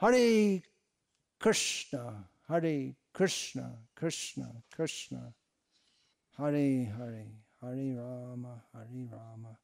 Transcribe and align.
Hare 0.00 0.62
Krishna, 1.40 2.24
Hare 2.48 2.94
Krishna, 3.12 3.78
Krishna, 3.96 4.62
Krishna, 4.74 5.32
Hare 6.36 6.84
Hare, 6.96 7.26
Hare 7.60 7.96
Rama, 7.96 8.62
Hare 8.72 9.08
Rama, 9.10 9.58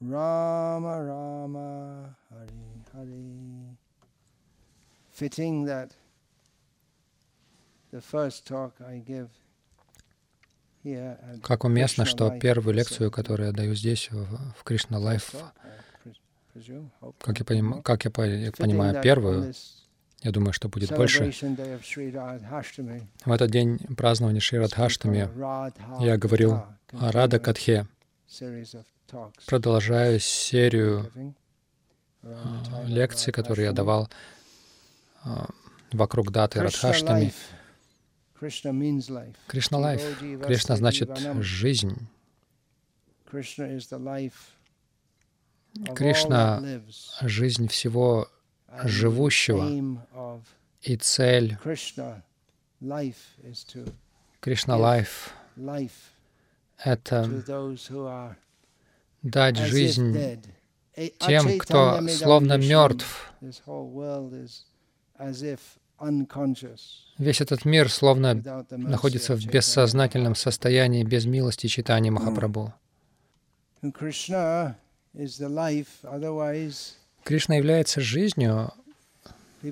Rama 0.00 1.02
Rama, 1.02 2.16
Hare 2.30 2.46
Hare. 2.94 3.76
Fitting 5.10 5.64
that 5.64 5.94
the 7.90 8.00
first 8.00 8.46
talk 8.46 8.74
I 8.80 8.98
give 8.98 9.28
Как 11.42 11.64
уместно, 11.64 12.04
что 12.04 12.30
первую 12.40 12.74
лекцию, 12.74 13.10
которую 13.10 13.48
я 13.48 13.52
даю 13.52 13.74
здесь, 13.74 14.08
в 14.10 14.64
Кришна 14.64 14.98
Лайф, 14.98 15.34
как 17.18 17.38
я, 17.38 17.44
поним- 17.44 17.82
как 17.82 18.04
я 18.04 18.10
понимаю, 18.10 19.00
первую, 19.02 19.52
я 20.22 20.30
думаю, 20.30 20.52
что 20.52 20.68
будет 20.68 20.90
больше. 20.94 21.30
В 23.24 23.32
этот 23.32 23.50
день 23.50 23.78
празднования 23.96 24.40
on 24.40 24.72
Radha 24.74 25.28
я 26.00 26.18
говорил 26.18 26.62
о 26.92 27.12
Радха-катхе, 27.12 27.86
продолжаю 29.46 30.20
серию 30.20 31.10
а, 32.22 32.84
лекций, 32.86 33.32
которые 33.32 33.66
я 33.66 33.72
давал 33.72 34.08
а, 35.24 35.48
вокруг 35.90 36.30
даты 36.30 36.60
Радхаштами. 36.62 37.32
Krishna 39.46 39.78
life. 39.78 40.02
Кришна 40.46 40.76
значит 40.76 41.10
жизнь. 41.40 42.08
Krishna 43.30 43.66
is 43.74 43.88
the 43.88 43.98
life 43.98 44.32
of 44.32 45.60
all 45.61 45.61
Кришна 45.94 46.62
жизнь 47.22 47.68
всего 47.68 48.28
живущего. 48.84 49.68
и 50.82 50.96
цель 50.96 51.56
Krishna. 54.40 54.76
Life 54.76 55.34
это 56.84 57.28
дать 59.22 59.56
жизнь 59.56 60.16
dead. 60.16 60.44
A- 60.96 61.08
тем, 61.26 61.58
кто 61.58 62.06
словно 62.08 62.56
мертв. 62.58 63.32
Весь 67.18 67.40
этот 67.40 67.64
мир 67.64 67.88
словно 67.88 68.66
находится 68.70 69.36
в 69.36 69.46
бессознательном 69.46 70.34
состоянии 70.34 71.04
без 71.04 71.24
милости 71.24 71.68
Чайтаньи 71.68 72.10
Махапрабху. 72.10 72.74
And 73.82 74.76
Кришна 77.24 77.56
является 77.56 78.00
жизнью. 78.00 78.72
В 79.62 79.70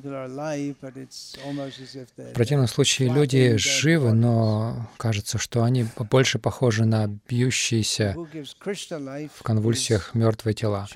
противном 2.35 2.69
случае 2.69 3.13
люди 3.13 3.57
живы, 3.57 4.13
но 4.13 4.89
кажется, 4.99 5.37
что 5.39 5.65
они 5.65 5.85
больше 6.11 6.39
похожи 6.39 6.85
на 6.85 7.09
бьющиеся 7.09 8.15
в 9.35 9.43
конвульсиях 9.43 10.15
мертвые 10.15 10.55
тела. 10.55 10.87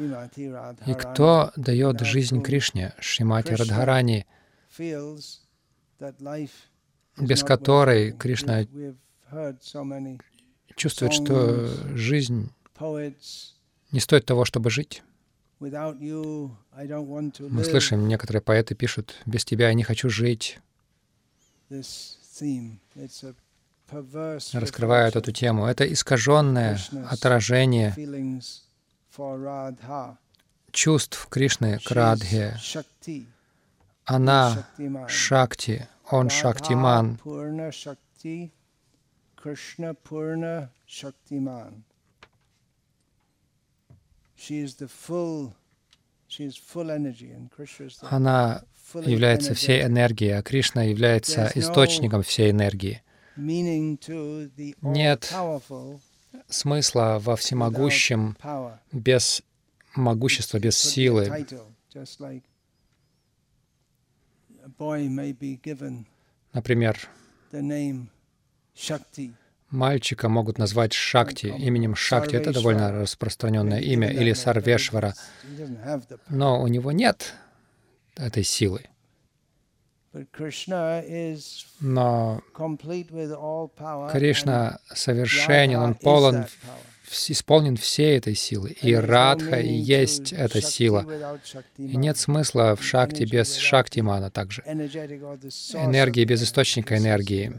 И 0.87 0.95
кто 0.95 1.51
дает 1.57 2.01
жизнь 2.03 2.41
Кришне, 2.41 2.95
Шримати 3.01 3.55
Радхарани, 3.55 4.27
без 7.19 7.43
которой. 7.43 8.13
Кришна 8.13 8.65
чувствует, 10.77 11.13
что 11.13 11.67
жизнь 11.97 12.53
не 13.95 14.01
стоит 14.01 14.27
того, 14.27 14.45
чтобы 14.45 14.71
жить. 14.71 15.03
Мы 15.61 15.71
слышим, 17.65 18.09
некоторые 18.09 18.43
поэты 18.43 18.75
пишут, 18.75 19.15
без 19.25 19.45
тебя 19.45 19.69
я 19.69 19.75
не 19.75 19.85
хочу 19.85 20.11
жить, 20.11 20.59
раскрывают 24.53 25.15
эту 25.17 25.31
тему. 25.31 25.67
Это 25.67 25.91
искаженное 25.91 26.79
отражение 27.09 27.95
чувств 30.73 31.29
Кришны 31.31 31.79
к 31.79 31.91
Радхе. 31.93 32.59
Она. 34.07 34.67
Шакти, 35.09 35.89
он 36.11 36.29
Шактиман. 36.31 37.21
Purna 37.25 37.71
Shakti, 37.71 38.51
Krishna 39.37 39.95
Purna 39.95 40.69
Shaktiman. 40.87 41.85
She 44.07 44.24
is 44.24 44.24
the 44.24 44.24
full, 44.24 44.24
she 44.24 44.24
is 44.24 44.24
full 44.24 44.24
energy, 44.24 44.24
and 44.24 44.24
Krishna 44.24 44.24
is 44.24 44.24
the 44.24 44.24
Она 48.03 48.65
является 48.93 49.55
всей 49.55 49.83
энергией, 49.85 50.33
а 50.33 50.43
Кришна 50.43 50.83
является 50.83 51.51
источником 51.55 52.23
всей 52.23 52.51
энергии. 52.51 53.03
Нет 53.37 55.33
Смысла 56.49 57.19
во 57.21 57.37
всемогущем 57.37 58.37
без 58.93 59.43
могущества, 59.95 60.59
без 60.59 60.77
силы. 60.77 61.31
Например. 66.53 66.99
Мальчика 69.75 70.29
могут 70.29 70.59
назвать 70.59 70.93
Шакти, 70.93 71.47
именем 71.47 71.95
Шакти. 71.95 72.37
Это 72.37 72.53
довольно 72.53 72.93
распространенное 72.93 73.81
имя. 73.81 74.11
Или 74.11 74.33
Сарвешвара. 74.33 75.15
Но 76.29 76.63
у 76.63 76.67
него 76.69 76.93
нет 76.93 77.35
этой 78.17 78.45
силы. 78.45 78.87
Но. 81.81 82.41
Кришна 84.13 84.79
совершенен, 84.95 85.79
он 85.81 85.95
полон, 85.95 86.47
исполнен 87.31 87.77
всей 87.77 88.19
этой 88.19 88.35
силы. 88.35 88.71
И 88.71 88.95
Радха 88.95 89.61
и 89.61 89.73
есть 89.73 90.33
эта 90.33 90.61
сила. 90.61 91.07
И 91.77 91.97
нет 91.97 92.17
смысла 92.19 92.77
в 92.77 92.83
Шакти 92.83 93.25
без 93.25 93.57
Шактимана 93.57 94.31
также. 94.31 94.63
Энергии 94.63 96.25
без 96.25 96.43
источника 96.43 96.97
энергии. 96.97 97.53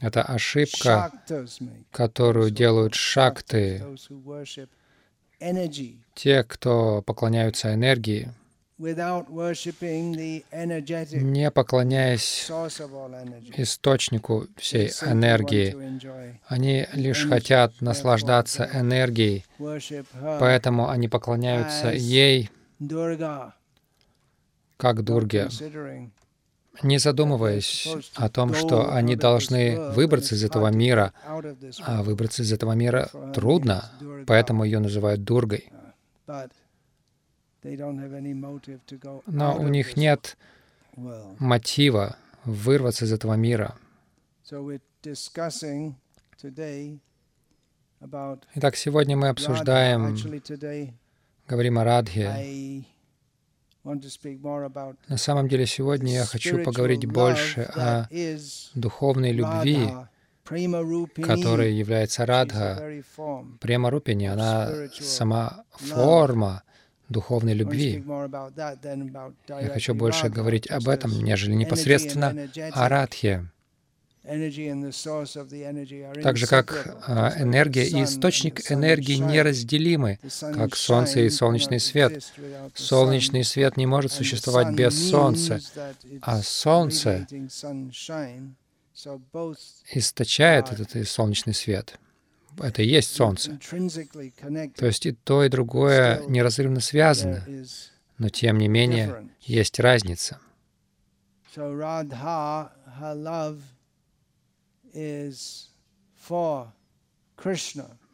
Это 0.00 0.22
ошибка, 0.22 1.10
которую 1.90 2.50
делают 2.50 2.94
шакты, 2.94 3.82
те, 6.14 6.44
кто 6.44 7.02
поклоняются 7.02 7.74
энергии, 7.74 8.32
не 11.12 11.50
поклоняясь 11.52 12.50
источнику 13.56 14.48
всей 14.56 14.88
энергии. 14.88 16.40
Они 16.48 16.86
лишь 16.92 17.28
хотят 17.28 17.80
наслаждаться 17.80 18.68
энергией, 18.72 19.44
поэтому 20.40 20.88
они 20.88 21.08
поклоняются 21.08 21.92
ей, 21.92 22.50
как 24.76 25.04
Дурге, 25.04 25.48
не 26.82 26.98
задумываясь 26.98 27.88
о 28.16 28.28
том, 28.28 28.54
что 28.54 28.92
они 28.92 29.14
должны 29.14 29.92
выбраться 29.92 30.34
из 30.34 30.42
этого 30.42 30.68
мира, 30.72 31.12
а 31.80 32.02
выбраться 32.02 32.42
из 32.42 32.52
этого 32.52 32.72
мира 32.72 33.08
трудно, 33.34 33.92
поэтому 34.26 34.64
ее 34.64 34.80
называют 34.80 35.22
Дургой. 35.22 35.70
Но 39.26 39.56
у 39.56 39.68
них 39.68 39.96
нет 39.96 40.36
мотива 41.38 42.16
вырваться 42.44 43.04
из 43.06 43.12
этого 43.12 43.34
мира. 43.34 43.74
Итак, 48.54 48.76
сегодня 48.76 49.16
мы 49.16 49.28
обсуждаем, 49.28 50.14
говорим 51.48 51.78
о 51.78 51.84
Радхе. 51.84 52.84
На 53.82 55.16
самом 55.16 55.48
деле, 55.48 55.66
сегодня 55.66 56.12
я 56.12 56.24
хочу 56.24 56.62
поговорить 56.62 57.06
больше 57.06 57.62
о 57.62 58.08
духовной 58.74 59.32
любви, 59.32 59.88
которая 61.22 61.70
является 61.70 62.26
Радха. 62.26 63.02
Према 63.60 63.90
Рупини, 63.90 64.26
она 64.26 64.70
сама 64.92 65.64
форма 65.70 66.62
духовной 67.14 67.54
любви. 67.54 68.04
Я 69.48 69.68
хочу 69.72 69.94
больше 69.94 70.28
говорить 70.28 70.70
об 70.70 70.88
этом, 70.88 71.10
нежели 71.24 71.54
непосредственно 71.54 72.34
о 72.72 72.88
Радхе. 72.88 73.48
Так 76.22 76.36
же, 76.38 76.46
как 76.46 76.96
а, 77.06 77.34
энергия 77.38 77.84
и 77.84 78.04
источник 78.04 78.72
энергии 78.72 79.16
неразделимы, 79.16 80.18
как 80.54 80.76
солнце 80.76 81.20
и 81.20 81.30
солнечный 81.30 81.78
свет. 81.78 82.32
Солнечный 82.74 83.44
свет 83.44 83.76
не 83.76 83.86
может 83.86 84.12
существовать 84.12 84.74
без 84.74 85.10
солнца. 85.10 85.60
а 86.22 86.40
солнце 86.42 87.26
Источает 89.92 90.72
этот 90.72 91.08
солнечный 91.08 91.52
свет. 91.52 91.98
Это 92.58 92.82
и 92.82 92.86
есть 92.86 93.14
солнце. 93.14 93.58
То 94.76 94.86
есть 94.86 95.06
и 95.06 95.12
то, 95.12 95.44
и 95.44 95.48
другое 95.48 96.22
неразрывно 96.26 96.78
is 96.78 97.90
Но 98.18 98.28
тем 98.28 98.58
не 98.58 98.68
менее 98.68 99.28
есть 99.40 99.80
разница. 99.80 100.40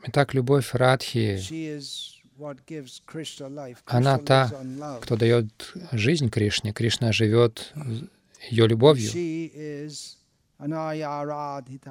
Итак, 0.03 0.35
любовь 0.35 0.75
Радхи, 0.75 1.39
она 3.85 4.19
та, 4.19 4.51
кто 5.03 5.17
дает 5.17 5.75
жизнь 5.93 6.31
Кришне. 6.31 6.73
Кришна 6.73 7.13
живет 7.13 7.75
ее 8.51 8.67
любовью. 8.67 9.11
Anayaradhita 10.63 11.91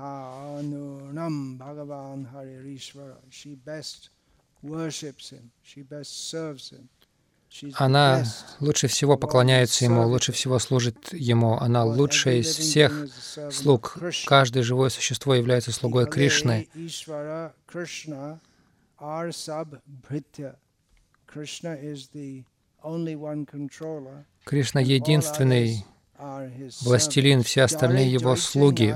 anunam 0.60 1.58
Bhagavan 1.58 2.28
Haririshvara. 2.32 3.18
She 3.30 3.56
best 3.56 4.10
worships 4.62 5.32
him. 5.32 5.52
She 5.64 5.82
best 5.82 6.30
serves 6.30 6.70
him. 6.70 6.88
Она 7.76 8.24
лучше 8.60 8.88
всего 8.88 9.18
поклоняется 9.18 9.84
Ему, 9.84 10.08
лучше 10.08 10.32
всего 10.32 10.60
служит 10.60 11.12
Ему. 11.14 11.58
Она 11.60 11.84
лучшая 11.84 12.38
из 12.38 12.56
всех 12.56 13.08
слуг. 13.52 13.98
Каждое 14.28 14.62
живое 14.62 14.90
существо 14.90 15.34
является 15.34 15.72
слугой 15.72 16.06
Кришны. 16.06 16.68
Кришна 24.46 24.80
единственный 24.80 25.86
властелин, 26.82 27.44
все 27.44 27.64
остальные 27.64 28.12
его 28.12 28.36
слуги. 28.36 28.96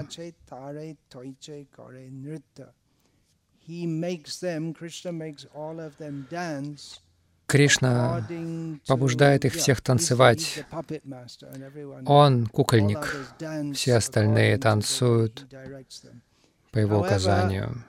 Кришна 7.46 8.28
побуждает 8.88 9.46
их 9.46 9.54
всех 9.54 9.82
танцевать. 9.82 10.66
Он 12.06 12.48
кукольник, 12.48 13.16
все 13.74 13.96
остальные 13.96 14.58
танцуют 14.58 15.46
по 16.72 16.80
его 16.80 17.00
указанию. 17.00 17.84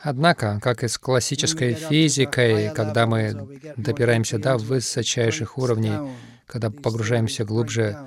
Однако, 0.00 0.60
как 0.62 0.84
и 0.84 0.88
с 0.88 0.98
классической 0.98 1.74
физикой, 1.74 2.72
когда 2.74 3.06
мы 3.06 3.58
допираемся 3.76 4.38
до 4.38 4.56
высочайших 4.56 5.58
уровней, 5.58 6.12
когда 6.46 6.70
погружаемся 6.70 7.44
глубже, 7.44 7.98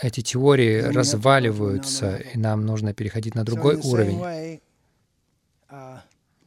эти 0.00 0.22
теории 0.22 0.80
разваливаются, 0.80 2.16
и 2.16 2.38
нам 2.38 2.64
нужно 2.64 2.94
переходить 2.94 3.34
на 3.34 3.44
другой 3.44 3.76
уровень. 3.76 4.60
uh, 5.70 5.98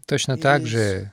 Точно 0.08 0.38
так 0.38 0.66
же 0.66 1.12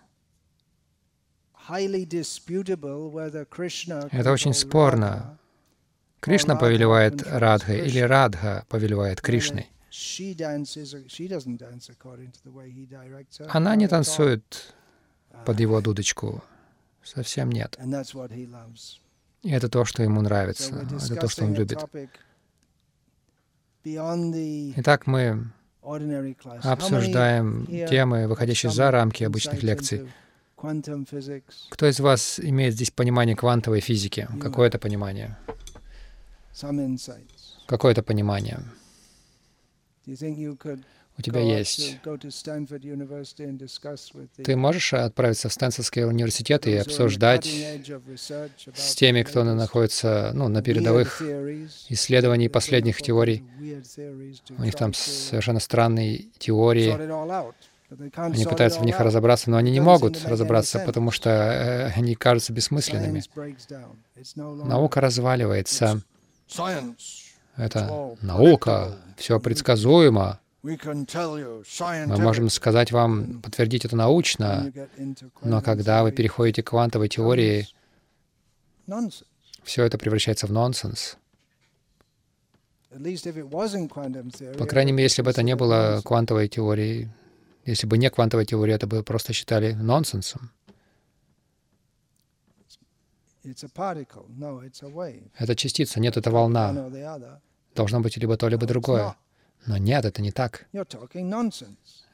это 4.11 4.33
очень 4.33 4.55
спорно. 4.55 5.39
Кришна 6.21 6.57
повелевает 6.57 7.23
Радхой 7.27 7.87
или 7.87 8.01
Радха 8.01 8.65
повелевает 8.69 9.21
Кришной. 9.21 9.69
Она 13.49 13.77
не 13.77 13.89
танцует 13.89 14.75
под 15.45 15.61
его 15.61 15.81
дудочку. 15.81 16.43
Совсем 17.03 17.51
нет. 17.51 17.79
И 19.43 19.51
это 19.51 19.69
то, 19.69 19.85
что 19.85 20.03
ему 20.03 20.23
нравится. 20.23 20.75
Это 20.77 21.17
то, 21.17 21.29
что 21.29 21.45
он 21.45 21.55
любит. 21.55 21.79
Итак, 23.85 25.07
мы 25.07 25.51
обсуждаем 26.63 27.67
темы, 27.67 28.29
выходящие 28.29 28.73
за 28.73 28.91
рамки 28.91 29.25
обычных 29.25 29.63
лекций. 29.63 30.09
Кто 31.71 31.87
из 31.87 31.99
вас 32.01 32.39
имеет 32.41 32.75
здесь 32.75 32.91
понимание 32.93 33.37
квантовой 33.37 33.81
физики? 33.81 34.29
Какое-то 34.41 34.79
понимание? 34.79 35.37
Какое-то 37.67 38.03
понимание? 38.03 38.61
У 41.19 41.23
тебя 41.23 41.41
есть. 41.41 41.99
Ты 44.43 44.57
можешь 44.57 44.95
отправиться 44.95 45.49
в 45.49 45.53
Стэнфордский 45.53 46.05
университет 46.05 46.67
и 46.67 46.77
обсуждать 46.77 47.47
с 47.47 48.95
теми, 48.95 49.23
кто 49.23 49.45
находится 49.45 50.33
ну, 50.35 50.49
на 50.49 50.63
передовых 50.63 51.21
исследований 51.91 52.49
последних 52.49 53.03
теорий. 53.03 53.45
У 54.57 54.63
них 54.63 54.75
там 54.75 54.95
совершенно 54.95 55.61
странные 55.61 56.29
теории. 56.39 56.97
Они 58.17 58.47
пытаются 58.47 58.81
в 58.81 58.85
них 58.87 58.99
разобраться, 58.99 59.51
но 59.51 59.59
они 59.59 59.71
не 59.71 59.81
могут 59.81 60.25
разобраться, 60.25 60.79
потому 60.79 61.11
что 61.11 61.29
э, 61.29 61.93
они 61.95 62.15
кажутся 62.15 62.55
бессмысленными. 62.55 63.23
Наука 64.35 65.03
разваливается. 65.03 66.01
Это 67.57 68.17
наука, 68.21 68.97
все 69.17 69.39
предсказуемо. 69.41 70.41
Мы 70.63 70.79
можем 72.19 72.49
сказать 72.51 72.93
вам, 72.93 73.41
подтвердить 73.43 73.85
это 73.85 73.97
научно, 73.97 74.73
но 75.43 75.61
когда 75.61 76.03
вы 76.03 76.13
переходите 76.13 76.63
к 76.63 76.69
квантовой 76.69 77.09
теории, 77.09 77.67
все 79.65 79.85
это 79.85 79.99
превращается 79.99 80.47
в 80.47 80.53
нонсенс. 80.53 81.17
По 84.59 84.67
крайней 84.67 84.93
мере, 84.93 85.05
если 85.05 85.23
бы 85.23 85.31
это 85.31 85.43
не 85.43 85.57
было 85.57 86.01
квантовой 86.05 86.49
теорией, 86.49 87.09
если 87.65 87.87
бы 87.87 87.97
не 87.97 88.11
квантовая 88.11 88.45
теория, 88.45 88.75
это 88.75 88.87
бы 88.87 89.03
просто 89.03 89.33
считали 89.33 89.73
нонсенсом. 89.73 90.51
Это 95.39 95.57
частица, 95.57 96.01
нет, 96.01 96.17
это 96.17 96.31
волна. 96.31 96.91
Должно 97.75 98.01
быть 98.01 98.17
либо 98.17 98.37
то, 98.37 98.49
либо 98.49 98.67
другое. 98.67 99.17
Но 99.67 99.77
нет, 99.77 100.05
это 100.05 100.23
не 100.23 100.33
так. 100.33 100.67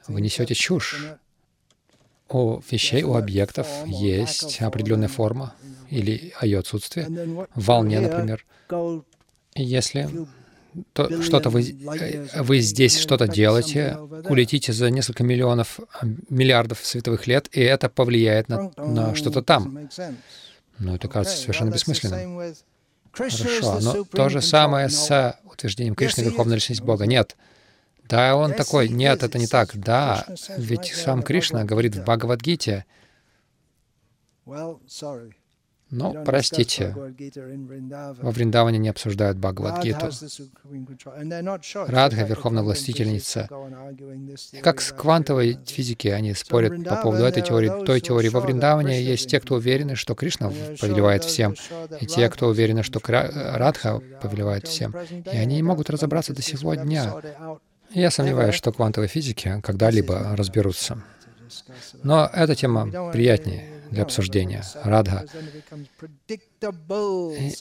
Вы 0.07 0.21
несете 0.21 0.55
чушь. 0.55 0.97
У 2.31 2.61
вещей, 2.71 3.03
у 3.05 3.15
объектов 3.15 3.67
есть 3.87 4.61
определенная 4.61 5.09
форма 5.09 5.55
или 5.89 6.35
ее 6.43 6.59
отсутствие. 6.59 7.07
В 7.55 7.65
волне, 7.65 8.01
например. 8.01 8.45
Если 9.55 10.09
то, 10.93 11.23
что-то 11.23 11.51
вы, 11.51 11.63
э, 11.63 12.43
вы 12.43 12.61
здесь 12.61 12.99
что-то 12.99 13.27
делаете, 13.27 13.97
улетите 14.29 14.73
за 14.73 14.91
несколько 14.91 15.25
миллионов, 15.25 15.81
э, 15.81 16.07
миллиардов 16.29 16.85
световых 16.85 17.27
лет, 17.27 17.49
и 17.53 17.61
это 17.61 17.89
повлияет 17.89 18.49
на, 18.49 18.71
на 18.77 19.15
что-то 19.15 19.43
там. 19.43 19.89
Но 20.79 20.95
это 20.95 21.09
кажется 21.09 21.37
совершенно 21.37 21.71
бессмысленным. 21.71 22.55
Хорошо, 23.13 23.81
но 23.81 24.05
то 24.05 24.29
же 24.29 24.41
самое 24.41 24.89
с 24.89 25.39
утверждением 25.45 25.95
Кришны 25.95 26.23
Верховная 26.23 26.57
Личность 26.57 26.83
Бога. 26.83 27.07
Нет. 27.07 27.37
Да, 28.05 28.37
он 28.37 28.55
такой, 28.55 28.89
нет, 28.89 29.23
это 29.23 29.39
не 29.39 29.47
так. 29.47 29.77
Да, 29.77 30.27
ведь 30.57 30.87
сам 30.95 31.23
Кришна 31.23 31.65
говорит 31.65 31.95
в 31.97 32.03
Бхагавадгите, 32.03 32.87
но, 35.91 36.13
простите, 36.25 36.95
во 36.95 38.31
Вриндаване 38.31 38.79
не 38.79 38.91
обсуждают 38.91 39.39
Бхагавадгиту. 39.39 40.11
Радха— 41.87 42.23
Верховная 42.25 42.63
Властительница. 42.63 43.49
И 44.53 44.61
как 44.61 44.81
с 44.81 44.93
квантовой 44.93 45.59
физики 45.65 46.09
они 46.09 46.35
спорят 46.35 46.85
по 46.85 46.97
поводу 46.97 47.25
этой 47.25 47.43
теории, 47.43 47.85
той 47.85 48.01
теории. 48.01 48.29
Во 48.29 48.41
Вриндаване 48.41 49.03
есть 49.03 49.31
те, 49.31 49.41
кто 49.41 49.55
уверены, 49.55 49.95
что 49.95 50.15
Кришна 50.15 50.53
повелевает 50.81 51.25
всем, 51.25 51.55
и 52.01 52.07
те, 52.07 52.29
кто 52.29 52.49
уверены, 52.49 52.83
что 52.83 53.01
Радха 53.05 54.01
повелевает 54.21 54.67
всем. 54.67 54.95
И 55.11 55.37
они 55.37 55.57
не 55.57 55.63
могут 55.63 55.89
разобраться 55.89 56.35
до 56.35 56.43
сего 56.43 56.75
дня. 56.75 57.15
Я 57.91 58.11
сомневаюсь, 58.11 58.55
что 58.55 58.73
квантовые 58.73 59.09
физики 59.09 59.61
когда-либо 59.63 60.37
разберутся. 60.37 61.03
Но 62.03 62.29
эта 62.31 62.55
тема 62.55 63.11
приятнее 63.11 63.78
для 63.91 64.03
обсуждения. 64.03 64.63
Радха. 64.83 65.25
И, 66.27 67.53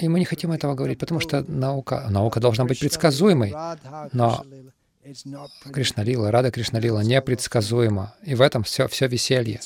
и 0.00 0.08
мы 0.08 0.18
не 0.18 0.24
хотим 0.24 0.52
этого 0.52 0.74
говорить, 0.74 0.98
потому 0.98 1.20
что 1.20 1.42
наука, 1.48 2.06
наука 2.10 2.40
должна 2.40 2.64
быть 2.64 2.80
предсказуемой. 2.80 3.54
Но 4.12 4.44
Кришна 5.72 6.02
Лила, 6.02 6.30
Рада 6.30 6.50
Кришна 6.50 6.80
Лила 6.80 7.02
непредсказуема. 7.02 8.14
И 8.24 8.34
в 8.34 8.40
этом 8.40 8.62
все, 8.62 8.88
все 8.88 9.06
веселье. 9.06 9.60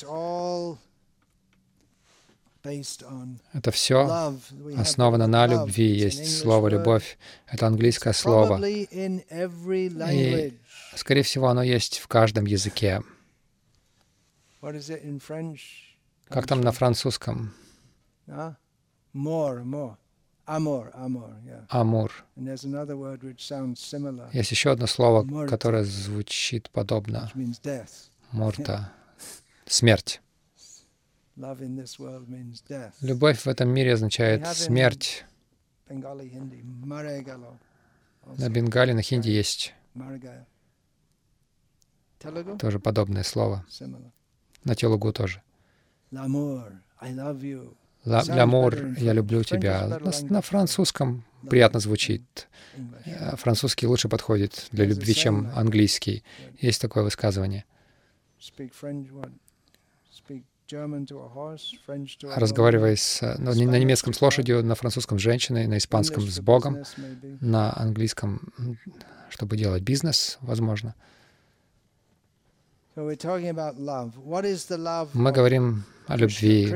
Это 2.63 3.71
все 3.71 4.35
основано 4.77 5.27
на 5.27 5.47
любви. 5.47 5.87
Есть 5.87 6.41
слово 6.41 6.69
«любовь». 6.69 7.17
Это 7.47 7.67
английское 7.67 8.13
слово. 8.13 8.63
И, 8.67 10.53
скорее 10.95 11.23
всего, 11.23 11.49
оно 11.49 11.63
есть 11.63 11.99
в 11.99 12.09
каждом 12.09 12.45
языке. 12.45 13.03
Как 16.31 16.47
там 16.47 16.61
на 16.61 16.71
французском? 16.73 17.53
Амур. 21.69 22.13
Есть 24.33 24.51
еще 24.53 24.71
одно 24.71 24.87
слово, 24.87 25.47
которое 25.49 25.85
звучит 25.85 26.71
подобно. 26.71 27.31
Мурта. 28.33 28.93
смерть. 29.67 30.21
Любовь 33.01 33.41
в 33.41 33.47
этом 33.49 33.69
мире 33.71 33.95
означает 33.95 34.47
смерть. 34.55 35.25
На 38.39 38.49
бенгале, 38.49 38.95
на 38.95 39.03
хинди 39.03 39.31
есть 39.31 39.75
тоже 42.59 42.79
подобное 42.79 43.23
слово. 43.25 43.65
На 44.65 44.75
телугу 44.75 45.13
тоже. 45.13 45.43
Лямур, 48.05 48.75
я 48.99 49.13
люблю 49.13 49.43
тебя. 49.45 49.87
На, 49.87 50.13
на 50.29 50.41
французском 50.43 51.25
приятно 51.49 51.81
звучит. 51.81 52.49
Э, 53.05 53.37
французский 53.37 53.87
лучше 53.87 54.09
подходит 54.09 54.69
для 54.73 54.87
любви, 54.87 55.15
чем 55.15 55.51
английский. 55.55 56.25
Есть 56.59 56.81
такое 56.81 57.05
высказывание. 57.05 57.65
Разговаривая 62.37 62.97
с, 62.97 63.37
ну, 63.39 63.53
на 63.53 63.79
немецком 63.79 64.13
с 64.13 64.23
лошадью, 64.23 64.65
на 64.65 64.75
французском 64.75 65.19
с 65.19 65.23
женщиной, 65.23 65.67
на 65.67 65.79
испанском 65.79 66.23
с 66.23 66.41
Богом, 66.41 66.85
на 67.41 67.77
английском, 67.77 68.53
чтобы 69.31 69.57
делать 69.57 69.83
бизнес, 69.83 70.39
возможно. 70.41 70.95
Мы 75.15 75.33
говорим 75.33 75.85
о 76.07 76.17
любви. 76.17 76.67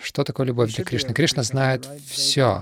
Что 0.00 0.24
такое 0.24 0.46
любовь 0.46 0.74
для 0.74 0.84
Кришны? 0.84 1.14
Кришна 1.14 1.42
знает 1.42 1.84
все. 2.06 2.60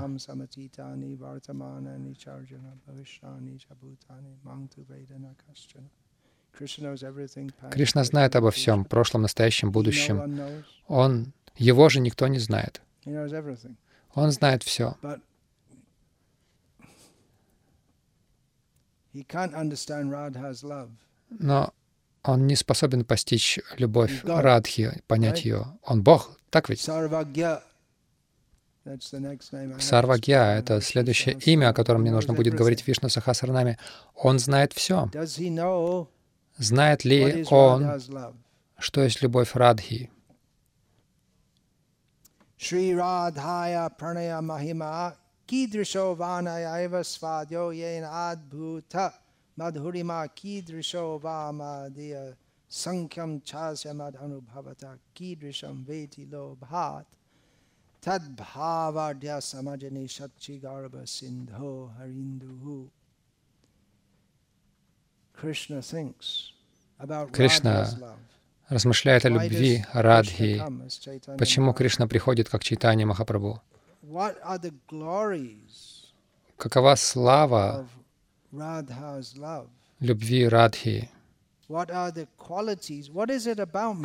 Кришна 7.70 8.04
знает 8.04 8.36
обо 8.36 8.50
всем, 8.50 8.84
прошлом, 8.84 9.22
настоящем, 9.22 9.70
будущем. 9.70 10.62
Он, 10.88 11.32
его 11.56 11.88
же 11.88 12.00
никто 12.00 12.26
не 12.28 12.38
знает. 12.38 12.82
Он 14.14 14.30
знает 14.32 14.62
все. 14.62 14.96
Но 21.30 21.72
он 22.22 22.46
не 22.46 22.56
способен 22.56 23.04
постичь 23.04 23.58
любовь 23.78 24.22
Радхи, 24.24 25.02
понять 25.06 25.44
ее. 25.44 25.78
Он 25.82 26.02
Бог, 26.02 26.38
так 26.50 26.68
ведь? 26.68 26.80
Сарвагья— 26.80 27.62
это 30.58 30.80
следующее 30.80 31.38
имя, 31.44 31.68
о 31.68 31.74
котором 31.74 32.02
мне 32.02 32.10
нужно 32.10 32.34
будет 32.34 32.54
говорить 32.54 32.86
Вишну 32.86 33.08
Сахасранами. 33.08 33.78
Он 34.14 34.38
знает 34.38 34.72
все. 34.72 35.10
Знает 36.56 37.04
ли 37.04 37.46
он, 37.50 38.00
что 38.78 39.02
есть 39.02 39.22
любовь 39.22 39.54
Радхи? 39.54 40.10
Шри 42.56 42.94
Радхая 42.94 43.88
Пранaya 43.88 44.42
Махима 44.42 45.16
Кидришо 45.46 46.14
Ванаяева 46.14 47.02
Свадьо 47.02 47.70
Йен 47.70 48.04
Адбhuta 48.04 49.14
madhurima 49.58 50.28
kidrisho 50.28 51.18
vamadiya 51.18 52.36
sankham 52.68 53.40
chasya 53.40 53.92
madhanubhavata 53.94 54.98
kidrisham 55.14 55.84
veti 55.84 56.30
lo 56.30 56.56
bhat 56.60 57.06
tad 58.00 58.22
bhavardya 58.36 59.40
samajani 59.40 60.06
shakchi 60.08 60.60
garba 60.60 61.06
sindho 61.06 61.90
harinduhu 61.98 62.90
Кришна 67.32 67.88
размышляет 68.68 69.24
о 69.24 69.30
любви 69.30 69.84
Радхи. 69.92 70.62
Почему 71.38 71.72
Кришна 71.72 72.06
приходит 72.06 72.48
как 72.48 72.62
читание 72.62 73.06
Махапрабху? 73.06 73.62
Какова 76.58 76.94
слава 76.96 77.88
любви 80.00 80.48
Радхи. 80.48 81.10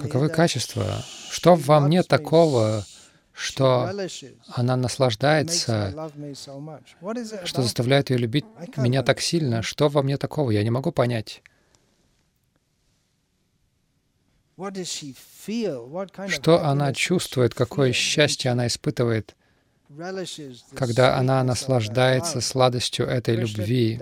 Каковы 0.02 0.30
качества? 0.30 1.04
Что 1.32 1.56
во 1.56 1.80
мне 1.80 2.04
такого, 2.04 2.86
что 3.34 3.92
она 4.50 4.76
наслаждается, 4.76 5.94
что 7.44 7.62
заставляет 7.64 8.12
ее 8.12 8.18
любить 8.18 8.46
меня 8.78 9.02
так 9.02 9.20
сильно? 9.20 9.62
Что 9.64 9.90
во 9.90 10.04
мне 10.04 10.18
такого? 10.18 10.52
Я 10.52 10.64
не 10.64 10.70
могу 10.70 10.92
понять. 10.92 11.42
Что 16.28 16.66
она 16.66 16.94
чувствует, 16.94 17.54
какое 17.54 17.92
счастье 17.92 18.52
она 18.52 18.68
испытывает, 18.68 19.36
когда 20.76 21.18
она 21.18 21.44
наслаждается 21.44 22.42
сладостью 22.42 23.06
этой 23.08 23.36
любви. 23.36 24.00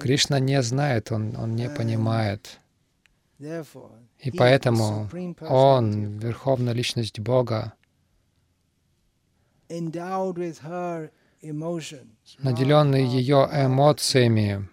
Кришна 0.00 0.38
не 0.38 0.62
знает, 0.62 1.12
он, 1.12 1.36
он 1.36 1.54
не 1.54 1.68
понимает. 1.68 2.58
И 3.38 4.30
поэтому 4.30 5.08
Он, 5.40 6.18
Верховная 6.18 6.72
Личность 6.72 7.18
Бога, 7.18 7.74
наделенный 12.38 13.04
ее 13.04 13.48
эмоциями 13.52 14.68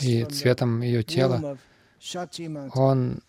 и 0.00 0.24
цветом 0.24 0.80
ее 0.80 1.02
тела, 1.02 1.58
Он 2.74 3.20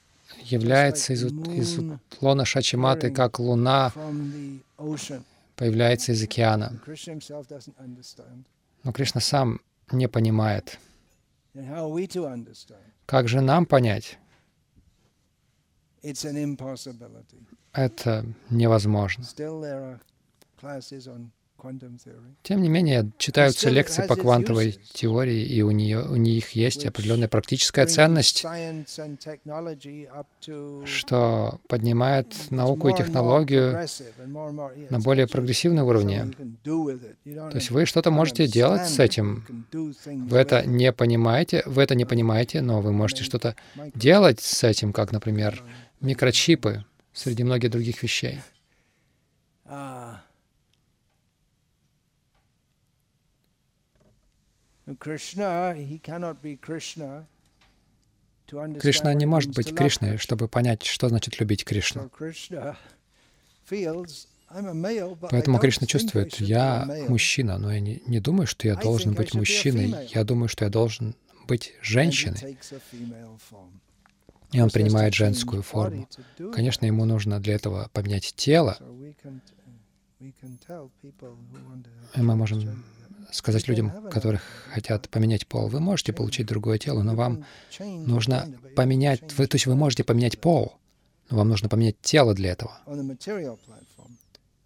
является 0.43 1.13
из, 1.13 1.23
из 1.23 1.79
лона 2.21 2.45
Шачиматы, 2.45 3.11
как 3.11 3.39
луна 3.39 3.91
появляется 5.55 6.11
из 6.11 6.23
океана. 6.23 6.79
Но 8.83 8.93
Кришна 8.93 9.21
сам 9.21 9.59
не 9.91 10.07
понимает. 10.07 10.79
Как 13.05 13.27
же 13.27 13.41
нам 13.41 13.65
понять? 13.65 14.17
Это 17.73 18.25
невозможно. 18.49 19.25
Тем 22.43 22.61
не 22.61 22.69
менее, 22.69 23.11
читаются 23.17 23.69
лекции 23.69 24.05
по 24.05 24.15
квантовой 24.15 24.79
теории, 24.93 25.43
и 25.43 25.61
у, 25.61 25.71
нее, 25.71 26.03
у 26.03 26.15
них 26.15 26.51
есть 26.51 26.85
определенная 26.85 27.27
практическая 27.27 27.85
ценность, 27.87 28.45
что 30.85 31.59
поднимает 31.67 32.51
науку 32.51 32.89
и 32.89 32.95
технологию 32.95 33.87
на 34.89 34.99
более 34.99 35.27
прогрессивные 35.27 35.83
уровни. 35.83 36.31
То 36.63 37.55
есть 37.55 37.71
вы 37.71 37.85
что-то 37.85 38.11
можете 38.11 38.47
делать 38.47 38.87
с 38.87 38.99
этим. 38.99 39.65
Вы 39.71 40.37
это 40.37 40.65
не 40.65 40.91
понимаете, 40.93 41.63
вы 41.65 41.81
это 41.83 41.95
не 41.95 42.05
понимаете, 42.05 42.61
но 42.61 42.81
вы 42.81 42.91
можете 42.91 43.23
что-то 43.23 43.55
делать 43.95 44.39
с 44.41 44.63
этим, 44.63 44.93
как, 44.93 45.11
например, 45.11 45.63
микрочипы 46.01 46.85
среди 47.13 47.43
многих 47.43 47.71
других 47.71 48.03
вещей. 48.03 48.41
Кришна 58.79 59.13
не 59.13 59.25
может 59.25 59.53
быть 59.53 59.75
Кришной, 59.75 60.17
чтобы 60.17 60.47
понять, 60.47 60.83
что 60.83 61.09
значит 61.09 61.39
любить 61.39 61.65
Кришну. 61.65 62.09
Поэтому 65.29 65.59
Кришна 65.59 65.87
чувствует, 65.87 66.39
я 66.39 66.87
мужчина, 67.09 67.57
но 67.57 67.73
я 67.73 67.81
не, 67.81 68.01
не 68.05 68.21
думаю, 68.21 68.47
что 68.47 68.67
я 68.67 68.75
должен 68.75 69.13
быть 69.13 69.33
мужчиной. 69.33 70.07
Я 70.13 70.23
думаю, 70.23 70.47
что 70.47 70.63
я 70.63 70.71
должен 70.71 71.15
быть 71.47 71.73
женщиной. 71.81 72.57
И 74.53 74.61
он 74.61 74.69
принимает 74.69 75.13
женскую 75.13 75.61
форму. 75.61 76.07
Конечно, 76.53 76.85
ему 76.85 77.03
нужно 77.03 77.41
для 77.41 77.55
этого 77.55 77.89
поменять 77.91 78.33
тело. 78.37 78.77
И 82.15 82.21
мы 82.21 82.35
можем 82.35 82.85
сказать 83.31 83.67
людям, 83.67 84.09
которых 84.09 84.41
хотят 84.71 85.09
поменять 85.09 85.47
пол, 85.47 85.67
вы 85.67 85.79
можете 85.79 86.13
получить 86.13 86.47
другое 86.47 86.77
тело, 86.77 87.03
но 87.03 87.15
вам 87.15 87.45
нужно 87.79 88.51
поменять, 88.75 89.21
вы, 89.37 89.47
то 89.47 89.55
есть 89.55 89.65
вы 89.65 89.75
можете 89.75 90.03
поменять 90.03 90.39
пол, 90.39 90.77
но 91.29 91.37
вам 91.37 91.49
нужно 91.49 91.69
поменять 91.69 91.99
тело 92.01 92.33
для 92.33 92.51
этого 92.51 92.79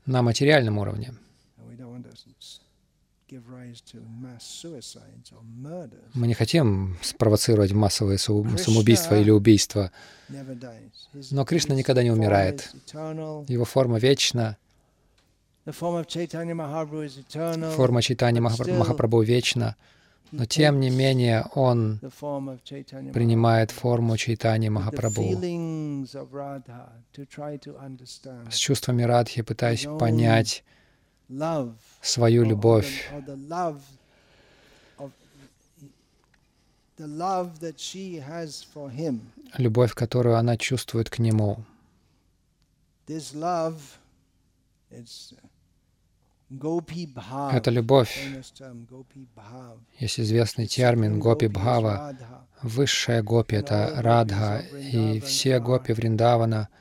на 0.05 0.21
материальном 0.21 0.77
уровне. 0.77 1.13
Мы 6.13 6.27
не 6.27 6.33
хотим 6.33 6.97
спровоцировать 7.01 7.71
массовые 7.71 8.17
самоубийства 8.17 9.15
или 9.19 9.31
убийства. 9.31 9.91
Но 11.31 11.45
Кришна 11.45 11.75
никогда 11.75 12.03
не 12.03 12.11
умирает. 12.11 12.71
Его 12.93 13.65
форма 13.65 13.99
вечна. 13.99 14.57
Форма 17.75 18.01
Чайтани 18.01 18.39
Махапрабху 18.39 19.21
вечна. 19.21 19.75
Но 20.31 20.45
тем 20.45 20.79
не 20.79 20.89
менее 20.89 21.45
он 21.53 21.99
принимает 23.13 23.71
форму 23.71 24.17
Чайтани 24.17 24.69
Махапрабху 24.69 25.35
с 28.49 28.55
чувствами 28.55 29.03
Радхи, 29.03 29.41
пытаясь 29.41 29.85
понять 29.99 30.63
свою 32.01 32.43
любовь, 32.43 33.11
любовь, 39.57 39.93
которую 39.93 40.37
она 40.37 40.57
чувствует 40.57 41.09
к 41.09 41.19
нему. 41.19 41.57
Это 47.51 47.71
любовь. 47.71 48.27
Есть 49.99 50.19
известный 50.19 50.67
термин 50.67 51.19
гопи 51.19 51.47
бхава. 51.47 52.15
Высшая 52.61 53.23
гопи— 53.23 53.55
это 53.57 53.93
радха, 53.97 54.59
и 54.59 55.19
все 55.21 55.59
гопи 55.59 55.93
Вриндавана— 55.93 56.69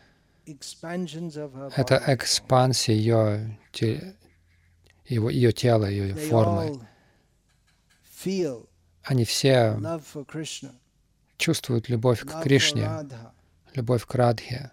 это 1.76 2.02
экспансия 2.06 2.94
ее, 2.94 3.58
его, 5.06 5.30
ее 5.30 5.52
тела, 5.52 5.86
ее 5.86 6.14
формы. 6.14 6.80
Они 9.04 9.24
все 9.24 9.78
чувствуют 11.36 11.88
любовь 11.88 12.20
к 12.20 12.42
Кришне, 12.42 12.88
любовь 13.74 14.04
к 14.04 14.14
Радхе. 14.14 14.70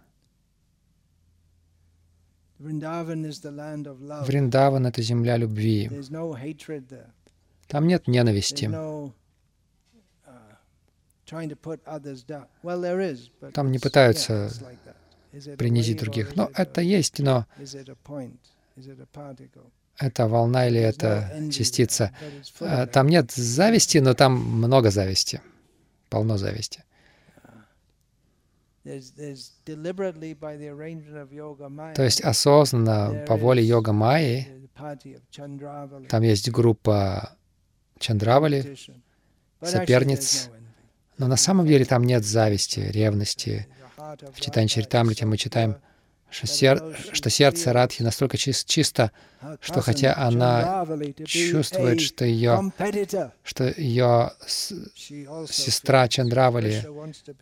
Вриндаван— 4.25 4.87
это 4.87 5.01
земля 5.01 5.37
любви. 5.37 5.89
Там 7.67 7.87
нет 7.87 8.07
ненависти. 8.07 8.65
Uh, 8.65 9.11
Там 13.53 13.71
не 13.71 13.79
пытаются 13.79 14.49
принизить 15.57 15.99
других. 15.99 16.35
Но 16.35 16.49
это 16.53 16.81
есть, 16.81 17.19
но 17.19 17.45
это 19.97 20.27
волна 20.27 20.67
или 20.67 20.79
это 20.79 21.49
частица. 21.51 22.11
А, 22.59 22.85
там 22.87 23.07
нет 23.07 23.31
зависти, 23.31 23.97
но 23.97 24.13
там 24.13 24.33
много 24.33 24.91
зависти. 24.91 25.41
Полно 26.09 26.37
зависти. 26.37 26.83
То 31.95 32.03
есть 32.03 32.21
осознанно 32.21 33.25
по 33.27 33.35
воле 33.35 33.63
йога 33.63 33.91
Майи 33.91 34.47
там 36.09 36.21
есть 36.21 36.49
группа 36.51 37.35
Чандравали, 37.99 38.77
соперниц, 39.61 40.49
но 41.17 41.27
на 41.27 41.35
самом 41.35 41.65
деле 41.65 41.83
там 41.85 42.03
нет 42.03 42.23
зависти, 42.23 42.79
ревности. 42.79 43.67
В 44.33 44.39
Читанче 44.39 44.75
Чаритамрите 44.75 45.25
мы 45.25 45.37
читаем, 45.37 45.77
что, 46.29 46.47
сер... 46.47 46.97
что 47.13 47.29
сердце 47.29 47.73
Радхи 47.73 48.01
настолько 48.01 48.37
чис... 48.37 48.63
чисто, 48.65 49.11
что 49.61 49.81
хотя 49.81 50.15
она 50.15 50.85
чувствует, 51.25 52.01
что 52.01 52.25
ее, 52.25 52.71
что 53.43 53.73
ее 53.77 54.31
с... 54.45 54.73
сестра 55.49 56.07
Чандравали, 56.07 56.85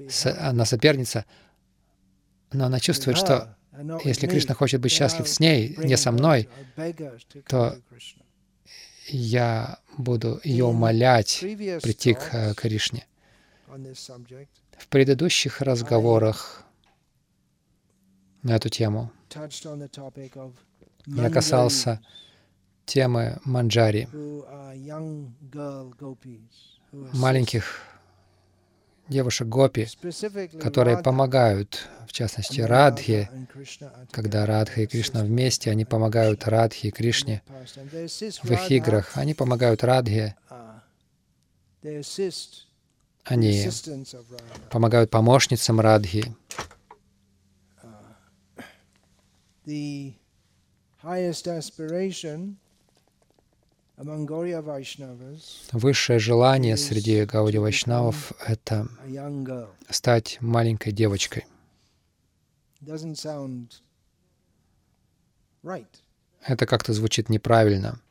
с... 0.10 0.25
она 0.39 0.65
соперница, 0.65 1.25
но 2.51 2.65
она 2.65 2.80
чувствует, 2.80 3.18
что 3.18 3.56
если 4.04 4.27
Кришна 4.27 4.56
хочет 4.56 4.82
быть 4.82 4.92
счастлив 4.92 5.27
с 5.27 5.39
ней, 5.39 5.75
не 5.77 5.98
со 5.98 6.12
мной, 6.12 6.48
то 7.48 7.77
я 9.08 9.80
буду 9.98 10.39
ее 10.44 10.65
умолять 10.65 11.39
прийти 11.39 12.13
к 12.13 12.30
э, 12.32 12.54
Кришне. 12.56 13.06
В 13.68 14.88
предыдущих 14.89 15.62
разговорах 15.62 16.64
на 18.46 18.56
эту 18.56 18.70
тему. 18.70 19.12
Я 21.08 21.29
касался 21.31 22.00
темы 22.86 23.40
манджари, 23.44 24.08
маленьких 27.14 27.81
девушек 29.10 29.48
гопи, 29.48 29.88
которые 30.62 31.00
помогают, 31.00 31.90
в 32.08 32.12
частности, 32.14 32.62
Радхе, 32.62 33.29
когда 34.12 34.46
Радха 34.46 34.81
и 34.81 34.86
Кришна 34.86 35.24
вместе, 35.24 35.72
они 35.72 35.84
помогают 35.84 36.48
Радхе 36.48 36.90
и 36.90 36.92
Кришне. 36.92 37.42
В 38.44 38.51
их 38.51 38.72
играх, 38.72 39.12
они 39.16 39.34
помогают 39.34 39.84
Радхе, 39.84 40.36
они 43.24 43.70
помогают 44.70 45.10
помощницам 45.10 45.79
Радхи, 45.79 46.36
the 49.66 50.14
highest 51.04 51.48
aspiration 51.48 52.58
Высшее 55.72 56.20
желание 56.20 56.75
среди 56.75 57.24
Гауди 57.24 57.58
Вайшнавов— 57.60 58.34
это 58.46 58.90
стать 59.90 60.38
маленькой 60.42 60.92
девочкой. 60.92 61.46
Это 66.42 66.66
как-то 66.66 66.94
звучит 66.94 67.30
неправильно. 67.30 68.01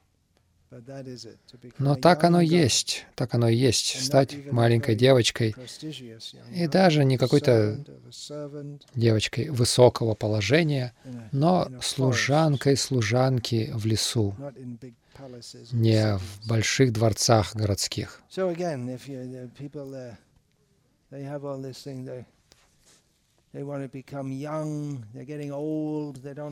Но 1.78 1.94
так 1.94 2.24
оно 2.24 2.40
есть, 2.40 3.06
так 3.14 3.34
оно 3.34 3.48
и 3.48 3.56
есть, 3.56 4.04
стать 4.04 4.50
маленькой 4.50 4.94
девочкой, 4.94 5.54
и 6.52 6.66
даже 6.66 7.04
не 7.04 7.18
какой-то 7.18 7.84
девочкой 8.94 9.50
высокого 9.50 10.14
положения, 10.14 10.92
но 11.32 11.68
служанкой 11.80 12.76
служанки 12.76 13.70
в 13.74 13.86
лесу, 13.86 14.34
не 15.72 16.18
в 16.18 16.48
больших 16.48 16.92
дворцах 16.92 17.54
городских. 17.54 18.20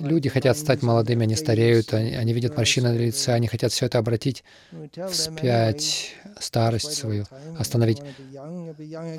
Люди 0.01 0.29
хотят 0.29 0.57
стать 0.57 0.83
молодыми, 0.83 1.25
они 1.25 1.35
стареют, 1.35 1.93
они, 1.95 2.15
они 2.15 2.33
видят 2.33 2.57
морщины 2.57 2.93
на 2.93 2.97
лице, 2.97 3.33
они 3.33 3.49
хотят 3.49 3.73
все 3.73 3.87
это 3.87 3.99
обратить 3.99 4.45
вспять, 5.11 6.15
старость 6.39 6.95
свою, 6.95 7.25
остановить. 7.59 8.01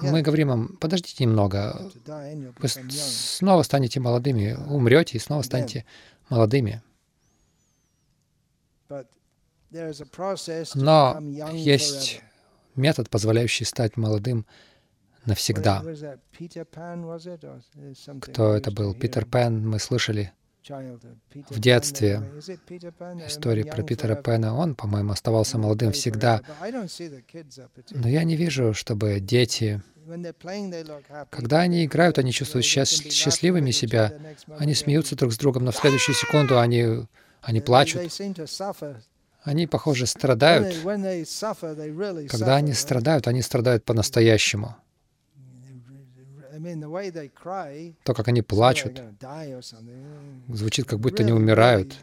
Мы 0.02 0.22
говорим 0.22 0.54
им, 0.54 0.78
подождите 0.78 1.26
немного, 1.26 1.92
вы 2.58 2.70
снова 2.70 3.64
станете 3.64 4.00
молодыми, 4.00 4.54
умрете 4.70 5.18
и 5.18 5.20
снова 5.20 5.42
станете 5.42 5.84
молодыми. 6.30 6.82
Но 10.76 11.20
есть 11.52 12.22
метод, 12.76 13.10
позволяющий 13.10 13.66
стать 13.66 13.98
молодым 13.98 14.46
навсегда. 15.26 15.84
Кто 18.22 18.54
это 18.56 18.72
был? 18.72 18.94
Питер 18.94 19.26
Пен, 19.26 19.68
мы 19.68 19.80
слышали 19.80 20.32
в 21.50 21.60
детстве 21.60 22.22
истории 23.28 23.64
про 23.64 23.84
Питера 23.84 24.16
Пена. 24.16 24.56
Он, 24.56 24.76
по-моему, 24.76 25.12
оставался 25.12 25.58
молодым 25.58 25.92
всегда. 25.92 26.42
Но 27.92 28.08
я 28.08 28.24
не 28.24 28.36
вижу, 28.36 28.74
чтобы 28.74 29.20
дети, 29.20 29.82
когда 31.30 31.62
они 31.62 31.86
играют, 31.86 32.18
они 32.18 32.32
чувствуют 32.32 32.66
счастливыми 32.66 33.72
себя, 33.72 34.14
они 34.58 34.74
смеются 34.74 35.16
друг 35.16 35.34
с 35.34 35.38
другом, 35.38 35.66
но 35.66 35.72
в 35.72 35.76
следующую 35.76 36.16
секунду 36.16 36.60
они, 36.60 37.06
они 37.42 37.62
плачут. 37.62 38.02
Они, 39.44 39.68
похоже, 39.68 40.06
страдают. 40.06 40.74
Когда 42.30 42.56
они 42.56 42.74
страдают, 42.74 43.28
они 43.28 43.42
страдают 43.42 43.84
по-настоящему 43.84 44.78
то, 48.04 48.14
как 48.14 48.28
они 48.28 48.42
плачут, 48.42 49.02
звучит, 50.50 50.86
как 50.88 51.00
будто 51.00 51.24
они 51.24 51.32
умирают. 51.32 51.96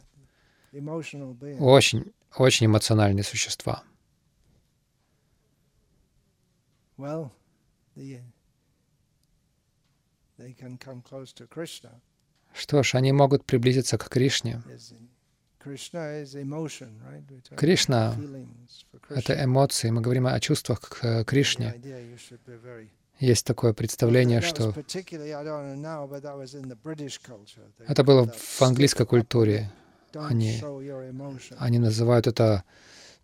Очень, 1.59 2.13
очень 2.37 2.67
эмоциональные 2.67 3.25
существа. 3.25 3.83
Что 12.55 12.83
ж, 12.83 12.95
они 12.95 13.13
могут 13.13 13.45
приблизиться 13.45 13.99
к 13.99 14.09
Кришне. 14.09 14.63
Кришна— 17.57 18.15
это 19.09 19.45
эмоции. 19.45 19.91
Мы 19.91 20.01
говорим 20.01 20.27
о 20.27 20.41
чувствах 20.41 20.81
к 20.81 21.25
Кришне. 21.25 21.75
Есть 23.21 23.45
такое 23.45 23.75
представление, 23.75 24.41
что 24.41 24.75
это 27.87 28.03
было 28.03 28.27
в 28.27 28.63
английской 28.63 29.05
культуре. 29.05 29.71
Они, 30.15 30.61
они 31.59 31.79
называют 31.79 32.27
это 32.27 32.65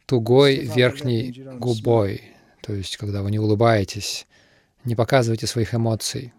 тугой 0.04 0.58
верхней 0.58 1.32
губой, 1.58 2.22
то 2.62 2.74
есть 2.74 2.98
когда 2.98 3.22
вы 3.22 3.30
не 3.30 3.38
улыбаетесь, 3.38 4.26
не 4.84 4.94
показываете 4.94 5.46
своих 5.46 5.74
эмоций. 5.74 6.34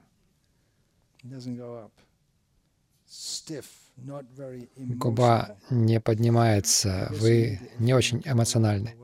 Губа 4.78 5.58
не 5.72 6.00
поднимается, 6.00 7.08
вы 7.10 7.60
не 7.80 7.96
очень 7.96 8.22
эмоциональны. 8.24 8.96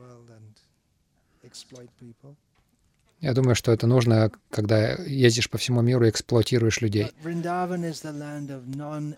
Я 3.24 3.32
думаю, 3.32 3.54
что 3.54 3.72
это 3.72 3.86
нужно, 3.86 4.30
когда 4.50 4.92
ездишь 4.96 5.48
по 5.48 5.56
всему 5.56 5.80
миру 5.80 6.04
и 6.04 6.10
эксплуатируешь 6.10 6.82
людей. 6.82 7.10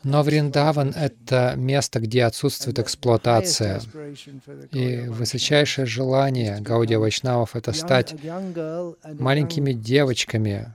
Но 0.04 0.22
Вриндаван— 0.22 0.90
это 0.96 1.54
место, 1.56 1.98
где 1.98 2.22
отсутствует 2.22 2.78
эксплуатация. 2.78 3.80
И 4.70 5.08
высочайшее 5.08 5.86
желание 5.86 6.60
Гаудия 6.60 7.00
Вайшнавов— 7.00 7.56
это 7.58 7.72
стать 7.72 8.14
маленькими 9.18 9.72
девочками, 9.72 10.72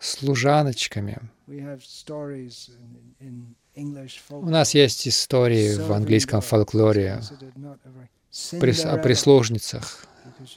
служаночками. 0.00 1.18
У 4.30 4.50
нас 4.50 4.74
есть 4.74 5.06
истории 5.06 5.76
в 5.76 5.92
английском 5.92 6.40
фольклоре 6.40 7.20
о 8.84 8.98
прислужницах, 8.98 10.06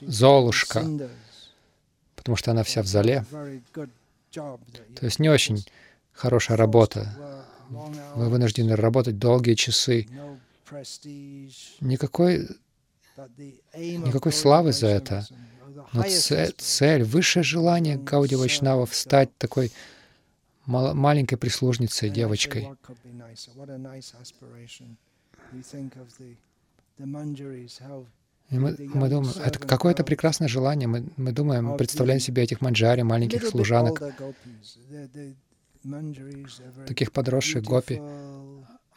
Золушка, 0.00 0.84
потому 2.14 2.36
что 2.36 2.50
она 2.52 2.62
вся 2.62 2.82
в 2.82 2.86
зале. 2.86 3.24
То 4.32 5.02
есть 5.02 5.18
не 5.18 5.28
очень 5.28 5.64
хорошая 6.12 6.56
работа. 6.56 7.44
Вы 8.14 8.28
вынуждены 8.28 8.76
работать 8.76 9.18
долгие 9.18 9.54
часы. 9.54 10.06
Никакой, 11.80 12.48
никакой 13.76 14.32
славы 14.32 14.72
за 14.72 14.88
это. 14.88 15.26
Но 15.92 16.04
цель 16.58 17.04
высшее 17.04 17.42
желание 17.42 17.96
Гауди 17.96 18.36
Вайшнавов 18.36 18.94
стать 18.94 19.36
такой 19.38 19.72
маленькой 20.66 21.36
прислужницей, 21.36 22.10
девочкой. 22.10 22.70
И 28.50 28.58
мы, 28.58 28.76
мы 28.78 29.08
думаем, 29.08 29.34
это 29.42 29.58
какое-то 29.58 30.04
прекрасное 30.04 30.48
желание. 30.48 30.86
Мы, 30.86 31.06
мы 31.16 31.32
думаем, 31.32 31.76
представляем 31.76 32.20
себе 32.20 32.42
этих 32.42 32.60
манджари, 32.60 33.02
маленьких 33.02 33.46
служанок, 33.46 34.02
таких 36.86 37.12
подросших 37.12 37.64
гопи. 37.64 38.00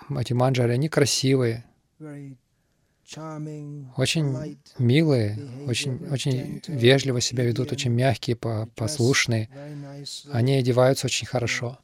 Эти 0.09 0.33
манджари, 0.33 0.73
они 0.73 0.89
красивые, 0.89 1.65
очень 3.95 4.57
милые, 4.77 5.39
очень, 5.65 6.05
очень 6.09 6.61
вежливо 6.67 7.21
себя 7.21 7.45
ведут, 7.45 7.71
очень 7.71 7.91
мягкие, 7.91 8.35
послушные. 8.35 9.49
Они 10.31 10.55
одеваются 10.55 11.07
очень 11.07 11.25
хорошо. 11.25 11.79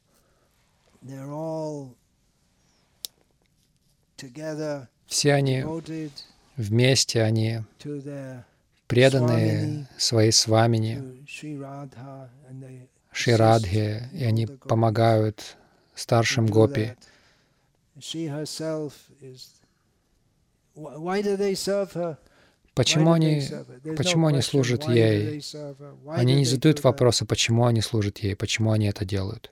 Все 5.13 5.35
они 5.35 5.63
вместе 6.57 7.21
они 7.21 7.61
преданы 8.87 9.87
своей 9.95 10.31
свамини, 10.31 11.23
Ширадхе, 13.11 14.09
и 14.11 14.23
они 14.23 14.47
помогают 14.47 15.55
старшим 15.93 16.47
гопи. 16.47 16.95
Почему 22.73 23.11
они, 23.11 23.43
почему 23.95 24.25
они 24.25 24.41
служат 24.41 24.87
ей? 24.87 25.43
Они 26.07 26.33
не 26.33 26.45
задают 26.45 26.83
вопроса, 26.83 27.27
почему 27.27 27.67
они 27.67 27.81
служат 27.81 28.17
ей, 28.17 28.35
почему 28.35 28.71
они 28.71 28.87
это 28.87 29.05
делают. 29.05 29.51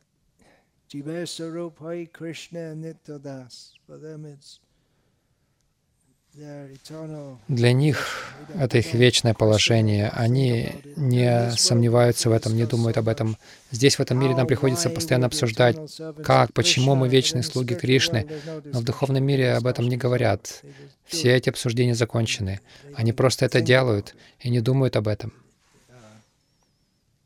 Для 7.48 7.74
них 7.74 8.34
это 8.58 8.78
их 8.78 8.94
вечное 8.94 9.34
положение. 9.34 10.10
Они 10.10 10.70
не 10.96 11.52
сомневаются 11.52 12.30
в 12.30 12.32
этом, 12.32 12.56
не 12.56 12.66
думают 12.66 12.98
об 12.98 13.10
этом. 13.10 13.38
Здесь, 13.72 13.98
в 13.98 14.00
этом 14.00 14.18
мире, 14.18 14.36
нам 14.36 14.48
приходится 14.48 14.90
постоянно 14.90 15.28
обсуждать, 15.28 15.78
как, 16.24 16.54
почему 16.54 16.96
мы 16.96 17.10
вечные 17.10 17.44
слуги 17.44 17.76
Кришны, 17.76 18.28
но 18.64 18.80
в 18.80 18.84
духовном 18.84 19.24
мире 19.24 19.54
об 19.54 19.68
этом 19.68 19.90
не 19.90 19.98
говорят. 19.98 20.64
Все 21.06 21.36
эти 21.36 21.50
обсуждения 21.50 21.96
закончены. 21.96 22.62
Они 22.96 23.12
просто 23.12 23.46
это 23.46 23.60
делают 23.60 24.16
и 24.40 24.50
не 24.50 24.62
думают 24.62 24.96
об 24.96 25.10
этом. 25.10 25.34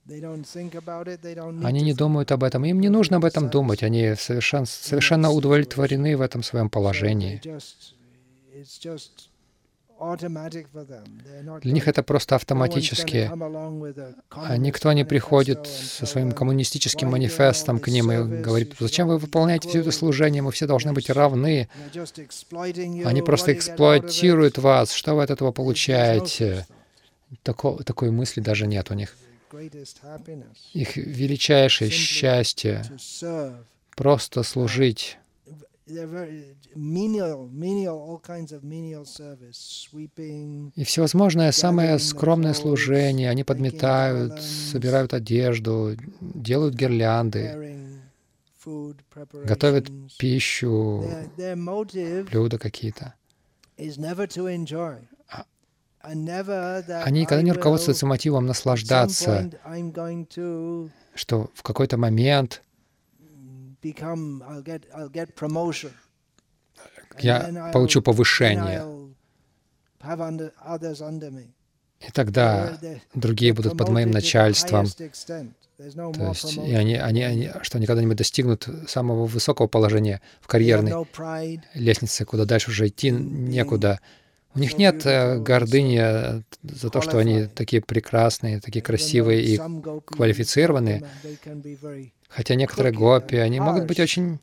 Они 0.08 1.82
не 1.82 1.94
думают 1.94 2.32
об 2.32 2.44
этом, 2.44 2.66
им 2.66 2.80
не 2.80 2.90
нужно 2.90 3.18
об 3.18 3.26
этом 3.26 3.50
думать, 3.50 3.82
они 3.82 4.14
совершенно, 4.16 4.66
совершенно 4.66 5.32
удовлетворены 5.32 6.16
в 6.16 6.22
этом 6.22 6.44
своем 6.44 6.70
положении. 6.70 7.42
Для 11.62 11.72
них 11.72 11.88
это 11.88 12.04
просто 12.04 12.36
автоматически. 12.36 13.32
А 14.32 14.58
никто 14.58 14.92
не 14.92 15.06
приходит 15.06 15.68
со 15.68 16.06
своим 16.06 16.34
коммунистическим 16.34 17.10
манифестом 17.10 17.80
к 17.80 17.88
ним 17.88 18.12
и 18.12 18.42
говорит, 18.42 18.76
зачем 18.80 19.08
вы 19.08 19.18
выполняете 19.18 19.70
все 19.70 19.80
это 19.80 19.92
служение, 19.92 20.42
мы 20.42 20.52
все 20.52 20.68
должны 20.68 20.92
быть 20.92 21.10
равны. 21.10 21.70
Они 23.06 23.22
просто 23.22 23.54
эксплуатируют 23.54 24.58
вас, 24.58 24.92
что 24.92 25.16
вы 25.16 25.24
от 25.24 25.30
этого 25.30 25.52
получаете. 25.52 26.68
Тако, 27.44 27.82
такой 27.84 28.12
мысли 28.12 28.42
даже 28.42 28.68
нет 28.68 28.92
у 28.92 28.94
них. 28.96 29.16
Их 30.74 30.98
величайшее 30.98 31.90
счастье— 31.90 32.84
просто 33.96 34.44
служить 34.44 35.18
и 40.76 40.84
всевозможное 40.84 41.52
самое 41.52 42.00
скромное 42.00 42.54
служение. 42.56 43.30
Они 43.30 43.44
подметают, 43.44 44.42
собирают 44.42 45.14
одежду, 45.14 45.96
делают 46.22 46.74
гирлянды, 46.74 48.02
готовят 49.46 49.92
пищу, 50.18 51.06
блюда 52.32 52.58
какие-то. 52.58 53.14
А 55.30 55.46
они 56.02 57.22
никогда 57.22 57.42
не 57.44 57.52
руководствуются 57.52 58.08
мотивом 58.08 58.48
наслаждаться, 58.48 59.52
что 61.14 61.52
в 61.54 61.62
какой-то 61.62 61.98
момент 61.98 62.64
я 67.20 67.72
получу 67.74 68.02
повышение. 68.02 68.84
И 72.02 72.12
тогда 72.12 72.78
другие 73.14 73.54
будут 73.54 73.78
под 73.78 73.90
моим 73.90 74.12
начальством. 74.12 74.88
То 74.88 75.04
есть, 76.30 76.58
и 76.58 76.74
они, 76.74 76.96
они, 76.96 77.24
они, 77.24 77.52
что 77.64 77.78
они 77.78 77.86
когда-нибудь 77.86 78.18
достигнут 78.18 78.68
самого 78.88 79.26
высокого 79.26 79.68
положения 79.68 80.22
в 80.40 80.48
карьерной 80.48 80.94
лестнице, 81.74 82.24
куда 82.24 82.46
дальше 82.46 82.72
уже 82.72 82.88
идти 82.88 83.12
некуда. 83.12 84.00
У 84.54 84.60
них 84.60 84.78
нет 84.78 85.06
э, 85.06 85.38
гордыни 85.40 86.44
за 86.64 86.90
то, 86.90 87.02
что 87.02 87.18
они 87.18 87.48
такие 87.48 87.82
прекрасные, 87.82 88.62
такие 88.62 88.82
красивые 88.82 89.44
и 89.44 89.58
квалифицированные. 90.06 91.04
Хотя 92.36 92.56
некоторые 92.56 92.94
гопи, 92.94 93.38
они 93.38 93.60
могут 93.60 93.86
быть 93.86 94.00
очень 94.00 94.40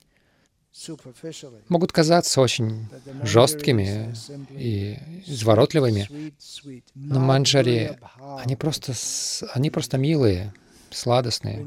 могут 1.68 1.92
казаться 1.92 2.40
очень 2.40 2.88
жесткими 3.22 4.14
и 4.50 4.98
изворотливыми, 5.26 6.33
но 6.94 7.20
манджари, 7.20 7.98
они 8.38 8.57
просто, 8.57 8.94
они 9.52 9.68
просто 9.70 9.98
милые, 9.98 10.55
сладостные. 10.90 11.66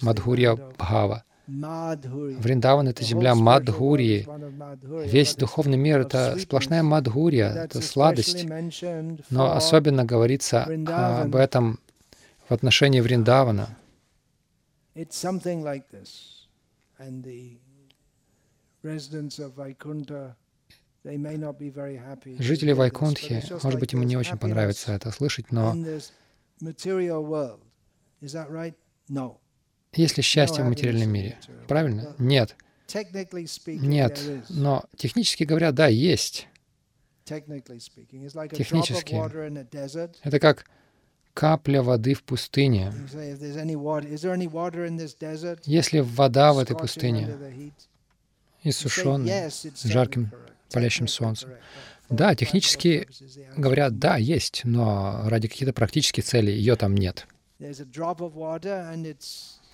Мадхурья 0.00 0.54
Бхава. 0.54 1.24
Вриндаван— 1.48 2.88
это 2.90 3.02
земля 3.02 3.34
Мадхурии. 3.34 4.28
Весь 5.06 5.34
духовный 5.34 5.78
мир— 5.78 6.00
это 6.02 6.38
сплошная 6.38 6.84
Мадхурия, 6.84 7.48
это 7.64 7.80
сладость. 7.80 8.46
Но 9.30 9.56
особенно 9.56 10.04
говорится 10.04 10.64
об 10.64 11.34
этом 11.34 11.80
в 12.48 12.54
отношении 12.54 13.00
Вриндавана. 13.00 13.77
Жители 22.40 22.72
Вайкунтхи, 22.72 23.42
может 23.62 23.78
быть, 23.80 23.92
ему 23.92 24.02
не 24.02 24.16
очень 24.16 24.36
понравится 24.38 24.92
это 24.92 25.10
слышать, 25.10 25.52
но 25.52 25.74
есть 29.92 30.16
ли 30.16 30.22
счастье 30.22 30.64
в 30.64 30.66
материальном 30.68 31.10
мире? 31.10 31.38
Правильно? 31.68 32.14
Нет. 32.18 32.56
Нет. 33.86 34.18
Но 34.48 34.84
технически 34.96 35.44
говоря, 35.44 35.72
да, 35.72 35.86
есть. 35.88 36.48
Технически, 38.56 39.14
это 40.22 40.40
как 40.40 40.64
капля 41.38 41.82
воды 41.82 42.14
в 42.14 42.24
пустыне. 42.24 42.92
Есть 45.64 45.92
ли 45.92 46.00
вода 46.00 46.52
в 46.52 46.58
этой 46.58 46.76
пустыне, 46.76 47.72
иссушенной 48.64 49.48
жарким 49.84 50.32
палящим 50.72 51.06
солнцем? 51.06 51.50
Да, 52.08 52.34
технически 52.34 53.06
говорят, 53.56 54.00
да, 54.00 54.16
есть, 54.16 54.62
но 54.64 55.28
ради 55.28 55.46
каких-то 55.46 55.72
практических 55.72 56.24
целей 56.24 56.54
ее 56.54 56.74
там 56.74 56.96
нет. 56.96 57.28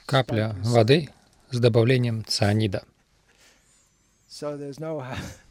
Капля 0.05 0.57
воды 0.61 1.09
с 1.50 1.59
добавлением 1.59 2.27
цианида. 2.27 2.85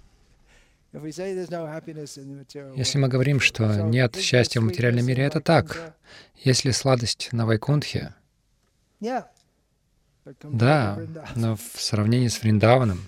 Если 2.77 2.97
мы 2.99 3.07
говорим, 3.07 3.39
что 3.39 3.81
нет 3.81 4.15
счастья 4.15 4.59
в 4.61 4.63
материальном 4.63 5.05
мире, 5.05 5.23
это 5.23 5.41
так. 5.41 5.95
Если 6.35 6.71
сладость 6.71 7.29
на 7.31 7.45
Вайкунтхе, 7.45 8.13
да, 10.43 10.99
но 11.35 11.55
в 11.55 11.81
сравнении 11.81 12.27
с 12.27 12.41
Вриндаваном, 12.41 12.99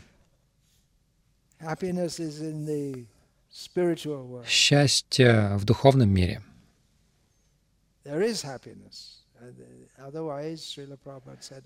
счастье 4.46 5.56
в 5.56 5.64
духовном 5.66 6.10
мире. 6.10 6.42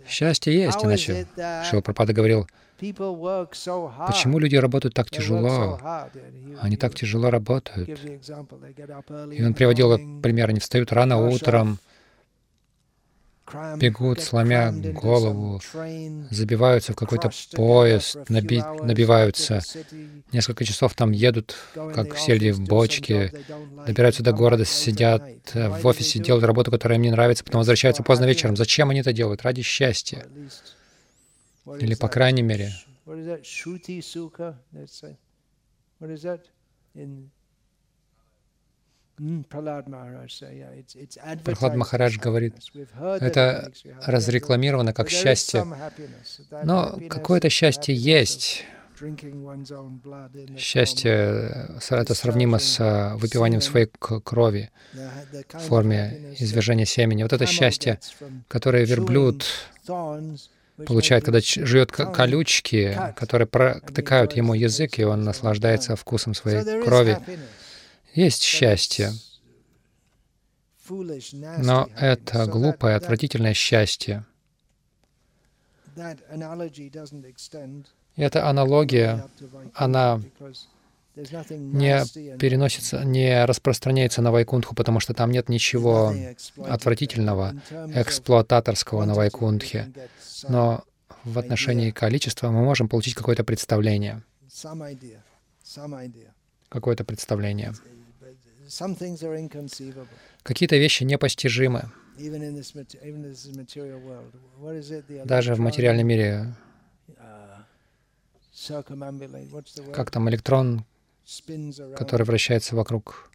Счастье 0.08 0.54
есть, 0.54 0.84
иначе 0.84 1.28
Шила 1.70 1.82
Прабхупада 1.82 2.14
говорил, 2.14 2.48
почему 2.80 4.40
люди 4.40 4.56
работают 4.56 4.94
так 4.94 5.10
тяжело? 5.10 5.80
Они 6.62 6.78
так 6.78 6.96
тяжело 6.96 7.30
работают. 7.30 7.90
И 7.90 9.44
он 9.44 9.54
приводил 9.54 10.22
пример, 10.22 10.50
они 10.50 10.60
встают 10.60 10.92
рано 10.92 11.18
утром, 11.18 11.80
бегут, 13.78 14.22
сломя 14.22 14.72
голову, 14.72 15.62
забиваются 16.30 16.94
в 16.94 16.96
какой-то 16.96 17.32
поезд, 17.54 18.18
наби 18.30 18.62
набиваются, 18.82 19.62
несколько 20.32 20.66
часов 20.66 20.94
там 20.94 21.12
едут, 21.12 21.56
как 21.74 22.18
сельди 22.18 22.52
в 22.52 22.62
бочке, 22.62 23.34
добираются 23.86 24.24
до 24.24 24.32
города, 24.32 24.66
сидят 24.66 25.24
в 25.54 25.86
офисе, 25.86 26.20
делают 26.20 26.46
работу, 26.46 26.72
которая 26.72 26.98
им 26.98 27.04
не 27.04 27.12
нравится, 27.12 27.44
потом 27.44 27.60
возвращаются 27.60 28.04
поздно 28.04 28.26
вечером. 28.26 28.56
Зачем 28.56 28.90
они 28.90 29.02
это 29.02 29.14
делают? 29.14 29.42
Ради 29.44 29.62
счастья. 29.62 30.26
Или, 31.80 31.96
по 31.96 32.08
крайней 32.08 32.42
мере, 32.42 32.74
Прохлад 41.44 41.76
Махарадж 41.76 42.18
говорит, 42.20 42.56
это 43.20 43.72
разрекламировано 44.06 44.94
как 44.94 45.10
счастье, 45.10 45.66
но 46.64 46.98
какое-то 47.10 47.50
счастье 47.50 47.94
есть. 47.96 48.66
Счастье— 50.58 51.80
это 51.90 52.14
сравнимо 52.14 52.60
с 52.60 52.78
а, 52.82 53.16
выпиванием 53.16 53.62
своей 53.62 53.88
крови 53.88 54.72
в 55.54 55.60
форме 55.60 56.36
извержения 56.38 56.84
семени. 56.84 57.24
Вот 57.24 57.32
это 57.32 57.46
счастье, 57.46 58.00
которое 58.50 58.84
верблюд 58.84 59.46
получает, 60.86 61.24
когда 61.24 61.40
жует 61.42 61.92
колючки, 61.92 62.98
которые 63.16 63.48
протыкают 63.48 64.34
ему 64.34 64.54
язык, 64.54 65.00
и 65.00 65.04
он 65.04 65.24
наслаждается 65.24 65.96
вкусом 65.96 66.34
своей 66.34 66.84
крови. 66.84 67.18
Есть 68.14 68.42
счастье, 68.42 69.12
но 70.90 71.90
это 71.96 72.46
глупое, 72.48 72.96
отвратительное 72.96 73.54
счастье. 73.54 74.26
И 78.16 78.22
эта 78.22 78.48
аналогия, 78.50 79.28
она 79.74 80.22
не 81.16 82.38
переносится, 82.38 83.04
не 83.04 83.46
распространяется 83.46 84.22
на 84.22 84.32
Вайкунтху, 84.32 84.74
потому 84.76 85.00
что 85.00 85.14
там 85.14 85.32
нет 85.32 85.50
ничего 85.50 86.14
отвратительного, 86.66 87.56
эксплуататорского 87.94 89.06
на 89.06 89.14
Вайкунтхе. 89.14 89.92
Но 90.48 90.84
в 91.24 91.38
отношении 91.38 91.92
количества 91.92 92.50
мы 92.50 92.64
можем 92.64 92.88
получить 92.88 93.14
какое-то 93.14 93.44
представление. 93.44 94.24
Какое-то 96.70 97.04
представление. 97.04 97.74
Какие-то 100.44 100.78
вещи 100.78 101.04
непостижимы. 101.04 101.92
Даже 105.26 105.56
в 105.56 105.60
материальном 105.60 106.08
мире. 106.08 106.56
Как 109.94 110.12
там 110.12 110.30
электрон, 110.30 110.86
который 111.96 112.26
вращается 112.26 112.76
вокруг 112.76 113.32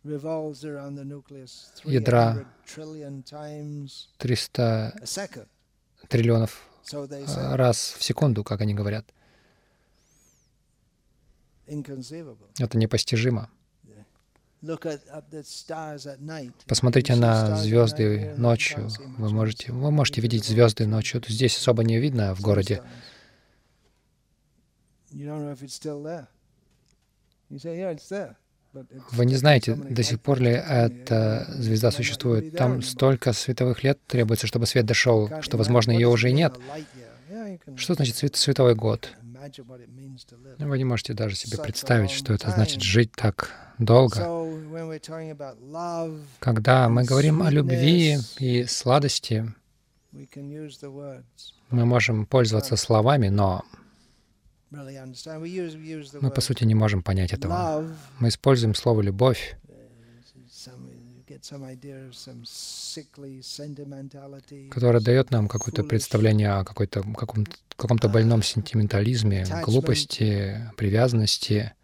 ядра 1.84 2.44
300 4.18 4.94
триллионов 6.08 6.68
раз 7.56 7.94
в 7.98 8.02
секунду, 8.04 8.44
как 8.44 8.60
они 8.60 8.74
говорят. 8.74 9.06
Это 12.58 12.76
непостижимо. 12.76 13.50
Посмотрите 16.66 17.14
на 17.14 17.56
звезды 17.56 18.34
ночью. 18.36 18.88
Вы 19.18 19.30
можете, 19.30 19.72
вы 19.72 19.90
можете 19.90 20.20
видеть 20.20 20.44
звезды 20.44 20.86
ночью. 20.86 21.22
Здесь 21.26 21.56
особо 21.56 21.84
не 21.84 21.98
видно 21.98 22.34
в 22.34 22.40
городе. 22.40 22.82
Вы 29.12 29.26
не 29.26 29.36
знаете, 29.36 29.74
до 29.74 30.02
сих 30.02 30.20
пор 30.20 30.40
ли 30.40 30.50
эта 30.50 31.46
звезда 31.48 31.92
существует. 31.92 32.56
Там 32.56 32.82
столько 32.82 33.32
световых 33.32 33.84
лет 33.84 34.00
требуется, 34.06 34.46
чтобы 34.46 34.66
свет 34.66 34.84
дошел, 34.84 35.30
что, 35.42 35.56
возможно, 35.56 35.92
ее 35.92 36.08
уже 36.08 36.30
и 36.30 36.32
нет. 36.32 36.58
Что 37.76 37.94
значит 37.94 38.36
световой 38.36 38.74
год? 38.74 39.10
Вы 40.58 40.78
не 40.78 40.84
можете 40.84 41.14
даже 41.14 41.36
себе 41.36 41.58
представить, 41.58 42.10
что 42.10 42.32
это 42.32 42.50
значит 42.50 42.82
жить 42.82 43.12
так 43.12 43.50
долго. 43.78 44.16
Когда 46.38 46.88
мы 46.88 47.04
говорим 47.04 47.42
о 47.42 47.50
любви 47.50 48.18
и 48.38 48.64
сладости, 48.64 49.52
мы 51.70 51.84
можем 51.84 52.26
пользоваться 52.26 52.76
словами, 52.76 53.28
но 53.28 53.64
мы, 56.20 56.30
по 56.30 56.40
сути, 56.40 56.64
не 56.64 56.74
можем 56.74 57.02
понять 57.02 57.32
этого. 57.32 57.88
Мы 58.18 58.28
используем 58.28 58.74
слово 58.74 59.02
«любовь», 59.02 59.56
которое 64.70 65.00
дает 65.00 65.30
нам 65.30 65.48
какое-то 65.48 65.84
представление 65.84 66.52
о 66.52 66.64
какой-то, 66.64 67.02
каком-то, 67.02 67.52
каком-то 67.76 68.08
больном 68.08 68.42
сентиментализме, 68.42 69.44
глупости, 69.62 70.70
привязанности. 70.76 71.74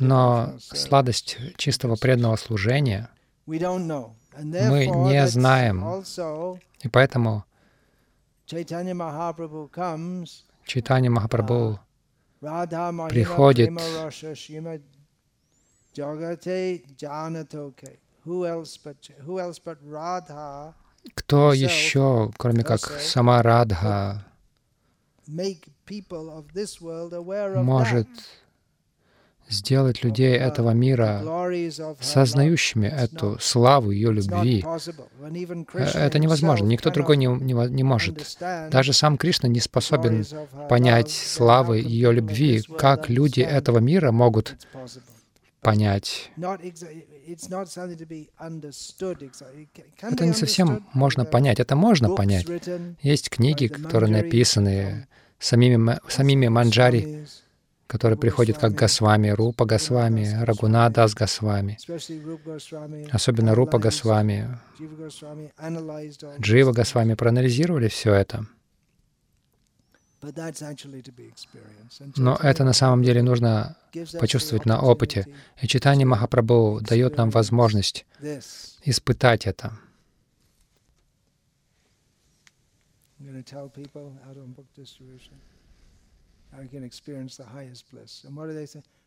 Но 0.00 0.56
сладость 0.58 1.36
чистого 1.56 1.96
преданного 1.96 2.36
служения 2.36 3.10
мы 3.46 4.86
не 4.86 5.26
знаем. 5.26 6.02
И 6.80 6.88
поэтому 6.88 7.44
Чайтанья 8.46 8.94
Махапрабху 11.10 11.80
приходит 12.40 13.70
кто 21.14 21.52
еще, 21.52 22.30
кроме 22.36 22.64
как 22.64 22.80
сама 22.80 23.42
Радха, 23.42 24.24
может 27.62 28.08
сделать 29.48 30.02
людей 30.02 30.36
этого 30.36 30.70
мира 30.70 31.22
сознающими 32.00 32.86
эту 32.86 33.38
славу 33.40 33.90
ее 33.90 34.12
любви. 34.12 34.64
Э, 35.74 35.84
это 35.94 36.18
невозможно. 36.18 36.66
Никто 36.66 36.90
другой 36.90 37.16
не, 37.16 37.26
не, 37.26 37.52
не 37.52 37.82
может. 37.84 38.36
Даже 38.40 38.92
сам 38.92 39.16
Кришна 39.16 39.48
не 39.48 39.60
способен 39.60 40.26
понять 40.68 41.10
славы 41.10 41.78
ее 41.78 42.12
любви. 42.12 42.62
Как 42.76 43.08
люди 43.08 43.40
этого 43.40 43.78
мира 43.78 44.10
могут 44.10 44.56
понять? 45.66 46.30
Это 50.00 50.26
не 50.26 50.32
совсем 50.32 50.86
можно 50.92 51.24
понять. 51.24 51.60
Это 51.60 51.74
можно 51.74 52.14
понять. 52.14 52.46
Есть 53.02 53.30
книги, 53.30 53.66
которые 53.66 54.12
написаны 54.12 55.08
самими, 55.40 55.98
самими 56.08 56.46
манджари, 56.48 57.26
который 57.88 58.16
приходит 58.16 58.58
как 58.58 58.74
Госвами, 58.74 59.30
Рупа 59.30 59.64
Госвами, 59.64 60.38
Рагунадас 60.40 61.14
Госвами, 61.14 61.78
особенно 63.10 63.54
Рупа 63.54 63.78
Госвами, 63.78 64.58
Джива 66.40 66.72
Госвами 66.72 67.14
проанализировали 67.14 67.88
все 67.88 68.14
это. 68.14 68.46
Но 72.16 72.36
это 72.42 72.64
на 72.64 72.72
самом 72.72 73.02
деле 73.02 73.22
нужно 73.22 73.76
почувствовать 74.18 74.66
на 74.66 74.80
опыте. 74.80 75.26
И 75.60 75.66
читание 75.66 76.06
Махапрабху 76.06 76.80
дает 76.80 77.16
нам 77.16 77.30
возможность 77.30 78.06
испытать 78.82 79.46
это. 79.46 79.72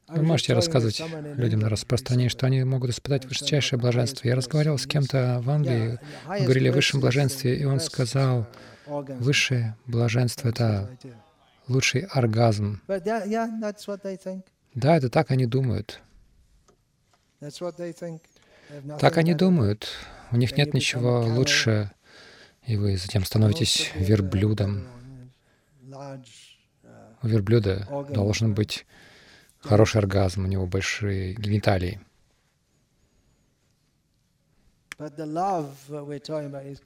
Вы 0.07 0.23
можете 0.23 0.53
рассказывать 0.53 1.01
людям 1.37 1.59
на 1.59 1.69
распространении, 1.69 2.29
что 2.29 2.47
они 2.47 2.63
могут 2.63 2.89
испытать 2.89 3.25
высочайшее 3.25 3.79
блаженство. 3.79 4.27
Я 4.27 4.35
разговаривал 4.35 4.77
с 4.77 4.87
кем-то 4.87 5.39
в 5.43 5.49
Англии, 5.49 5.99
говорили 6.25 6.69
о 6.69 6.73
высшем 6.73 6.99
блаженстве, 6.99 7.55
и 7.55 7.65
он 7.65 7.79
сказал, 7.79 8.47
высшее 8.89 9.75
блаженство— 9.85 10.49
это 10.49 10.97
лучший 11.67 12.01
оргазм. 12.01 12.81
Да, 14.73 14.97
это 14.97 15.09
так 15.09 15.31
они 15.31 15.45
думают. 15.45 16.01
Так 18.99 19.17
они 19.17 19.33
думают. 19.33 19.89
У 20.31 20.37
них 20.37 20.55
нет 20.57 20.73
ничего 20.73 21.21
лучше, 21.21 21.91
и 22.65 22.75
вы 22.75 22.97
затем 22.97 23.25
становитесь 23.25 23.91
верблюдом. 23.95 24.87
У 27.21 27.27
верблюда 27.27 27.87
должен 28.09 28.53
быть 28.53 28.85
хороший 29.59 29.97
оргазм, 29.97 30.45
у 30.45 30.47
него 30.47 30.67
большие 30.67 31.33
гениталии. 31.33 31.99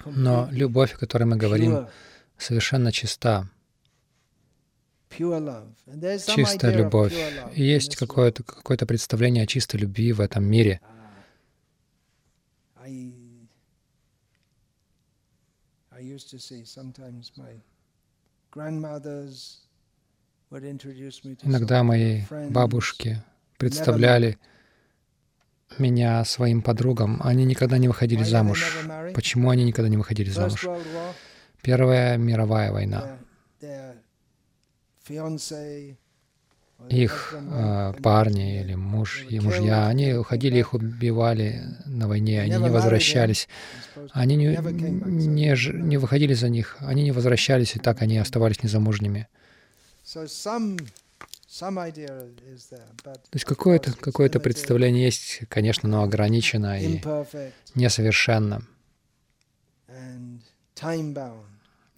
Но 0.06 0.48
любовь, 0.52 0.94
о 0.94 0.98
которой 0.98 1.24
мы 1.24 1.36
говорим, 1.36 1.88
совершенно 2.38 2.92
чиста. 2.92 3.50
Чистая 5.10 6.76
любовь. 6.76 7.14
И 7.56 7.64
есть 7.64 7.96
какое-то 7.96 8.44
какое 8.44 8.78
представление 8.78 9.44
о 9.44 9.48
чистой 9.48 9.78
любви 9.78 10.14
в 10.14 10.22
этом 10.22 10.44
мире. 10.44 10.80
Иногда 21.42 21.84
мои 21.84 22.22
бабушки 22.50 23.24
представляли 23.58 24.38
меня 25.80 26.24
своим 26.26 26.62
подругам. 26.62 27.20
Они 27.24 27.46
никогда 27.46 27.78
не 27.78 27.88
выходили 27.88 28.24
замуж. 28.24 28.86
Почему 29.14 29.50
они 29.50 29.64
никогда 29.64 29.90
не 29.90 29.98
выходили 29.98 30.30
замуж? 30.30 30.66
Первая 31.62 32.18
мировая 32.18 32.72
война. 32.72 33.18
Их 36.90 37.34
э, 37.34 37.94
парни 38.02 38.62
или 38.62 38.76
муж 38.76 39.26
и 39.30 39.40
мужья, 39.40 39.88
они 39.88 40.14
уходили, 40.14 40.58
их 40.58 40.74
убивали 40.74 41.64
на 41.86 42.08
войне, 42.10 42.42
они 42.42 42.58
не 42.58 42.70
возвращались. 42.70 43.48
Они 44.12 44.36
не, 44.36 44.58
не, 44.58 45.82
не 45.82 45.98
выходили 45.98 46.34
за 46.34 46.50
них, 46.50 46.76
они 46.80 47.04
не 47.04 47.12
возвращались, 47.12 47.76
и 47.76 47.80
так 47.80 48.02
они 48.02 48.18
оставались 48.18 48.64
незамужними. 48.64 49.28
То 51.60 53.34
есть 53.34 53.46
какое-то 53.46 53.94
какое 53.94 54.30
представление 54.30 55.06
есть, 55.06 55.42
конечно, 55.50 55.88
но 55.88 56.02
ограничено 56.02 56.82
и 56.82 57.02
несовершенно. 57.76 58.64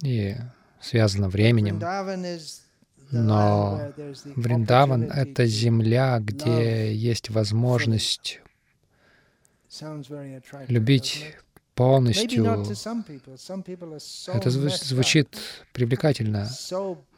И 0.01 0.35
связано 0.81 1.29
временем. 1.29 1.79
Но 3.11 3.93
Вриндаван— 4.35 5.03
это 5.11 5.45
земля, 5.45 6.19
где 6.19 6.93
есть 6.93 7.29
возможность 7.29 8.41
любить 10.67 11.35
полностью. 11.75 12.45
Это 14.33 14.49
звучит 14.49 15.37
привлекательно. 15.73 16.49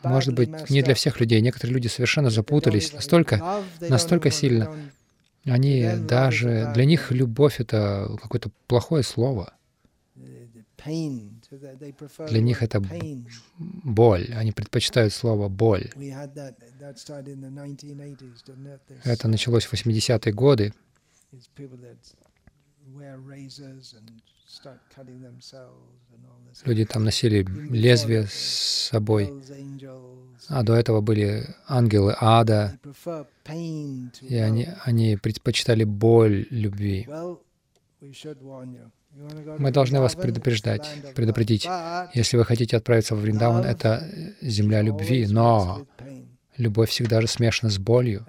Может 0.04 0.34
быть, 0.34 0.70
не 0.70 0.82
для 0.82 0.94
всех 0.94 1.20
людей. 1.20 1.40
Некоторые 1.42 1.74
люди 1.76 1.88
совершенно 1.88 2.30
запутались 2.30 2.92
настолько, 2.94 3.64
настолько 3.80 4.32
сильно. 4.32 4.76
Они 5.46 5.90
даже... 6.10 6.72
Для 6.74 6.86
них 6.86 7.12
любовь— 7.12 7.60
это 7.62 8.18
какое-то 8.22 8.50
плохое 8.68 9.04
слово. 9.04 9.54
Для 12.30 12.42
них 12.42 12.64
это 12.64 12.82
боль. 13.58 14.34
Они 14.36 14.52
предпочитают 14.52 15.14
слово 15.14 15.48
«боль». 15.50 15.90
Это 19.04 19.28
началось 19.28 19.66
в 19.66 19.74
80-е 19.74 20.34
годы. 20.34 20.74
Люди 26.66 26.86
там 26.86 27.04
носили 27.04 27.46
лезвие 27.70 28.28
с 28.28 28.90
собой, 28.92 29.34
а 30.48 30.64
до 30.64 30.74
этого 30.74 31.02
были 31.02 31.56
ангелы 31.68 32.16
ада, 32.20 32.80
и 34.22 34.36
они, 34.36 34.70
они 34.84 35.18
предпочитали 35.18 35.84
боль 35.84 36.48
любви. 36.50 37.08
Мы 39.60 39.72
должны 39.72 40.00
вас 40.00 40.16
предупреждать, 40.16 41.14
предупредить. 41.16 41.68
Если 42.14 42.38
вы 42.38 42.46
хотите 42.46 42.78
отправиться 42.78 43.16
в 43.16 43.22
Вриндаван, 43.22 43.66
это 43.66 44.08
земля 44.42 44.82
любви, 44.82 45.28
но 45.28 45.88
любовь 46.56 46.90
всегда 46.90 47.22
же 47.22 47.28
смешана 47.28 47.72
с 47.72 47.80
болью. 47.80 48.26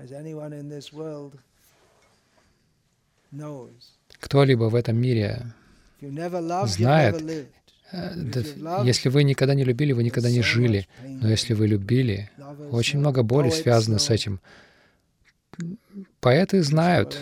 Кто-либо 4.20 4.64
в 4.64 4.74
этом 4.74 4.96
мире 4.96 5.52
знает, 6.66 7.22
э, 7.92 8.82
если 8.84 9.08
вы 9.08 9.24
никогда 9.24 9.54
не 9.54 9.64
любили, 9.64 9.92
вы 9.92 10.02
никогда 10.04 10.30
не 10.30 10.42
жили. 10.42 10.88
Но 11.04 11.28
если 11.28 11.54
вы 11.54 11.66
любили, 11.66 12.30
очень 12.70 12.98
много 12.98 13.22
боли 13.22 13.50
связано 13.50 13.98
с 13.98 14.10
этим. 14.10 14.40
Поэты 16.20 16.62
знают. 16.62 17.18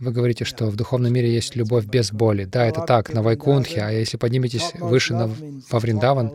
Вы 0.00 0.12
говорите, 0.12 0.44
что 0.44 0.66
в 0.66 0.76
духовном 0.76 1.12
мире 1.12 1.32
есть 1.32 1.56
любовь 1.56 1.84
без 1.86 2.12
боли. 2.12 2.44
Да, 2.44 2.64
это 2.66 2.82
так, 2.82 3.12
на 3.12 3.22
Вайкунхе, 3.22 3.82
а 3.82 3.90
если 3.90 4.16
подниметесь 4.16 4.72
выше 4.74 5.14
на, 5.14 5.26
во 5.26 5.78
Вриндаван, 5.78 6.32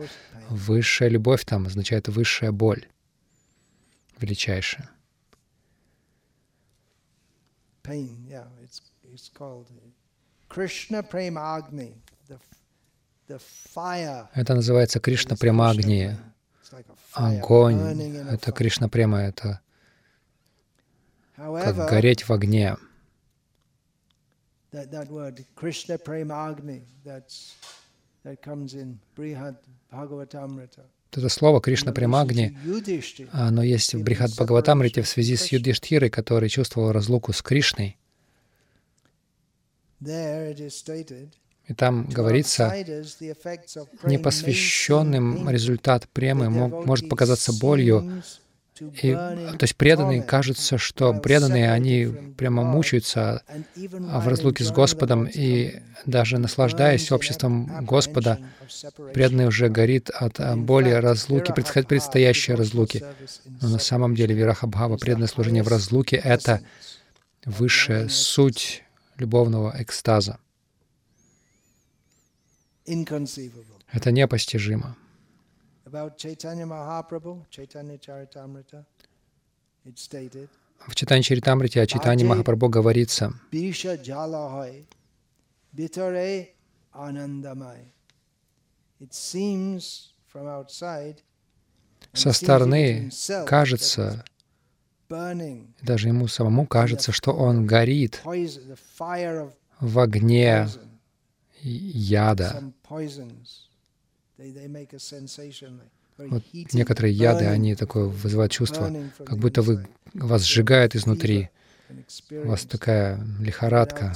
высшая 0.48 1.08
любовь 1.08 1.44
там 1.44 1.66
означает 1.66 2.08
высшая 2.08 2.52
боль, 2.52 2.86
величайшая. 4.20 4.90
Это 14.34 14.54
называется 14.54 15.00
Кришна 15.00 15.36
Премагни. 15.36 16.16
Огонь. 17.12 17.76
Это 18.30 18.52
Кришна 18.52 18.88
Према, 18.88 19.20
это 19.22 19.60
как 21.36 21.76
гореть 21.90 22.22
в 22.28 22.32
огне. 22.32 22.76
Это 31.16 31.28
слово 31.28 31.60
Кришна 31.60 31.92
Премагни, 31.92 32.58
оно 33.32 33.62
есть 33.62 33.94
в 33.94 34.02
Брихат 34.02 34.32
Бхагаватамрите 34.32 35.02
в 35.02 35.08
связи 35.08 35.36
с 35.36 35.46
Юдиштхирой, 35.46 36.10
который 36.10 36.48
чувствовал 36.48 36.90
разлуку 36.92 37.32
с 37.32 37.40
Кришной. 37.40 37.96
И 41.66 41.72
там 41.76 42.06
говорится, 42.08 42.74
непосвященным 44.04 45.48
результат 45.48 46.08
премы 46.08 46.50
может 46.50 47.08
показаться 47.08 47.52
болью, 47.52 48.22
и, 48.80 49.12
то 49.12 49.58
есть 49.60 49.76
преданные, 49.76 50.22
кажется, 50.22 50.78
что 50.78 51.12
преданные, 51.14 51.70
они 51.70 52.06
прямо 52.36 52.64
мучаются 52.64 53.42
в 53.76 54.26
разлуке 54.26 54.64
с 54.64 54.72
Господом, 54.72 55.26
и 55.26 55.80
даже 56.06 56.38
наслаждаясь 56.38 57.12
обществом 57.12 57.84
Господа, 57.84 58.40
преданный 59.12 59.46
уже 59.46 59.68
горит 59.68 60.10
от 60.10 60.40
боли 60.58 60.90
разлуки, 60.90 61.52
предстоящей 61.52 62.54
разлуки. 62.54 63.04
Но 63.60 63.68
на 63.68 63.78
самом 63.78 64.16
деле 64.16 64.34
Вирахабхава, 64.34 64.96
преданное 64.96 65.28
служение 65.28 65.62
в 65.62 65.68
разлуке— 65.68 66.16
это 66.24 66.60
высшая 67.44 68.08
суть 68.08 68.82
любовного 69.18 69.72
экстаза. 69.78 70.38
Это 72.84 74.10
непостижимо. 74.10 74.96
В 80.86 80.94
Читане 80.94 81.22
Чаритамрите 81.22 81.80
о 81.80 81.86
Читане 81.86 82.24
Махапрабху 82.24 82.68
говорится, 82.68 83.32
со 92.12 92.32
стороны 92.32 93.10
кажется, 93.46 94.24
даже 95.82 96.08
ему 96.08 96.26
самому 96.28 96.66
кажется, 96.66 97.12
что 97.12 97.32
он 97.32 97.66
горит 97.66 98.22
в 99.80 99.98
огне 99.98 100.68
яда. 101.62 102.72
Вот 106.16 106.42
некоторые 106.72 107.12
яды, 107.12 107.46
они 107.46 107.74
такое 107.74 108.04
вызывают 108.04 108.52
чувство, 108.52 108.92
как 109.24 109.38
будто 109.38 109.62
вы, 109.62 109.86
вас 110.12 110.44
сжигает 110.44 110.94
изнутри. 110.94 111.50
У 112.30 112.48
вас 112.48 112.64
такая 112.64 113.20
лихорадка. 113.40 114.14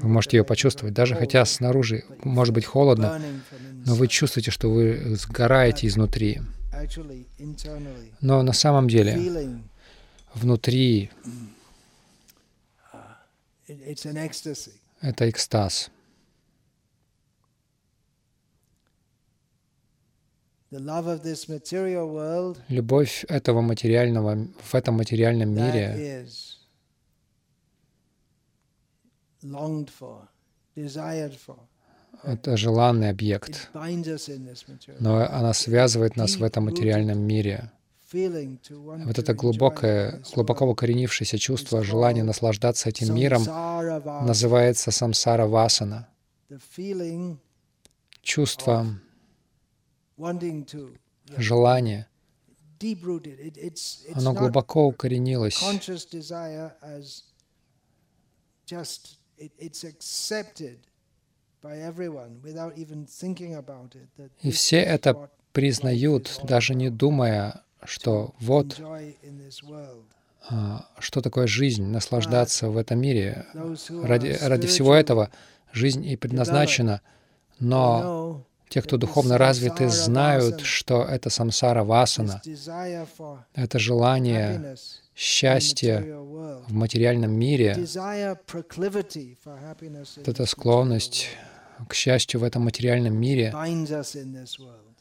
Вы 0.00 0.08
можете 0.08 0.38
ее 0.38 0.44
почувствовать. 0.44 0.94
Даже 0.94 1.14
хотя 1.14 1.44
снаружи 1.44 2.04
может 2.22 2.54
быть 2.54 2.64
холодно, 2.64 3.20
но 3.84 3.94
вы 3.94 4.08
чувствуете, 4.08 4.50
что 4.50 4.70
вы 4.70 5.16
сгораете 5.16 5.86
изнутри. 5.86 6.40
Но 8.20 8.42
на 8.42 8.52
самом 8.52 8.88
деле 8.88 9.60
внутри 10.34 11.10
это 15.00 15.30
экстаз. 15.30 15.90
Любовь 22.68 23.24
этого 23.28 23.60
материального, 23.60 24.48
в 24.62 24.74
этом 24.74 24.94
материальном 24.94 25.50
мире 25.50 26.26
это 32.22 32.56
желанный 32.56 33.10
объект, 33.10 33.70
но 35.00 35.16
она 35.30 35.52
связывает 35.52 36.16
нас 36.16 36.36
в 36.36 36.42
этом 36.42 36.64
материальном 36.64 37.20
мире. 37.20 37.70
Вот 38.12 39.18
это 39.18 39.34
глубокое, 39.34 40.22
глубоко 40.32 40.66
укоренившееся 40.66 41.38
чувство 41.38 41.82
желания 41.82 42.22
наслаждаться 42.22 42.88
этим 42.88 43.14
миром 43.14 43.42
называется 44.24 44.90
самсара 44.90 45.46
васана. 45.46 46.08
Чувство 48.22 48.86
желание, 51.36 52.08
оно 54.14 54.32
глубоко 54.32 54.86
укоренилось. 54.86 55.60
И 64.42 64.50
все 64.50 64.76
это 64.76 65.30
признают, 65.52 66.40
даже 66.42 66.74
не 66.74 66.90
думая, 66.90 67.62
что 67.84 68.34
вот 68.40 68.80
а, 70.46 70.90
что 70.98 71.22
такое 71.22 71.46
жизнь, 71.46 71.86
наслаждаться 71.86 72.68
в 72.68 72.76
этом 72.76 73.00
мире. 73.00 73.46
Ради, 73.88 74.36
ради 74.42 74.66
всего 74.66 74.94
этого 74.94 75.30
жизнь 75.72 76.04
и 76.04 76.16
предназначена. 76.16 77.00
Но 77.58 78.44
те, 78.74 78.82
кто 78.82 78.96
духовно 78.96 79.38
развиты, 79.38 79.88
знают, 79.88 80.62
что 80.62 81.04
это 81.04 81.30
самсара 81.30 81.84
васана, 81.84 82.42
это 83.54 83.78
желание 83.78 84.74
счастья 85.14 86.00
в 86.00 86.72
материальном 86.72 87.30
мире, 87.30 87.86
эта 90.26 90.46
склонность 90.46 91.28
к 91.88 91.94
счастью 91.94 92.40
в 92.40 92.42
этом 92.42 92.64
материальном 92.64 93.16
мире 93.16 93.54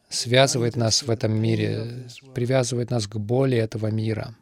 связывает 0.07 0.75
нас 0.75 1.01
в 1.01 1.09
этом 1.09 1.33
мире, 1.33 2.05
привязывает 2.35 2.91
нас 2.91 3.07
к 3.07 3.15
боли 3.15 3.57
этого 3.57 3.87
мира. 3.87 4.35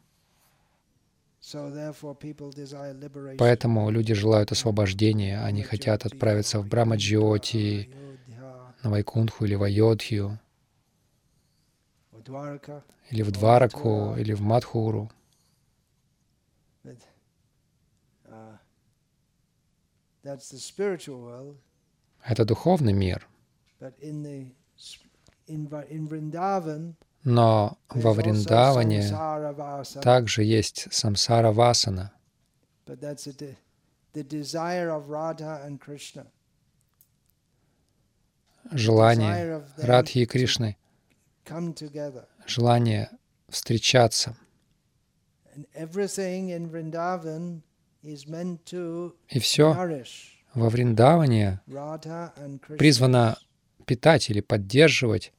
Поэтому 3.38 3.90
люди 3.92 4.14
желают 4.14 4.52
освобождения, 4.52 5.42
они 5.42 5.64
хотят 5.64 6.06
отправиться 6.06 6.60
в 6.60 6.68
Брамаджиоти, 6.68 7.90
на 8.84 8.90
Вайкунху 8.90 9.46
или 9.46 9.56
в 9.56 9.64
Айодхию, 9.64 10.40
или 13.10 13.24
в 13.24 13.32
Двараку, 13.32 14.16
или 14.18 14.34
в 14.34 14.42
Мадхуру. 14.42 15.10
Это 22.24 22.46
духовный 22.46 22.94
мир. 22.94 23.28
Но 27.24 27.78
во 27.90 28.14
Вриндаване 28.14 29.02
также 30.02 30.44
есть 30.44 30.88
самсара 30.92 31.52
васана. 31.52 32.12
Желание 38.72 39.63
Радхи 39.78 40.19
и 40.19 40.26
Кришны, 40.26 40.78
желание 42.45 43.09
встречаться. 43.49 44.38
И 49.30 49.39
все 49.39 49.74
во 50.53 50.69
Вриндаване 50.69 51.61
призвано 52.78 53.38
питать 53.86 54.30
или 54.30 54.39
поддерживать 54.39 55.34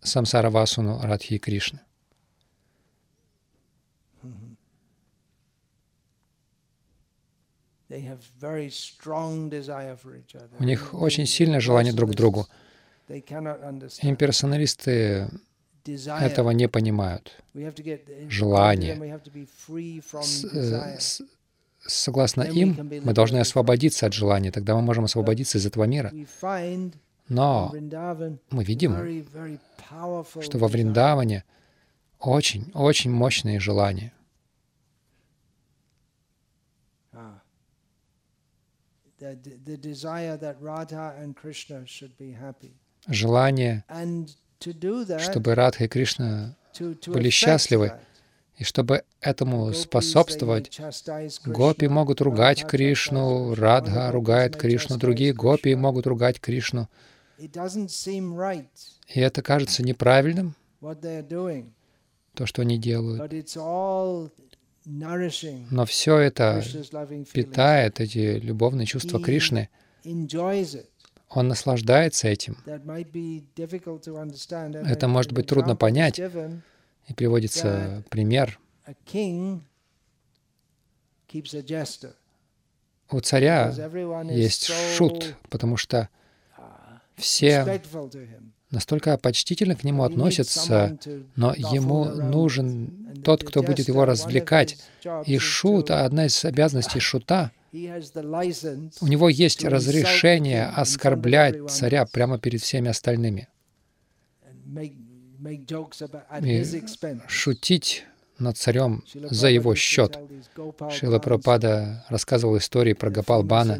самсаравасуну 0.00 1.00
Радхи 1.02 1.34
и 1.34 1.38
Кришны. 1.38 1.80
У 10.58 10.64
них 10.64 10.94
очень 10.94 11.26
сильное 11.26 11.60
желание 11.60 11.92
друг 11.92 12.12
к 12.12 12.14
другу. 12.14 12.46
Имперсоналисты 14.02 15.28
этого 15.84 16.50
не 16.50 16.68
понимают. 16.68 17.42
Желание. 18.28 19.20
С, 20.98 21.22
согласно 21.80 22.42
им, 22.42 22.90
мы 23.04 23.12
должны 23.14 23.38
освободиться 23.38 24.06
от 24.06 24.12
желания, 24.12 24.52
тогда 24.52 24.74
мы 24.74 24.82
можем 24.82 25.04
освободиться 25.04 25.56
из 25.58 25.64
этого 25.64 25.84
мира. 25.84 26.12
Но 27.28 27.72
мы 28.50 28.64
видим, 28.64 29.24
что 30.42 30.58
во 30.58 30.68
Вриндаване 30.68 31.44
очень-очень 32.18 33.10
мощные 33.10 33.60
желания. 33.60 34.12
Желание, 43.06 43.84
чтобы 45.18 45.54
Радха 45.54 45.84
и 45.84 45.88
Кришна 45.88 46.56
были 47.06 47.30
счастливы, 47.30 47.92
и 48.56 48.64
чтобы 48.64 49.04
этому 49.20 49.72
способствовать, 49.72 50.80
гопи 51.44 51.86
могут 51.86 52.20
ругать 52.20 52.66
Кришну, 52.66 53.54
Радха 53.54 54.10
ругает 54.10 54.56
Кришну, 54.56 54.98
другие 54.98 55.32
гопи 55.32 55.74
могут 55.74 56.06
ругать 56.06 56.40
Кришну. 56.40 56.88
И 57.38 57.48
это 59.20 59.42
кажется 59.42 59.82
неправильным, 59.84 60.54
то, 60.80 62.46
что 62.46 62.62
они 62.62 62.78
делают. 62.78 63.32
Но 65.70 65.84
все 65.84 66.16
это 66.16 66.62
питает 67.32 68.00
эти 68.00 68.38
любовные 68.38 68.86
чувства 68.86 69.20
Кришны. 69.20 69.68
Он 71.28 71.48
наслаждается 71.48 72.28
этим. 72.28 72.56
Это 74.86 75.08
может 75.08 75.32
быть 75.32 75.46
трудно 75.46 75.76
понять. 75.76 76.18
И 76.18 77.14
приводится 77.14 78.02
пример. 78.08 78.58
У 83.10 83.20
царя 83.20 83.74
есть 84.30 84.70
шут, 84.96 85.36
потому 85.50 85.76
что 85.76 86.08
все 87.16 87.82
настолько 88.70 89.16
почтительно 89.18 89.74
к 89.74 89.84
нему 89.84 90.04
относятся, 90.04 90.98
но 91.36 91.54
ему 91.54 92.04
нужен 92.04 93.20
тот, 93.24 93.44
кто 93.44 93.62
будет 93.62 93.88
его 93.88 94.04
развлекать. 94.04 94.78
И 95.26 95.38
шут, 95.38 95.90
одна 95.90 96.26
из 96.26 96.44
обязанностей 96.44 97.00
шута. 97.00 97.50
У 97.72 99.06
него 99.06 99.28
есть 99.28 99.64
разрешение 99.64 100.66
оскорблять 100.66 101.70
царя 101.70 102.06
прямо 102.06 102.38
перед 102.38 102.62
всеми 102.62 102.88
остальными. 102.88 103.48
и 106.42 106.64
шутить 107.28 108.04
над 108.38 108.56
царем 108.56 109.04
за 109.14 109.48
его 109.48 109.74
счет. 109.74 110.18
Шила 110.90 111.18
Прабхупада 111.18 112.04
рассказывал 112.08 112.56
истории 112.58 112.92
про 112.92 113.10
Гапалбана. 113.10 113.78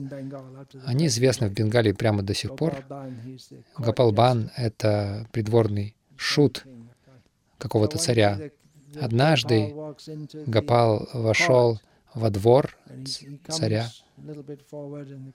Они 0.84 1.06
известны 1.06 1.48
в 1.48 1.52
Бенгалии 1.52 1.92
прямо 1.92 2.22
до 2.22 2.34
сих 2.34 2.56
пор. 2.56 2.84
Гапалбан— 3.78 4.50
это 4.56 5.26
придворный 5.32 5.94
шут 6.16 6.64
какого-то 7.59 7.98
царя. 7.98 8.38
Однажды 9.00 9.74
Гапал 10.46 11.09
вошел 11.12 11.80
во 12.14 12.30
двор 12.30 12.76
царя. 13.48 13.90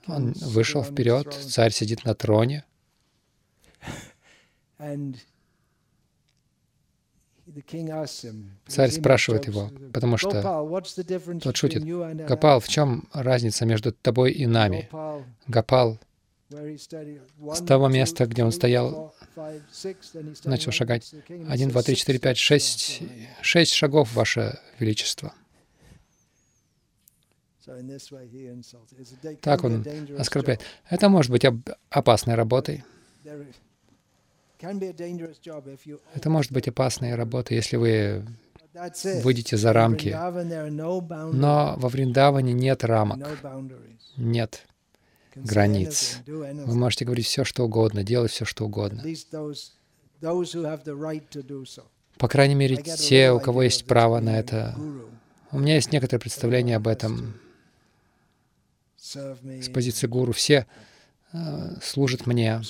Он 0.07 0.33
вышел 0.33 0.83
вперед, 0.83 1.33
царь 1.33 1.71
сидит 1.71 2.03
на 2.03 2.15
троне. 2.15 2.65
Царь 8.67 8.91
спрашивает 8.91 9.47
его, 9.47 9.71
потому 9.93 10.17
что 10.17 10.41
тот 11.41 11.55
шутит, 11.55 11.83
«Гопал, 12.27 12.59
в 12.59 12.67
чем 12.67 13.07
разница 13.13 13.65
между 13.65 13.91
тобой 13.91 14.31
и 14.31 14.45
нами?» 14.45 14.89
Гопал 15.47 15.99
с 16.49 17.65
того 17.65 17.87
места, 17.87 18.25
где 18.25 18.43
он 18.43 18.51
стоял, 18.51 19.13
начал 20.45 20.71
шагать. 20.71 21.13
Один, 21.47 21.69
два, 21.69 21.81
три, 21.81 21.95
четыре, 21.95 22.19
пять, 22.19 22.37
шесть. 22.37 23.01
Шесть 23.41 23.73
шагов, 23.73 24.13
Ваше 24.13 24.59
Величество. 24.79 25.33
Так 29.41 29.63
он 29.63 29.85
оскорбляет. 30.17 30.61
Это 30.89 31.09
может 31.09 31.31
быть 31.31 31.45
опасной 31.89 32.35
работой. 32.35 32.83
Это 36.13 36.29
может 36.29 36.51
быть 36.51 36.67
опасная 36.67 37.15
работа, 37.15 37.53
если 37.53 37.77
вы 37.77 38.25
выйдете 39.23 39.57
за 39.57 39.73
рамки. 39.73 40.09
Но 41.33 41.75
во 41.77 41.89
Вриндаване 41.89 42.53
нет 42.53 42.83
рамок, 42.83 43.19
нет 44.17 44.65
границ. 45.35 46.19
Вы 46.25 46.75
можете 46.75 47.05
говорить 47.05 47.25
все, 47.25 47.43
что 47.43 47.65
угодно, 47.65 48.03
делать 48.03 48.31
все, 48.31 48.45
что 48.45 48.65
угодно. 48.65 49.03
По 52.17 52.27
крайней 52.27 52.55
мере, 52.55 52.77
те, 52.77 53.31
у 53.31 53.39
кого 53.39 53.63
есть 53.63 53.85
право 53.85 54.19
на 54.19 54.37
это. 54.39 54.75
У 55.51 55.59
меня 55.59 55.75
есть 55.75 55.91
некоторое 55.91 56.19
представление 56.19 56.77
об 56.77 56.87
этом 56.87 57.39
с 58.97 59.69
позиции 59.71 60.07
гуру. 60.07 60.31
Все 60.31 60.65
э, 61.33 61.75
служат 61.81 62.25
мне, 62.25 62.61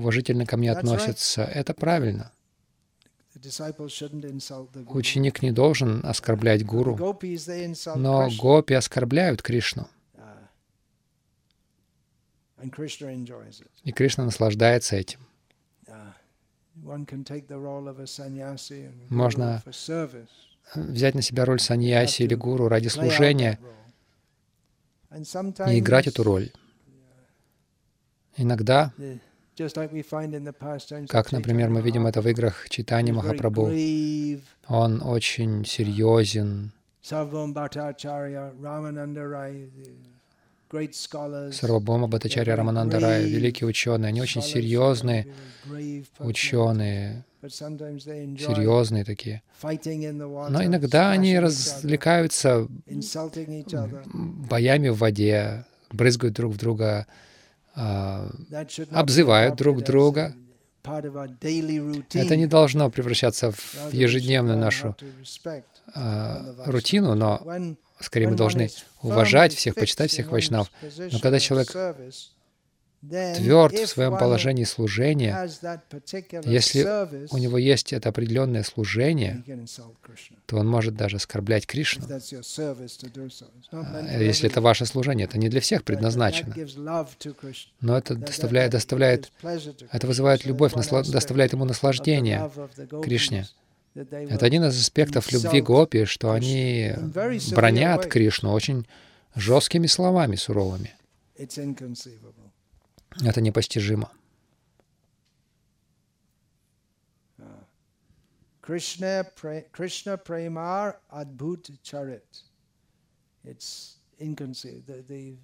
уважительно 0.00 0.46
ко 0.46 0.56
мне 0.56 0.72
относятся. 0.72 1.42
Это 1.42 1.74
правильно. 1.74 2.32
Ученик 4.88 5.42
не 5.42 5.52
должен 5.52 6.04
оскорблять 6.04 6.64
гуру, 6.66 6.96
но 7.94 8.28
гопи 8.38 8.74
оскорбляют 8.74 9.42
Кришну. 9.42 9.88
И 13.84 13.92
Кришна 13.92 14.24
наслаждается 14.24 14.96
этим. 14.96 15.20
Можно 19.08 19.62
взять 20.74 21.14
на 21.14 21.22
себя 21.22 21.44
роль 21.44 21.60
саньяси 21.60 22.22
или 22.22 22.34
гуру 22.34 22.68
ради 22.68 22.88
служения 22.88 23.58
и 25.10 25.78
играть 25.78 26.06
эту 26.06 26.22
роль. 26.22 26.52
Иногда 28.36 28.92
как, 31.08 31.32
например, 31.32 31.70
мы 31.70 31.82
видим 31.82 32.06
это 32.06 32.20
в 32.20 32.28
играх 32.28 32.68
Читани 32.68 33.12
Махапрабху. 33.12 33.70
Он 34.68 35.02
очень 35.02 35.64
серьезен. 35.64 36.72
Сарвабома 41.52 42.06
Бхаттачарья 42.06 42.56
Рамананда 42.56 43.00
Рай, 43.00 43.24
великие 43.24 43.66
ученые, 43.66 44.08
они 44.08 44.22
очень 44.22 44.42
серьезные 44.42 45.26
ученые, 46.20 47.24
серьезные 47.42 49.04
такие. 49.04 49.42
Но 49.62 50.64
иногда 50.64 51.10
они 51.10 51.38
развлекаются 51.38 52.68
боями 54.14 54.88
в 54.90 54.98
воде, 54.98 55.64
брызгают 55.90 56.34
друг 56.34 56.52
в 56.52 56.56
друга 56.56 57.06
обзывают 57.74 59.56
друг 59.56 59.82
друга. 59.82 60.34
Это 60.82 62.36
не 62.36 62.46
должно 62.46 62.90
превращаться 62.90 63.52
в 63.52 63.92
ежедневную 63.92 64.56
нашу 64.56 64.96
а, 65.94 66.54
рутину, 66.66 67.14
но 67.14 67.42
скорее 68.00 68.28
мы 68.28 68.36
должны 68.36 68.70
уважать 69.02 69.54
всех, 69.54 69.74
почитать 69.74 70.10
всех 70.10 70.30
вайшнав. 70.30 70.70
Но 71.12 71.18
когда 71.20 71.38
человек 71.38 71.70
тверд 73.08 73.74
в 73.74 73.86
своем 73.86 74.18
положении 74.18 74.64
служения, 74.64 75.48
если 76.44 77.32
у 77.32 77.38
него 77.38 77.58
есть 77.58 77.92
это 77.92 78.10
определенное 78.10 78.62
служение, 78.62 79.42
то 80.46 80.58
он 80.58 80.66
может 80.66 80.96
даже 80.96 81.16
оскорблять 81.16 81.66
Кришну. 81.66 82.06
А, 83.72 84.22
если 84.22 84.50
это 84.50 84.60
ваше 84.60 84.84
служение, 84.86 85.24
это 85.24 85.38
не 85.38 85.48
для 85.48 85.60
всех 85.60 85.84
предназначено. 85.84 86.54
Но 87.80 87.96
это 87.96 88.14
доставляет, 88.14 88.72
доставляет 88.72 89.32
это 89.90 90.06
вызывает 90.06 90.44
любовь, 90.44 90.72
доставляет 90.74 91.52
ему 91.52 91.64
наслаждение 91.64 92.50
Кришне. 93.02 93.46
Это 93.94 94.46
один 94.46 94.64
из 94.64 94.80
аспектов 94.80 95.32
любви 95.32 95.60
Гопи, 95.60 96.04
что 96.04 96.32
они 96.32 96.92
бронят 97.52 98.06
Кришну 98.06 98.52
очень 98.52 98.86
жесткими 99.34 99.86
словами 99.86 100.36
суровыми. 100.36 100.94
Это 103.24 103.40
непостижимо. 103.40 104.10
Krishna, 108.62 109.26
Krishna 109.72 110.16
Premar 110.16 110.96
Adbhut 111.10 111.70
Charit. 111.82 112.44
It's 113.44 113.96
inconceivable. 114.20 114.84
The, 114.86 115.02
the, 115.02 115.34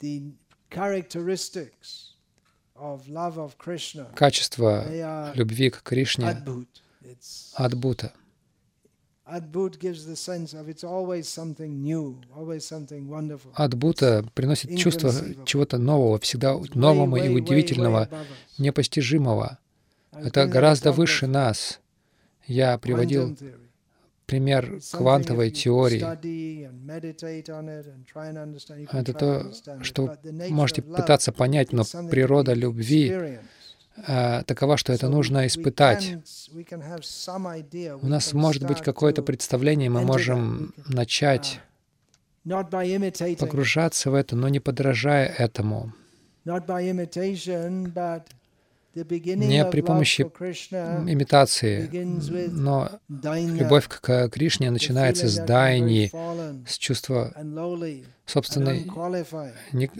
the 0.00 0.22
characteristics 0.70 2.14
of 2.74 3.08
love 3.08 3.38
of 3.38 3.58
Krishna, 3.58 4.06
Качество 4.14 4.84
любви 5.34 5.70
к 5.70 5.82
Кришне 5.82 6.28
адбута. 7.54 8.12
Адбута 13.54 14.24
приносит 14.34 14.78
чувство 14.78 15.12
чего-то 15.44 15.76
нового, 15.78 16.18
всегда 16.18 16.56
нового 16.74 17.16
и 17.16 17.28
удивительного, 17.28 18.08
непостижимого. 18.56 19.58
Это 20.12 20.46
гораздо 20.46 20.92
выше 20.92 21.26
нас. 21.26 21.80
Я 22.46 22.78
приводил 22.78 23.36
пример 24.24 24.80
квантовой 24.92 25.50
теории. 25.50 26.02
Это 28.92 29.12
то, 29.12 29.52
что 29.82 30.16
вы 30.22 30.48
можете 30.48 30.80
пытаться 30.82 31.32
понять, 31.32 31.72
но 31.72 31.84
природа 32.10 32.54
любви 32.54 33.38
такова, 34.46 34.76
что 34.76 34.92
это 34.92 35.08
нужно 35.08 35.46
испытать. 35.46 36.16
У 38.02 38.06
нас 38.06 38.32
может 38.32 38.66
быть 38.66 38.80
какое-то 38.80 39.22
представление, 39.22 39.90
мы 39.90 40.02
можем 40.02 40.74
начать 40.86 41.60
погружаться 43.38 44.10
в 44.10 44.14
это, 44.14 44.36
но 44.36 44.48
не 44.48 44.60
подражая 44.60 45.26
этому. 45.26 45.92
Не 49.04 49.64
при 49.64 49.80
помощи 49.80 50.22
имитации, 50.22 51.88
но 52.50 52.90
любовь 53.08 53.88
к 53.88 54.28
Кришне 54.28 54.70
начинается 54.70 55.28
с 55.28 55.36
дайни, 55.36 56.10
с 56.66 56.78
чувства 56.78 57.32
собственной 58.26 58.86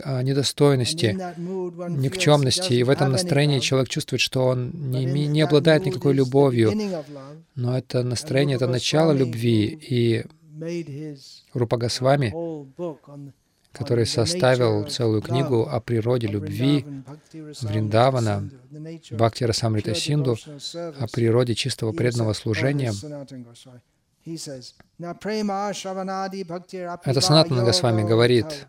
а, 0.05 0.23
недостойности, 0.23 1.17
никчемности. 1.39 2.75
И 2.75 2.83
в 2.83 2.91
этом 2.91 3.13
настроении 3.13 3.59
человек 3.61 3.89
чувствует, 3.89 4.21
что 4.21 4.47
он 4.47 4.71
не, 4.91 5.07
не 5.07 5.41
обладает 5.41 5.87
никакой 5.87 6.15
любовью. 6.15 6.73
Но 7.55 7.77
это 7.77 8.03
настроение, 8.03 8.57
это 8.57 8.67
начало 8.67 9.13
любви. 9.13 9.67
И 9.67 10.25
Рупа 11.55 11.77
Госвами, 11.77 12.35
который 13.73 14.07
составил 14.07 14.85
целую 14.85 15.23
книгу 15.23 15.69
о 15.69 15.81
природе 15.81 16.27
любви 16.27 16.85
Вриндавана, 17.63 18.51
Бхакти 19.11 19.45
Расамрита 19.45 19.95
Синду, 19.95 20.37
о 20.75 21.07
природе 21.09 21.55
чистого 21.55 21.93
преданного 21.93 22.33
служения, 22.33 22.93
Это 27.05 27.21
Санатана 27.21 27.65
Госвами 27.65 28.03
говорит, 28.03 28.67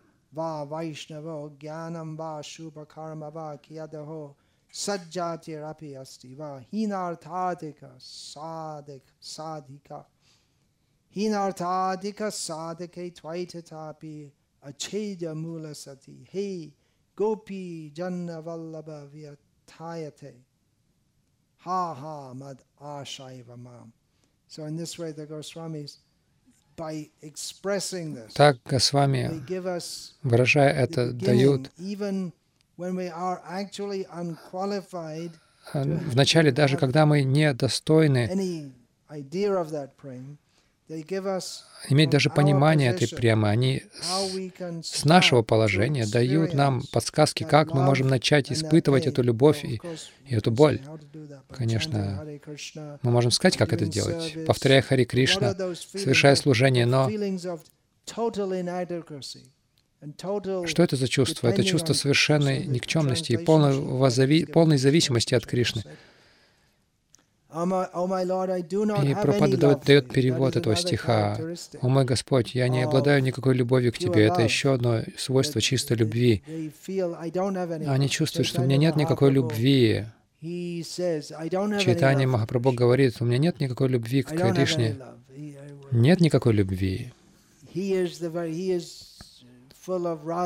hinarthadika 11.12 12.30
sadhike 12.32 13.12
tvaitatapi 13.12 14.32
achedya 14.62 15.36
mula 15.36 15.76
sati 15.76 16.28
he 16.32 16.74
gopi 17.16 17.92
janna 17.94 18.42
vallabha 18.42 19.08
vyatayate 19.08 20.34
ha 21.58 21.94
ha 21.94 22.34
mad 22.34 22.58
ashaiva 22.82 23.58
mam 23.58 23.92
so 24.48 24.66
in 24.66 24.78
this 24.78 24.98
way 25.00 25.12
the 25.12 25.26
Goswamis 25.26 26.00
так 28.34 28.58
Госвами, 28.64 29.44
выражая 30.24 30.72
это, 30.72 31.12
дают 31.12 31.72
Вначале, 35.74 36.52
даже 36.52 36.78
когда 36.78 37.06
мы 37.06 37.24
недостойны 37.24 38.72
иметь 41.90 42.10
даже 42.10 42.30
понимание 42.30 42.90
этой 42.90 43.08
премы, 43.08 43.50
они 43.50 43.84
с, 44.82 45.00
с 45.00 45.06
нашего 45.06 45.44
положения 45.44 46.06
дают 46.08 46.54
нам 46.54 46.82
подсказки, 46.92 47.44
как 47.44 47.74
мы 47.74 47.84
можем 47.84 48.08
начать 48.08 48.52
испытывать 48.52 49.06
эту 49.06 49.22
любовь 49.22 49.64
и, 49.64 49.80
и 50.26 50.36
эту 50.36 50.52
боль. 50.52 50.82
Конечно, 51.52 52.26
мы 53.04 53.12
можем 53.12 53.32
сказать, 53.32 53.58
как 53.58 53.72
это 53.74 53.86
делать, 53.86 54.46
повторяя 54.46 54.82
Хари 54.82 55.06
Кришна, 55.06 55.54
совершая 55.76 56.36
служение, 56.36 56.86
но 56.86 57.10
что 60.66 60.84
это 60.84 60.96
за 60.96 61.08
чувство? 61.08 61.50
Это 61.50 61.64
чувство 61.64 61.94
совершенной 61.94 62.66
никчемности 62.66 63.34
и 63.34 63.38
полной, 63.38 64.48
полной 64.48 64.78
зависимости 64.78 65.36
от 65.36 65.46
Кришны. 65.46 65.84
И 67.52 69.16
Пропада 69.16 69.58
дает, 69.58 69.84
дает 69.84 70.14
перевод 70.14 70.56
этого 70.56 70.76
стиха. 70.76 71.36
«О 71.82 71.88
мой 71.88 72.06
Господь, 72.06 72.54
я 72.54 72.68
не 72.68 72.84
обладаю 72.84 73.24
никакой 73.24 73.56
любовью 73.56 73.92
к 73.92 73.98
Тебе». 73.98 74.26
Это 74.26 74.42
еще 74.44 74.74
одно 74.74 75.02
свойство 75.18 75.60
чистой 75.60 75.98
любви. 75.98 76.44
Они 77.88 78.08
чувствуют, 78.08 78.48
что 78.48 78.62
у 78.62 78.66
меня 78.66 78.78
нет 78.78 78.96
никакой 78.96 79.32
любви. 79.32 80.06
Читание 80.42 82.28
Махапрабху 82.28 82.72
говорит, 82.72 83.16
у 83.20 83.26
меня 83.26 83.40
нет 83.40 83.60
никакой 83.60 83.90
любви 83.90 84.22
к 84.22 84.30
Кришне. 84.30 84.96
Нет 85.92 86.22
никакой 86.22 86.54
любви. 86.54 87.12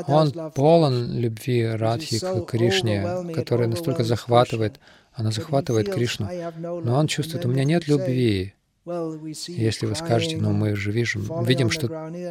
Он 0.08 0.51
полон 0.56 1.20
любви 1.20 1.66
Радхи 1.66 2.20
к 2.20 2.45
Кришне, 2.45 3.34
которая 3.36 3.68
настолько 3.68 4.06
захватывает, 4.06 4.80
она 5.14 5.32
захватывает 5.32 5.91
Кришну. 5.91 6.30
Но 6.57 6.95
он 6.95 7.07
чувствует, 7.07 7.45
у 7.45 7.49
меня 7.49 7.64
нет 7.64 7.88
любви. 7.88 8.53
Если 8.86 9.86
вы 9.86 9.95
скажете, 9.95 10.38
ну 10.38 10.51
мы 10.51 10.76
же 10.76 10.91
видим, 10.91 11.43
видим, 11.43 11.70
что 11.70 11.88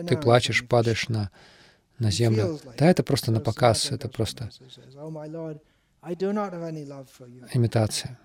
ты 0.06 0.16
плачешь, 0.16 0.66
падаешь 0.66 1.08
на, 1.08 1.30
на 1.98 2.10
землю. 2.10 2.58
Да, 2.76 2.90
это 2.90 3.02
просто 3.02 3.32
на 3.32 3.40
показ, 3.40 3.90
это 3.90 4.08
просто 4.08 4.50
имитация. 7.54 8.18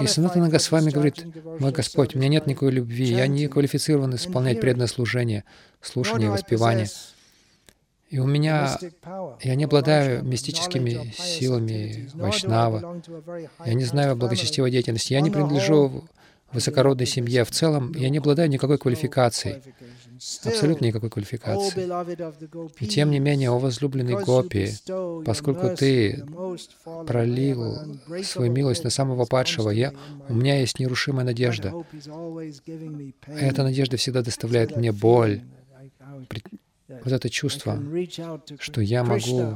И 0.00 0.06
Санатана 0.06 0.50
Госвами 0.50 0.90
говорит, 0.90 1.24
«Мой 1.60 1.72
Господь, 1.72 2.14
у 2.14 2.18
меня 2.18 2.28
нет 2.28 2.46
никакой 2.46 2.72
любви, 2.72 3.06
я 3.06 3.26
не 3.28 3.46
квалифицирован 3.46 4.14
исполнять 4.16 4.60
преданное 4.60 4.88
служение, 4.88 5.44
слушание 5.80 6.28
и 6.28 6.30
воспевание. 6.30 6.88
И 8.10 8.18
у 8.18 8.26
меня, 8.26 8.78
я 9.42 9.54
не 9.54 9.64
обладаю 9.64 10.24
мистическими 10.24 11.12
силами 11.16 12.08
Вайшнава, 12.14 13.02
я 13.64 13.74
не 13.74 13.84
знаю 13.84 14.16
благочестивой 14.16 14.70
деятельности, 14.70 15.12
я 15.12 15.20
не 15.20 15.30
принадлежу 15.30 16.04
высокородной 16.52 17.06
семье. 17.06 17.44
В 17.44 17.50
целом, 17.50 17.92
я 17.94 18.08
не 18.08 18.18
обладаю 18.18 18.48
никакой 18.48 18.78
квалификацией, 18.78 19.62
абсолютно 20.44 20.86
никакой 20.86 21.10
квалификации. 21.10 21.88
И 22.80 22.86
тем 22.86 23.10
не 23.10 23.18
менее, 23.18 23.50
о 23.50 23.58
возлюбленный 23.58 24.22
Гопи, 24.22 24.72
поскольку 25.24 25.76
ты 25.76 26.24
пролил 27.06 27.98
свою 28.24 28.50
милость 28.50 28.84
на 28.84 28.90
самого 28.90 29.26
падшего, 29.26 29.70
я, 29.70 29.92
у 30.28 30.34
меня 30.34 30.58
есть 30.58 30.78
нерушимая 30.78 31.24
надежда. 31.24 31.74
Эта 33.26 33.62
надежда 33.62 33.96
всегда 33.96 34.22
доставляет 34.22 34.76
мне 34.76 34.92
боль, 34.92 35.42
вот 36.88 37.12
это 37.12 37.30
чувство, 37.30 37.78
что 38.58 38.80
я 38.80 39.04
могу... 39.04 39.54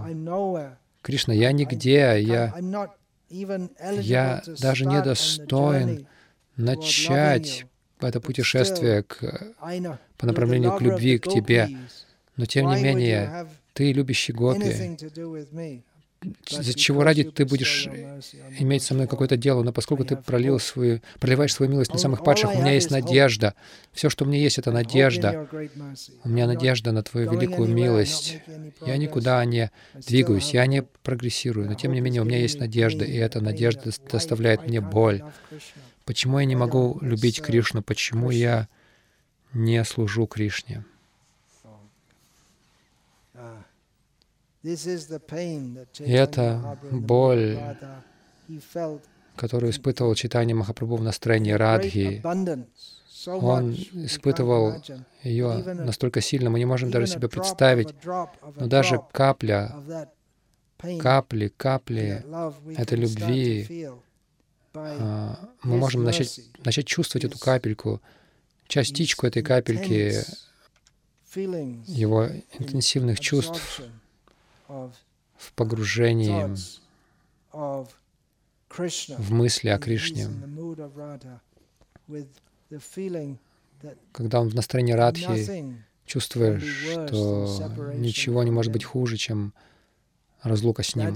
Кришна, 1.03 1.35
я 1.35 1.51
нигде, 1.51 2.21
я, 2.21 2.55
я 3.29 4.43
даже 4.61 4.87
не 4.87 5.03
достоин 5.03 6.07
начать 6.57 7.67
это 8.01 8.21
путешествие 8.21 9.03
к, 9.03 9.55
по 10.19 10.27
направлению 10.27 10.77
к 10.77 10.81
любви 10.81 11.19
к 11.19 11.29
Тебе. 11.29 11.69
Но 12.37 12.47
тем 12.47 12.69
не 12.71 12.83
менее, 12.83 13.47
Ты, 13.73 13.93
любящий 13.93 14.33
Гопи, 14.33 14.97
за 16.49 16.75
чего 16.75 17.03
ради 17.03 17.25
ты 17.25 17.45
будешь 17.45 17.89
иметь 18.59 18.83
со 18.83 18.95
мной 18.95 19.07
какое-то 19.07 19.37
дело, 19.37 19.63
но 19.63 19.73
поскольку 19.73 20.05
ты 20.05 20.17
пролил 20.17 20.59
свою, 20.59 21.01
проливаешь 21.19 21.55
свою 21.55 21.71
милость 21.71 21.93
на 21.93 21.99
самых 21.99 22.25
падших, 22.25 22.55
у 22.55 22.59
меня 22.59 22.73
есть 22.73 22.91
надежда. 22.91 23.55
Все, 23.93 24.11
что 24.11 24.25
у 24.25 24.29
меня 24.29 24.39
есть, 24.39 24.59
это 24.59 24.71
надежда. 24.71 25.49
У 26.25 26.29
меня 26.29 26.47
надежда 26.47 26.93
на 26.93 27.03
Твою 27.03 27.31
великую 27.33 27.69
милость. 27.69 28.39
Я 28.87 28.97
никуда 28.97 29.45
не 29.45 29.71
двигаюсь, 29.95 30.53
я 30.55 30.67
не 30.67 30.83
прогрессирую, 30.83 31.69
но 31.69 31.75
тем 31.75 31.93
не 31.93 32.01
менее 32.01 32.23
у 32.23 32.25
меня 32.25 32.39
есть 32.39 32.59
надежда, 32.59 33.05
и 33.05 33.17
эта 33.17 33.41
надежда 33.41 33.91
доставляет 34.11 34.67
мне 34.67 34.81
боль. 34.81 35.23
Почему 36.05 36.39
я 36.39 36.45
не 36.45 36.57
могу 36.57 36.99
любить 37.01 37.41
Кришну? 37.41 37.83
Почему 37.83 38.31
я 38.31 38.69
не 39.53 39.85
служу 39.85 40.27
Кришне? 40.27 40.85
И 44.63 46.13
это 46.13 46.79
боль, 46.91 47.59
которую 49.37 49.71
испытывал 49.71 50.15
читание 50.15 50.55
Махапрабху 50.55 50.97
в 50.97 51.03
настроении 51.03 51.53
Радхи. 51.53 52.23
Он 53.27 53.73
испытывал 53.73 54.83
ее 55.23 55.63
настолько 55.75 56.21
сильно, 56.21 56.51
мы 56.51 56.59
не 56.59 56.65
можем 56.65 56.91
даже 56.91 57.07
себе 57.07 57.29
представить, 57.29 57.95
но 58.05 58.67
даже 58.67 59.01
капля, 59.13 60.09
капли, 61.01 61.53
капли 61.57 62.25
этой 62.77 62.99
любви, 62.99 63.89
а, 64.75 65.51
мы 65.63 65.77
можем 65.77 66.03
начать, 66.03 66.41
начать 66.65 66.87
чувствовать 66.87 67.25
эту 67.25 67.39
капельку, 67.39 68.01
частичку 68.67 69.27
этой 69.27 69.43
капельки 69.43 70.15
его 71.35 72.27
интенсивных 72.59 73.21
чувств, 73.21 73.83
в 75.37 75.53
погружении 75.55 76.57
в 79.19 79.33
мысли 79.33 79.69
о 79.69 79.79
Кришне, 79.79 80.29
когда 84.13 84.41
он 84.41 84.49
в 84.49 84.55
настроении 84.55 84.93
Радхи, 84.93 85.77
чувствуешь, 86.07 86.65
что 86.65 87.93
ничего 87.95 88.43
не 88.43 88.51
может 88.51 88.73
быть 88.73 88.85
хуже, 88.85 89.17
чем 89.17 89.53
разлука 90.43 90.83
с 90.83 90.97
Ним. 90.97 91.15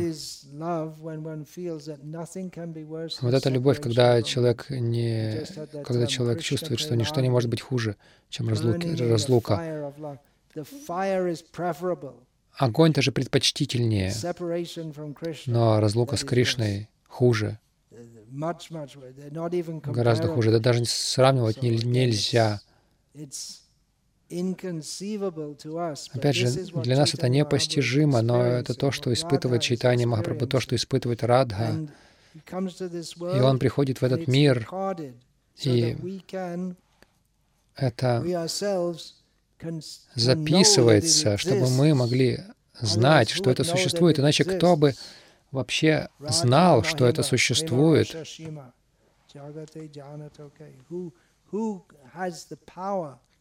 Вот 3.22 3.34
это 3.34 3.50
любовь, 3.50 3.80
когда 3.80 4.22
человек, 4.22 4.70
не, 4.70 5.44
когда 5.84 6.06
человек 6.06 6.42
чувствует, 6.42 6.80
что 6.80 6.94
ничто 6.96 7.20
не 7.20 7.30
может 7.30 7.50
быть 7.50 7.60
хуже, 7.60 7.96
чем 8.28 8.48
разлуки, 8.48 8.86
разлука. 9.02 9.82
Огонь 12.56 12.92
даже 12.92 13.12
предпочтительнее, 13.12 14.12
но 15.46 15.78
разлука 15.78 16.16
с 16.16 16.24
Кришной 16.24 16.88
хуже, 17.06 17.58
гораздо 19.84 20.28
хуже. 20.28 20.50
Да 20.50 20.58
даже 20.58 20.84
сравнивать 20.86 21.62
нельзя. 21.62 22.60
Опять 26.12 26.36
же, 26.36 26.50
для 26.82 26.96
нас 26.96 27.14
это 27.14 27.28
непостижимо, 27.28 28.22
но 28.22 28.42
это 28.42 28.74
то, 28.74 28.90
что 28.90 29.12
испытывает 29.12 29.62
читание 29.62 30.06
Махапрабху, 30.06 30.46
то, 30.46 30.60
что 30.60 30.74
испытывает 30.74 31.22
Радха. 31.22 31.88
И 32.34 33.40
он 33.40 33.58
приходит 33.58 34.00
в 34.00 34.04
этот 34.04 34.26
мир, 34.26 34.68
и 35.62 35.96
это 37.76 38.24
записывается, 40.14 41.36
чтобы 41.36 41.68
мы 41.70 41.94
могли 41.94 42.40
знать, 42.80 43.30
что 43.30 43.50
это 43.50 43.64
существует. 43.64 44.18
Иначе 44.18 44.44
кто 44.44 44.76
бы 44.76 44.94
вообще 45.50 46.08
знал, 46.20 46.82
что 46.82 47.06
это 47.06 47.22
существует? 47.22 48.14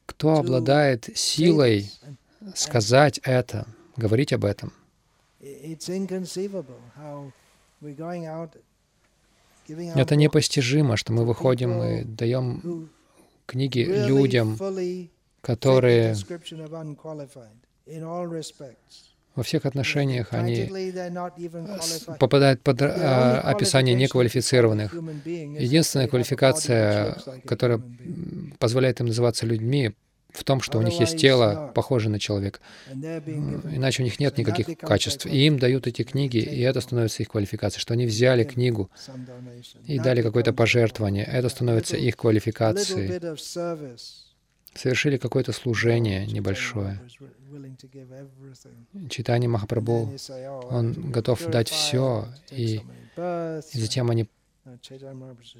Кто 0.06 0.38
обладает 0.38 1.10
силой 1.18 1.92
сказать 2.54 3.20
это, 3.24 3.68
говорить 3.98 4.34
об 4.34 4.46
этом? 4.46 4.74
Это 9.96 10.16
непостижимо, 10.16 10.96
что 10.98 11.12
мы 11.14 11.26
выходим 11.26 11.82
и 11.84 12.04
даем 12.04 12.90
книги 13.46 13.80
людям, 13.80 14.58
которые 15.46 16.16
во 19.36 19.44
всех 19.44 19.66
отношениях 19.66 20.30
они 20.32 20.72
попадают 22.18 22.62
под 22.62 22.82
а, 22.82 23.42
описание 23.42 23.94
неквалифицированных. 23.94 24.94
Единственная 24.94 26.08
квалификация, 26.08 27.18
которая 27.46 27.82
позволяет 28.58 29.02
им 29.02 29.08
называться 29.08 29.46
людьми, 29.46 29.94
в 30.32 30.44
том, 30.44 30.62
что 30.62 30.80
у 30.80 30.82
них 30.82 31.00
есть 31.00 31.18
тело, 31.18 31.72
похожее 31.74 32.12
на 32.12 32.20
человека. 32.20 32.60
Иначе 32.92 34.02
у 34.02 34.06
них 34.06 34.20
нет 34.20 34.38
никаких 34.38 34.78
качеств. 34.80 35.26
И 35.26 35.46
им 35.46 35.60
дают 35.60 35.88
эти 35.88 36.04
книги, 36.04 36.38
и 36.38 36.62
это 36.62 36.82
становится 36.82 37.24
их 37.24 37.30
квалификацией, 37.30 37.82
что 37.82 37.94
они 37.94 38.06
взяли 38.06 38.44
книгу 38.44 38.90
и 39.86 40.00
дали 40.00 40.22
какое-то 40.22 40.54
пожертвование. 40.54 41.24
Это 41.24 41.50
становится 41.50 41.96
их 41.96 42.18
квалификацией. 42.18 43.20
Совершили 44.76 45.18
какое-то 45.18 45.52
служение 45.52 46.28
небольшое. 46.28 47.02
Читание 49.10 49.50
Махапрабху, 49.50 50.14
он 50.70 51.12
готов 51.12 51.46
дать 51.48 51.70
все, 51.70 52.28
и, 52.52 52.82
и 53.18 53.80
затем 53.80 54.10
они 54.10 54.30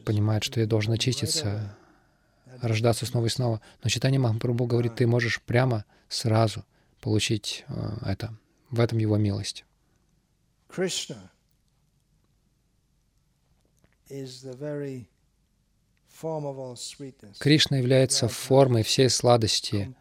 понимают, 0.06 0.44
что 0.44 0.60
я 0.60 0.66
должен 0.66 0.94
очиститься, 0.94 1.76
рождаться 2.62 3.06
снова 3.06 3.28
и 3.28 3.30
снова. 3.30 3.62
Но 3.84 3.90
читание 3.90 4.20
Махапрабху 4.20 4.66
говорит, 4.66 4.96
ты 4.96 5.08
можешь 5.08 5.42
прямо 5.42 5.86
сразу 6.10 6.66
получить 7.02 7.66
э, 7.68 7.98
это. 8.06 8.34
В 8.72 8.80
этом 8.80 8.98
его 8.98 9.18
милость. 9.18 9.64
Кришна 10.68 11.32
является 17.76 18.28
формой 18.28 18.84
всей 18.84 19.10
сладости, 19.10 19.94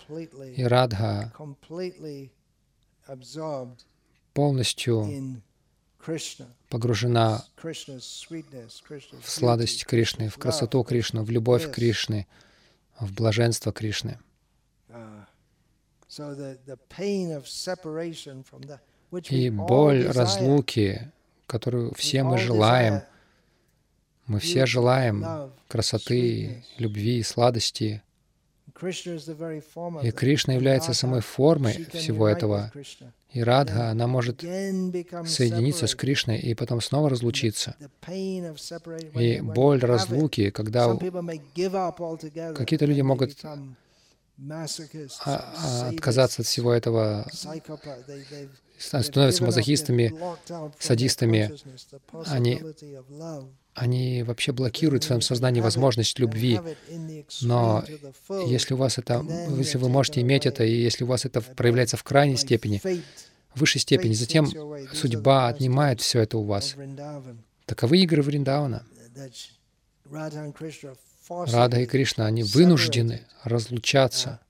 и 0.56 0.64
Радха 0.64 1.32
полностью 4.32 5.42
погружена 6.68 7.44
в 7.56 9.30
сладость 9.30 9.84
Кришны, 9.86 10.28
в 10.28 10.38
красоту 10.38 10.82
Кришны, 10.84 11.22
в 11.22 11.30
любовь 11.30 11.70
Кришны, 11.72 12.26
в 13.00 13.12
блаженство 13.12 13.72
Кришны. 13.72 14.18
И 19.30 19.50
боль 19.50 20.06
разлуки, 20.06 21.12
которую 21.46 21.94
все 21.94 22.22
мы 22.22 22.38
желаем, 22.38 23.02
мы 24.26 24.40
все 24.40 24.66
желаем 24.66 25.50
красоты, 25.68 26.64
любви, 26.78 27.22
сладости, 27.22 28.02
и 30.02 30.10
Кришна 30.10 30.54
является 30.54 30.94
самой 30.94 31.20
формой 31.20 31.86
всего 31.92 32.26
этого. 32.26 32.72
И 33.30 33.42
Радха, 33.42 33.90
она 33.90 34.06
может 34.06 34.40
соединиться 34.40 35.86
с 35.86 35.94
Кришной 35.94 36.38
и 36.38 36.54
потом 36.54 36.80
снова 36.80 37.10
разлучиться. 37.10 37.76
И 38.08 39.40
боль 39.42 39.80
разлуки, 39.80 40.50
когда 40.50 40.94
какие-то 42.54 42.86
люди 42.86 43.00
могут 43.00 43.36
а, 43.44 43.58
а, 45.24 45.88
отказаться 45.90 46.42
от 46.42 46.48
всего 46.48 46.72
этого, 46.72 47.26
становятся 48.78 49.44
мазохистами, 49.44 50.12
садистами, 50.80 51.52
они 52.26 52.60
они 53.74 54.22
вообще 54.22 54.52
блокируют 54.52 55.02
в 55.02 55.06
своем 55.06 55.20
сознании 55.20 55.60
возможность 55.60 56.18
любви. 56.18 56.60
Но 57.42 57.84
если 58.46 58.74
у 58.74 58.76
вас 58.76 58.98
это, 58.98 59.24
если 59.56 59.78
вы 59.78 59.88
можете 59.88 60.20
иметь 60.20 60.46
это, 60.46 60.64
и 60.64 60.74
если 60.74 61.04
у 61.04 61.06
вас 61.06 61.24
это 61.24 61.40
проявляется 61.40 61.96
в 61.96 62.04
крайней 62.04 62.36
степени, 62.36 62.80
в 63.54 63.60
высшей 63.60 63.80
степени, 63.80 64.12
затем 64.14 64.46
судьба 64.92 65.48
отнимает 65.48 66.00
все 66.00 66.20
это 66.20 66.38
у 66.38 66.44
вас. 66.44 66.76
Таковы 67.66 67.98
игры 67.98 68.22
Вриндауна. 68.22 68.86
Рада 71.28 71.80
и 71.80 71.86
Кришна, 71.86 72.26
они 72.26 72.42
вынуждены 72.42 73.26
разлучаться. 73.42 74.40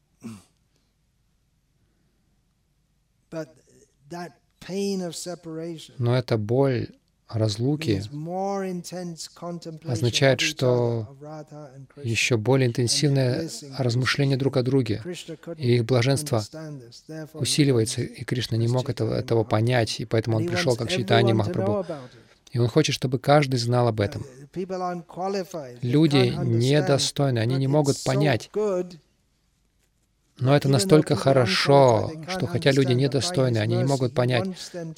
Но 5.99 6.17
эта 6.17 6.37
боль 6.37 6.89
разлуки 7.35 8.03
означает, 9.85 10.41
что 10.41 11.17
еще 12.03 12.37
более 12.37 12.69
интенсивное 12.69 13.49
размышление 13.79 14.37
друг 14.37 14.57
о 14.57 14.63
друге, 14.63 15.03
и 15.57 15.77
их 15.77 15.85
блаженство 15.85 16.45
усиливается, 17.35 18.03
и 18.03 18.25
Кришна 18.25 18.57
не 18.57 18.69
мог 18.69 18.89
этого, 18.89 19.15
этого 19.15 19.45
понять, 19.45 20.01
и 20.01 20.05
поэтому 20.05 20.39
он 20.39 20.47
пришел 20.47 20.77
как 20.77 20.89
читание 20.89 21.35
Махапрабху. 21.35 21.87
И 22.53 22.59
он 22.59 22.69
хочет, 22.69 22.95
чтобы 22.95 23.19
каждый 23.19 23.57
знал 23.57 23.89
об 23.89 24.01
этом. 24.01 24.25
Люди 25.83 26.33
недостойны, 26.45 27.41
они 27.41 27.57
не 27.57 27.67
могут 27.67 28.03
понять, 28.05 28.49
но 30.39 30.57
это 30.57 30.69
настолько 30.69 31.15
хорошо, 31.15 32.11
что 32.29 32.47
хотя 32.47 32.73
люди 32.73 32.93
недостойны, 32.93 33.59
они 33.59 33.77
не 33.77 33.85
могут 33.85 34.15
понять, 34.15 34.49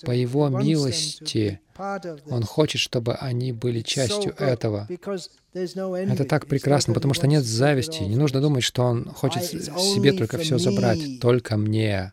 по 0.03 0.11
Его 0.11 0.49
милости 0.49 1.61
Он 2.31 2.43
хочет, 2.43 2.81
чтобы 2.81 3.15
они 3.15 3.53
были 3.53 3.83
частью 3.83 4.35
этого. 4.39 4.89
Это 5.53 6.25
так 6.25 6.47
прекрасно, 6.47 6.95
потому 6.95 7.15
что 7.15 7.27
нет 7.27 7.45
зависти. 7.45 8.03
Не 8.03 8.17
нужно 8.17 8.41
думать, 8.41 8.65
что 8.65 8.83
Он 8.83 9.05
хочет 9.05 9.45
себе 9.45 10.13
только 10.13 10.39
все 10.39 10.59
забрать, 10.59 11.21
только 11.21 11.57
мне. 11.57 12.13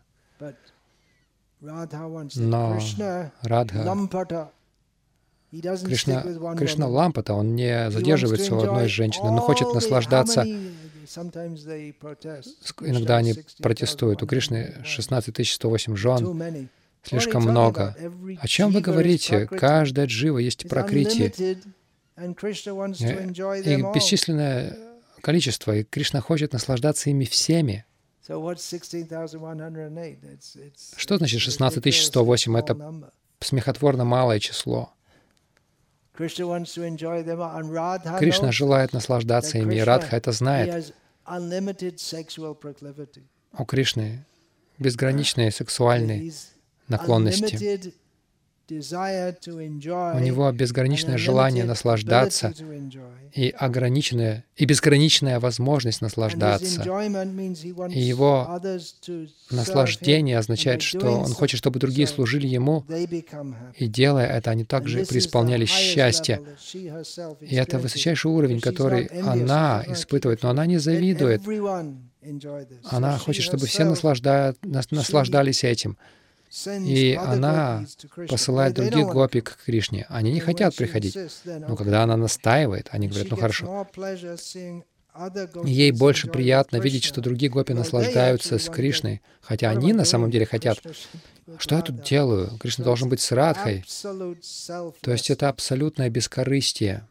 Но 1.60 2.78
Радха 3.42 3.96
Кришна, 5.62 6.22
Кришна 6.56 6.88
Лампата, 6.88 7.32
он 7.32 7.54
не 7.54 7.90
задерживается 7.90 8.56
у 8.56 8.58
одной 8.58 8.88
женщины, 8.88 9.30
но 9.30 9.38
хочет 9.38 9.72
наслаждаться 9.72 10.44
Иногда 12.80 13.16
они 13.16 13.34
протестуют. 13.60 14.22
У 14.22 14.26
Кришны 14.26 14.82
16 14.84 15.48
108 15.48 15.96
жен, 15.96 16.68
слишком 17.02 17.42
много. 17.42 17.96
О 18.40 18.46
чем 18.46 18.70
вы 18.70 18.80
говорите? 18.80 19.46
Каждая 19.46 20.06
джива 20.06 20.38
есть 20.38 20.68
прокрити. 20.68 21.32
И 22.16 23.82
бесчисленное 23.94 24.78
количество, 25.20 25.74
и 25.74 25.84
Кришна 25.84 26.20
хочет 26.20 26.52
наслаждаться 26.52 27.10
ими 27.10 27.24
всеми. 27.24 27.84
Что 30.96 31.16
значит 31.18 31.40
16108? 31.40 32.56
Это 32.56 33.12
смехотворно 33.40 34.04
малое 34.04 34.40
число. 34.40 34.93
Кришна 38.18 38.52
желает 38.52 38.92
наслаждаться 38.92 39.58
ими, 39.58 39.74
и 39.74 39.80
Радха 39.80 40.16
это 40.16 40.32
знает. 40.32 40.94
У 43.56 43.64
Кришны 43.64 44.24
безграничные 44.78 45.50
сексуальные 45.50 46.32
наклонности. 46.88 47.94
У 48.70 50.20
него 50.20 50.50
безграничное 50.52 51.18
желание 51.18 51.64
наслаждаться 51.64 52.54
и 53.34 53.50
ограниченная 53.50 54.44
и 54.56 54.64
безграничная 54.64 55.38
возможность 55.38 56.00
наслаждаться. 56.00 56.82
И 57.90 58.00
его 58.00 58.60
наслаждение 59.50 60.38
означает, 60.38 60.80
что 60.82 61.10
он 61.10 61.32
хочет, 61.34 61.58
чтобы 61.58 61.78
другие 61.78 62.06
служили 62.06 62.46
ему, 62.46 62.84
и 63.76 63.86
делая 63.86 64.28
это, 64.28 64.50
они 64.50 64.64
также 64.64 65.04
преисполняли 65.04 65.66
счастье. 65.66 66.40
И 67.40 67.54
это 67.56 67.78
высочайший 67.78 68.30
уровень, 68.30 68.60
который 68.60 69.06
она 69.06 69.84
испытывает, 69.88 70.42
но 70.42 70.50
она 70.50 70.64
не 70.64 70.78
завидует. 70.78 71.42
Она 72.84 73.18
хочет, 73.18 73.44
чтобы 73.44 73.66
все 73.66 73.84
наслаждались 73.84 75.64
этим. 75.64 75.98
И 76.66 77.14
она 77.20 77.84
посылает 78.28 78.74
других 78.74 79.08
гопи 79.08 79.40
к 79.40 79.58
Кришне. 79.64 80.06
Они 80.08 80.32
не 80.32 80.40
хотят 80.40 80.76
приходить. 80.76 81.16
Но 81.44 81.76
когда 81.76 82.02
она 82.02 82.16
настаивает, 82.16 82.88
они 82.90 83.08
говорят, 83.08 83.30
ну 83.30 83.36
хорошо. 83.36 83.86
Ей 85.64 85.92
больше 85.92 86.28
приятно 86.28 86.78
видеть, 86.78 87.04
что 87.04 87.20
другие 87.20 87.50
гопи 87.50 87.72
наслаждаются 87.72 88.58
с 88.58 88.68
Кришной, 88.68 89.22
хотя 89.40 89.70
они 89.70 89.92
на 89.92 90.04
самом 90.04 90.30
деле 90.30 90.44
хотят, 90.44 90.80
что 91.58 91.76
я 91.76 91.82
тут 91.82 92.02
делаю? 92.02 92.56
Кришна 92.58 92.84
должен 92.84 93.08
быть 93.08 93.20
с 93.20 93.30
Радхой. 93.32 93.84
То 95.00 95.12
есть 95.12 95.30
это 95.30 95.48
абсолютное 95.48 96.10
бескорыстие. 96.10 97.06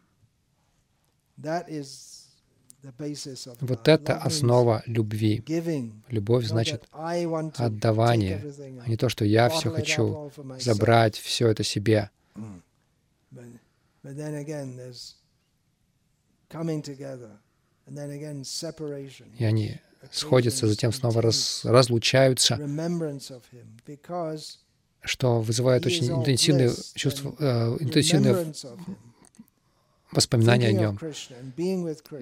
Вот 3.61 3.87
это 3.87 4.17
основа 4.17 4.83
любви. 4.85 5.43
Любовь 6.09 6.45
значит 6.45 6.83
отдавание, 6.91 8.43
а 8.83 8.89
не 8.89 8.97
то, 8.97 9.09
что 9.09 9.23
я 9.25 9.49
все 9.49 9.69
хочу 9.71 10.31
забрать, 10.59 11.17
все 11.17 11.47
это 11.47 11.63
себе. 11.63 12.09
И 19.37 19.43
они 19.45 19.79
сходятся, 20.11 20.67
затем 20.67 20.91
снова 20.91 21.21
раз, 21.21 21.61
разлучаются, 21.63 22.59
что 25.01 25.41
вызывает 25.41 25.85
очень 25.85 26.09
интенсивное 26.09 26.71
чувство, 26.95 27.35
э, 27.39 27.77
интенсивное 27.79 28.53
воспоминания 30.15 30.67
о 30.67 30.71
нем. 30.71 30.99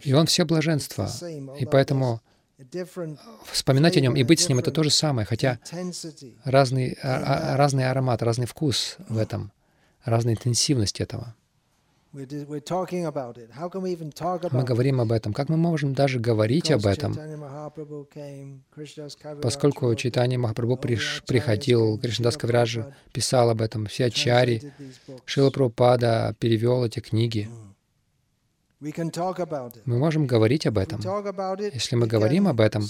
И 0.03 0.13
он 0.13 0.25
все 0.25 0.45
блаженство. 0.45 1.09
И 1.59 1.65
поэтому 1.65 2.21
вспоминать 3.45 3.97
о 3.97 4.01
нем 4.01 4.15
и 4.15 4.23
быть 4.23 4.39
с 4.39 4.49
ним— 4.49 4.59
это 4.59 4.71
то 4.71 4.83
же 4.83 4.89
самое, 4.89 5.25
хотя 5.25 5.59
разный, 6.43 6.97
а, 7.01 7.53
а, 7.53 7.57
разный 7.57 7.89
аромат, 7.89 8.21
разный 8.21 8.45
вкус 8.45 8.97
в 9.09 9.17
этом, 9.17 9.51
разная 10.03 10.33
интенсивность 10.33 11.01
этого. 11.01 11.35
Мы 12.13 12.25
говорим 14.65 14.99
об 14.99 15.11
этом. 15.13 15.33
Как 15.33 15.47
мы 15.47 15.55
можем 15.55 15.93
даже 15.93 16.19
говорить 16.19 16.69
об 16.69 16.85
этом? 16.85 17.17
Поскольку 19.41 19.95
Чайтани 19.95 20.35
Махапрабху 20.35 20.75
приш, 20.75 21.23
приходил, 21.25 21.97
Кришнадас 21.99 22.35
Кавираджа 22.35 22.93
писал 23.13 23.49
об 23.49 23.61
этом, 23.61 23.85
все 23.85 24.05
ачари, 24.07 24.73
Шила 25.23 25.51
Прабхупада 25.51 26.35
перевел 26.37 26.83
эти 26.83 26.99
книги. 26.99 27.49
Мы 28.81 29.97
можем 29.99 30.25
говорить 30.25 30.65
об 30.65 30.79
этом. 30.79 30.99
Если 30.99 31.95
мы 31.95 32.07
говорим 32.07 32.47
об 32.47 32.59
этом, 32.59 32.83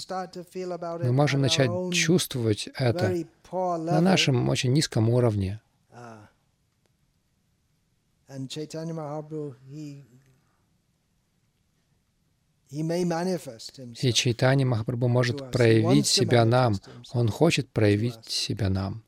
мы 1.02 1.12
можем 1.12 1.42
начать 1.42 1.70
чувствовать 1.92 2.68
это 2.74 3.26
на 3.52 4.00
нашем 4.00 4.48
очень 4.48 4.72
низком 4.72 5.10
уровне. 5.10 5.60
И 14.00 14.12
Чайтани 14.14 14.64
Махапрабху 14.64 15.08
может 15.08 15.52
проявить 15.52 16.06
себя 16.06 16.46
нам. 16.46 16.80
Он 17.12 17.28
хочет 17.28 17.68
проявить 17.68 18.24
себя 18.24 18.70
нам. 18.70 19.04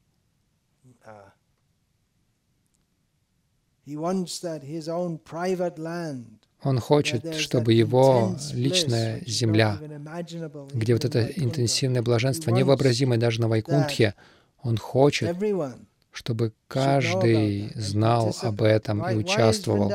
He 3.87 3.97
wants 3.97 4.41
that 4.41 4.62
his 4.62 4.89
own 4.89 5.18
private 5.18 5.78
land 5.78 6.44
он 6.65 6.81
хочет, 6.81 7.35
чтобы 7.35 7.73
его 7.73 8.37
личная 8.53 9.21
земля, 9.27 9.79
где 10.73 10.95
вот 10.95 11.05
это 11.05 11.25
интенсивное 11.25 12.03
блаженство, 12.03 12.51
невообразимое 12.51 13.19
даже 13.19 13.41
на 13.41 13.49
Вайкунтхе, 13.49 14.15
он 14.62 14.79
хочет, 14.79 15.37
чтобы 16.11 16.53
каждый 16.69 17.73
знал 17.75 18.35
об 18.41 18.62
этом 18.62 19.07
и 19.09 19.17
участвовал. 19.17 19.91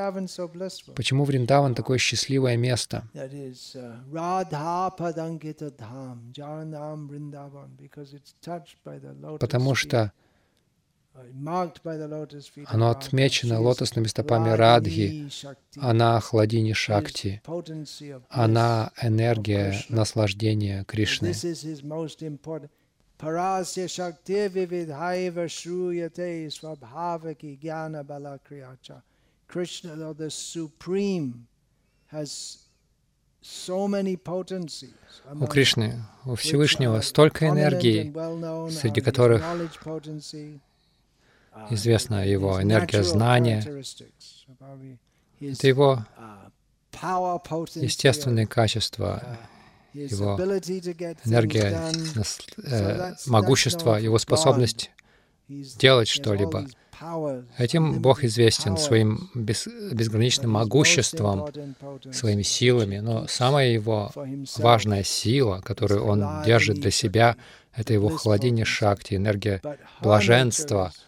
Почему 0.95 1.24
Вриндаван 1.24 1.76
такое 1.76 1.97
счастливое 1.97 2.57
место? 2.57 3.03
Потому 9.39 9.76
что 9.76 10.11
оно 12.66 12.89
отмечено 12.89 13.60
лотосными 13.60 14.07
стопами 14.07 14.49
Радхи. 14.49 15.30
Она 15.78 16.20
Хладини 16.20 16.74
Шакти. 16.74 17.41
Она 18.30 18.91
энергия 19.01 19.84
наслаждения 19.89 20.84
Кришны. 20.86 21.34
Parasya 23.20 23.86
Shakti 23.89 24.47
Vividhaiva 24.47 25.45
Shruyate 25.45 26.47
Swabhavaki 26.47 27.60
Jnana 27.60 28.01
Balakriyacha. 28.01 29.01
Krishna, 29.45 29.93
though 29.97 30.14
the 30.14 30.30
Supreme, 30.30 31.45
has 32.14 32.70
у 35.34 35.47
Кришны, 35.47 36.03
у 36.26 36.36
Всевышнего 36.36 36.99
столько 36.99 37.47
энергии, 37.47 38.12
среди 38.70 38.99
которых 38.99 39.41
известна 41.70 42.26
его 42.28 42.62
энергия 42.62 43.04
знания. 43.04 43.66
Это 45.41 45.68
его 45.68 46.06
естественные 47.76 48.47
качества, 48.47 49.24
его 49.93 50.38
энергия, 51.26 51.91
э, 52.64 53.14
могущество, 53.28 53.95
его 53.95 54.20
способность 54.20 54.91
делать 55.47 56.08
что-либо. 56.08 56.68
Этим 57.58 58.02
Бог 58.02 58.26
известен 58.26 58.76
своим 58.76 59.30
без, 59.34 59.68
безграничным 59.68 60.52
могуществом, 60.52 61.47
своими 62.12 62.41
силами, 62.41 62.97
но 62.97 63.26
самая 63.28 63.70
его 63.70 64.12
важная 64.58 65.04
сила, 65.04 65.62
которую 65.62 66.04
он 66.04 66.43
держит 66.45 66.82
для 66.82 66.91
себя, 66.91 67.38
это 67.74 67.93
его 67.93 68.10
хладение 68.10 68.66
шакти, 68.66 69.16
энергия 69.16 69.62
блаженства— 70.02 70.91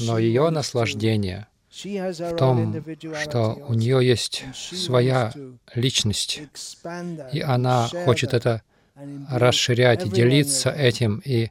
но 0.00 0.18
ее 0.18 0.50
наслаждение 0.50 1.46
в 1.70 2.36
том, 2.36 2.84
что 3.22 3.54
у 3.68 3.74
нее 3.74 4.06
есть 4.06 4.44
своя 4.54 5.32
личность, 5.74 6.42
и 7.32 7.40
она 7.40 7.88
хочет 8.04 8.34
это 8.34 8.62
расширять 9.30 10.06
и 10.06 10.08
делиться 10.08 10.70
этим, 10.70 11.22
и 11.24 11.50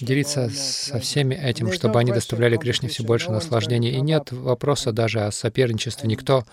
делиться 0.00 0.50
со 0.50 0.98
всеми 0.98 1.34
этим, 1.34 1.72
чтобы 1.72 1.98
они 1.98 2.12
доставляли 2.12 2.56
Кришне 2.56 2.88
все 2.88 3.02
больше 3.02 3.30
наслаждения. 3.30 3.92
И 3.92 4.00
нет 4.00 4.32
вопроса 4.32 4.92
даже 4.92 5.20
о 5.20 5.30
соперничестве. 5.30 6.08
Никто 6.08 6.44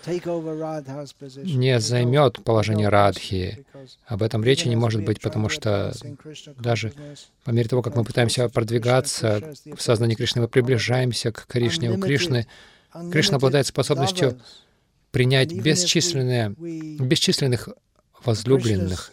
не 1.43 1.80
займет 1.80 2.43
положение 2.43 2.89
Радхи. 2.89 3.65
Об 4.05 4.23
этом 4.23 4.43
речи 4.43 4.67
не 4.67 4.76
может 4.76 5.03
быть, 5.03 5.21
потому 5.21 5.49
что 5.49 5.93
даже 6.59 6.93
по 7.43 7.51
мере 7.51 7.67
того, 7.67 7.82
как 7.82 7.95
мы 7.95 8.03
пытаемся 8.03 8.49
продвигаться 8.49 9.53
в 9.76 9.82
сознании 9.82 10.15
Кришны, 10.15 10.41
мы 10.41 10.47
приближаемся 10.47 11.32
к 11.32 11.45
Кришне. 11.47 11.91
У 11.91 11.99
Кришны 11.99 12.47
Кришна 13.11 13.38
обладает 13.38 13.67
способностью 13.67 14.39
принять 15.11 15.53
бесчисленные, 15.53 16.55
бесчисленных 16.57 17.69
возлюбленных. 18.26 19.11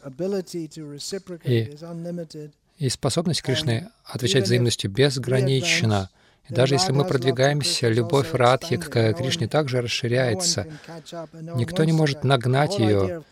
И, 1.45 1.77
и 2.79 2.89
способность 2.89 3.43
Кришны 3.43 3.89
отвечать 4.05 4.45
взаимностью 4.45 4.91
безгранична. 4.91 6.11
И 6.49 6.55
даже 6.55 6.75
если 6.75 6.93
мы 6.93 7.05
продвигаемся, 7.05 7.89
любовь 7.89 8.33
Радхи 8.33 8.77
к 8.77 9.13
Кришне 9.15 9.47
также 9.47 9.81
расширяется. 9.81 10.67
Никто 11.55 11.85
не 11.85 11.93
может 11.93 12.25
нагнать 12.25 12.79
ее, 12.79 13.23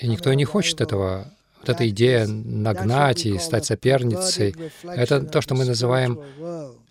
и 0.00 0.08
никто 0.08 0.32
не 0.32 0.44
хочет 0.44 0.80
этого. 0.80 1.32
Вот 1.60 1.68
эта 1.68 1.86
идея 1.90 2.26
нагнать 2.26 3.26
и 3.26 3.38
стать 3.38 3.66
соперницей— 3.66 4.56
это 4.82 5.20
то, 5.20 5.42
что 5.42 5.54
мы 5.54 5.66
называем 5.66 6.18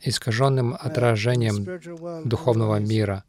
искаженным 0.04 0.78
отражением 0.80 1.66
духовного 2.24 2.78
мира 2.78 3.24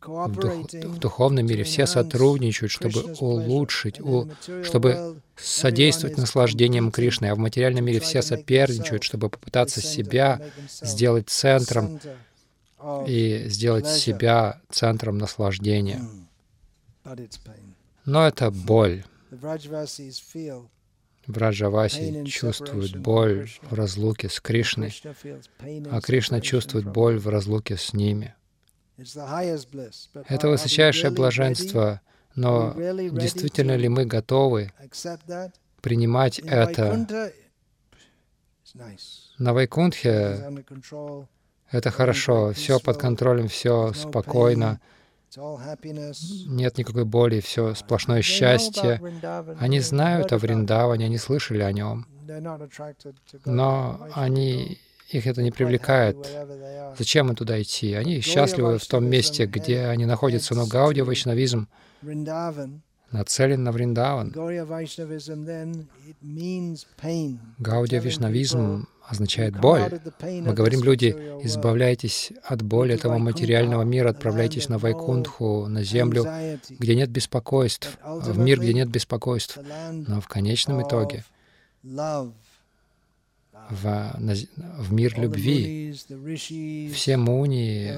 в, 0.00 0.32
дух, 0.32 0.72
в 0.72 0.98
духовном 0.98 1.46
мире 1.46 1.64
все 1.64 1.86
сотрудничают, 1.86 2.70
чтобы 2.70 3.14
улучшить, 3.20 4.00
у, 4.00 4.30
чтобы 4.62 5.20
содействовать 5.36 6.16
наслаждениям 6.16 6.90
Кришны, 6.90 7.26
а 7.26 7.34
в 7.34 7.38
материальном 7.38 7.84
мире 7.84 8.00
все 8.00 8.22
соперничают, 8.22 9.02
чтобы 9.02 9.28
попытаться 9.28 9.80
себя 9.80 10.40
сделать 10.68 11.28
центром 11.28 12.00
и 13.06 13.44
сделать 13.48 13.88
себя 13.88 14.60
центром 14.70 15.18
наслаждения. 15.18 16.00
Но 18.04 18.26
это 18.26 18.50
боль. 18.50 19.04
Враджаваси 21.26 22.24
чувствует 22.24 22.96
боль 22.96 23.50
в 23.62 23.74
разлуке 23.74 24.30
с 24.30 24.40
Кришной, 24.40 24.94
а 25.90 26.00
Кришна 26.00 26.40
чувствует 26.40 26.86
боль 26.86 27.18
в 27.18 27.28
разлуке 27.28 27.76
с 27.76 27.92
ними. 27.92 28.34
Это 30.28 30.48
высочайшее 30.48 31.10
блаженство, 31.12 32.00
но 32.34 32.74
действительно 32.74 33.76
ли 33.76 33.88
мы 33.88 34.04
готовы 34.04 34.72
принимать 35.80 36.40
это? 36.40 37.06
На 39.38 39.52
Вайкунтхе 39.54 40.64
это 41.70 41.90
хорошо, 41.90 42.52
все 42.52 42.80
под 42.80 42.96
контролем, 42.96 43.48
все 43.48 43.92
спокойно, 43.92 44.80
нет 45.36 46.78
никакой 46.78 47.04
боли, 47.04 47.40
все 47.40 47.74
сплошное 47.74 48.22
счастье. 48.22 49.00
Они 49.58 49.80
знают 49.80 50.32
о 50.32 50.38
Вриндаване, 50.38 51.06
они 51.06 51.18
слышали 51.18 51.62
о 51.62 51.72
нем, 51.72 52.06
но 53.44 54.08
они 54.14 54.80
их 55.10 55.26
это 55.26 55.42
не 55.42 55.50
привлекает. 55.50 56.16
Зачем 56.98 57.28
им 57.28 57.36
туда 57.36 57.60
идти? 57.60 57.94
Они 57.94 58.20
счастливы 58.20 58.78
в 58.78 58.86
том 58.86 59.06
месте, 59.06 59.46
где 59.46 59.86
они 59.86 60.04
находятся, 60.06 60.54
но 60.54 60.66
Гаудия 60.66 61.04
Вайшнавизм 61.04 61.68
нацелен 63.10 63.64
на 63.64 63.72
Вриндаван. 63.72 64.32
Гаудия 67.58 68.00
Вишнавизм 68.00 68.88
означает 69.06 69.58
боль. 69.58 70.00
Мы 70.20 70.52
говорим, 70.52 70.82
люди, 70.84 71.16
избавляйтесь 71.42 72.32
от 72.44 72.62
боли 72.62 72.94
этого 72.94 73.16
материального 73.16 73.82
мира, 73.82 74.10
отправляйтесь 74.10 74.68
на 74.68 74.78
Вайкунтху, 74.78 75.66
на 75.66 75.82
землю, 75.82 76.26
где 76.68 76.94
нет 76.94 77.10
беспокойств, 77.10 77.98
в 78.04 78.38
мир, 78.38 78.60
где 78.60 78.74
нет 78.74 78.90
беспокойств. 78.90 79.58
Но 79.90 80.20
в 80.20 80.28
конечном 80.28 80.86
итоге 80.86 81.24
в, 83.70 84.16
в 84.78 84.92
мир 84.92 85.18
любви. 85.18 85.94
Все 86.92 87.16
муни, 87.16 87.92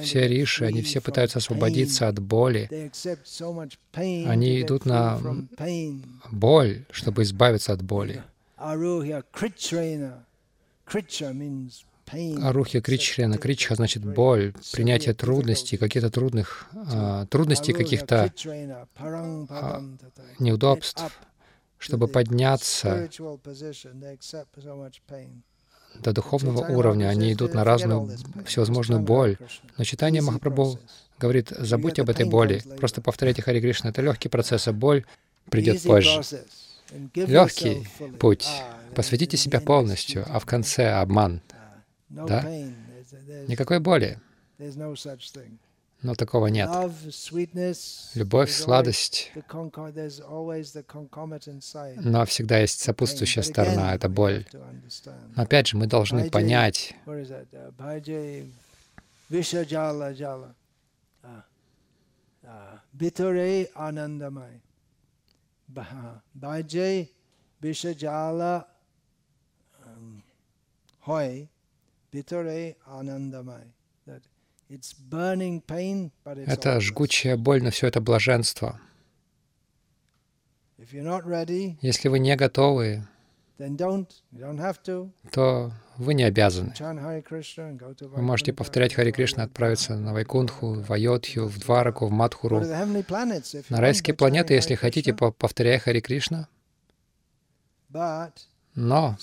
все 0.00 0.28
риши, 0.28 0.64
они 0.64 0.82
все 0.82 1.00
пытаются 1.00 1.38
освободиться 1.38 2.08
от 2.08 2.18
боли. 2.20 2.90
Они 3.94 4.62
идут 4.62 4.86
на 4.86 5.20
боль, 6.30 6.84
чтобы 6.90 7.22
избавиться 7.22 7.72
от 7.72 7.82
боли. 7.82 8.22
Арухи 12.42 12.80
Кричрена. 12.80 13.38
Кричха 13.38 13.76
значит 13.76 14.04
боль, 14.04 14.52
принятие 14.72 15.14
трудностей, 15.14 15.76
каких-то 15.76 16.10
трудных, 16.10 16.68
а, 16.74 17.26
трудностей 17.26 17.72
каких-то 17.72 18.32
а, 18.98 19.82
неудобств 20.40 21.04
чтобы 21.80 22.08
подняться 22.08 23.08
до 25.98 26.12
духовного 26.12 26.66
уровня, 26.72 27.08
они 27.08 27.32
идут 27.32 27.54
на 27.54 27.64
разную 27.64 28.10
всевозможную 28.44 29.00
боль. 29.00 29.38
Но 29.78 29.84
читание 29.84 30.22
Махапрабху 30.22 30.78
говорит, 31.18 31.48
забудьте 31.48 32.02
об 32.02 32.10
этой 32.10 32.26
боли, 32.26 32.62
просто 32.76 33.00
повторяйте 33.00 33.42
Хари 33.42 33.60
Кришна. 33.60 33.90
Это 33.90 34.02
легкий 34.02 34.28
процесс, 34.28 34.68
а 34.68 34.72
боль 34.72 35.04
придет 35.50 35.82
позже. 35.82 36.20
Легкий 37.14 37.88
путь. 38.18 38.46
Посвятите 38.94 39.36
себя 39.36 39.60
полностью, 39.60 40.26
а 40.28 40.38
в 40.38 40.44
конце 40.44 40.90
обман. 40.92 41.40
Да? 42.10 42.46
Никакой 43.48 43.80
боли. 43.80 44.18
Но 46.02 46.14
такого 46.14 46.46
нет. 46.46 46.70
Любовь, 48.14 48.50
сладость. 48.50 49.32
Но 51.96 52.24
всегда 52.24 52.58
есть 52.58 52.80
сопутствующая 52.80 53.42
сторона, 53.42 53.94
это 53.94 54.08
боль. 54.08 54.46
Но 55.36 55.42
опять 55.42 55.66
же, 55.68 55.76
мы 55.76 55.86
должны 55.86 56.30
понять, 56.30 56.94
Битаре 62.92 63.70
Анандамай. 63.74 64.60
Баджай 66.34 67.12
Вишаджала 67.60 68.66
Хой 71.00 71.48
Битаре 72.12 72.76
Анандамай. 72.84 73.72
Это 76.46 76.80
жгучая 76.80 77.36
боль, 77.36 77.62
но 77.62 77.70
все 77.70 77.88
это 77.88 78.00
блаженство. 78.00 78.80
Если 80.78 82.08
вы 82.08 82.18
не 82.20 82.36
готовы, 82.36 83.06
то 85.32 85.72
вы 85.98 86.14
не 86.14 86.22
обязаны. 86.22 86.72
Вы 86.78 88.22
можете 88.22 88.52
повторять 88.54 88.94
Хари 88.94 89.10
Кришна, 89.10 89.42
отправиться 89.42 89.96
на 89.96 90.12
Вайкунху, 90.14 90.80
в 90.80 90.90
Айодхью, 90.92 91.46
в 91.46 91.58
Двараку, 91.58 92.06
в 92.06 92.10
Мадхуру, 92.12 92.60
на 92.60 93.80
райские 93.80 94.14
планеты, 94.14 94.54
если 94.54 94.76
хотите, 94.76 95.12
повторяя 95.12 95.78
Хари 95.78 96.00
Кришна. 96.00 96.48
Но 98.74 99.16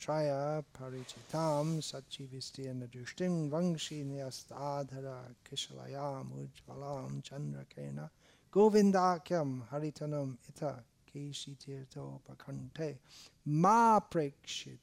Traya 0.00 0.62
parichitam 0.78 1.78
Satchivisti 1.82 2.70
and 2.70 2.82
Adushtim 2.84 3.50
vangshi 3.50 4.04
nyastadhara 4.06 5.34
kishalayam 5.44 6.28
ujvalam 6.38 7.20
chandrakena 7.22 8.08
govindakyam 8.52 9.66
haritanam 9.68 10.36
ita 10.48 10.84
keshitirto 11.12 12.20
pakante 12.28 12.98
ma 13.46 13.98
prekshitas 14.00 14.78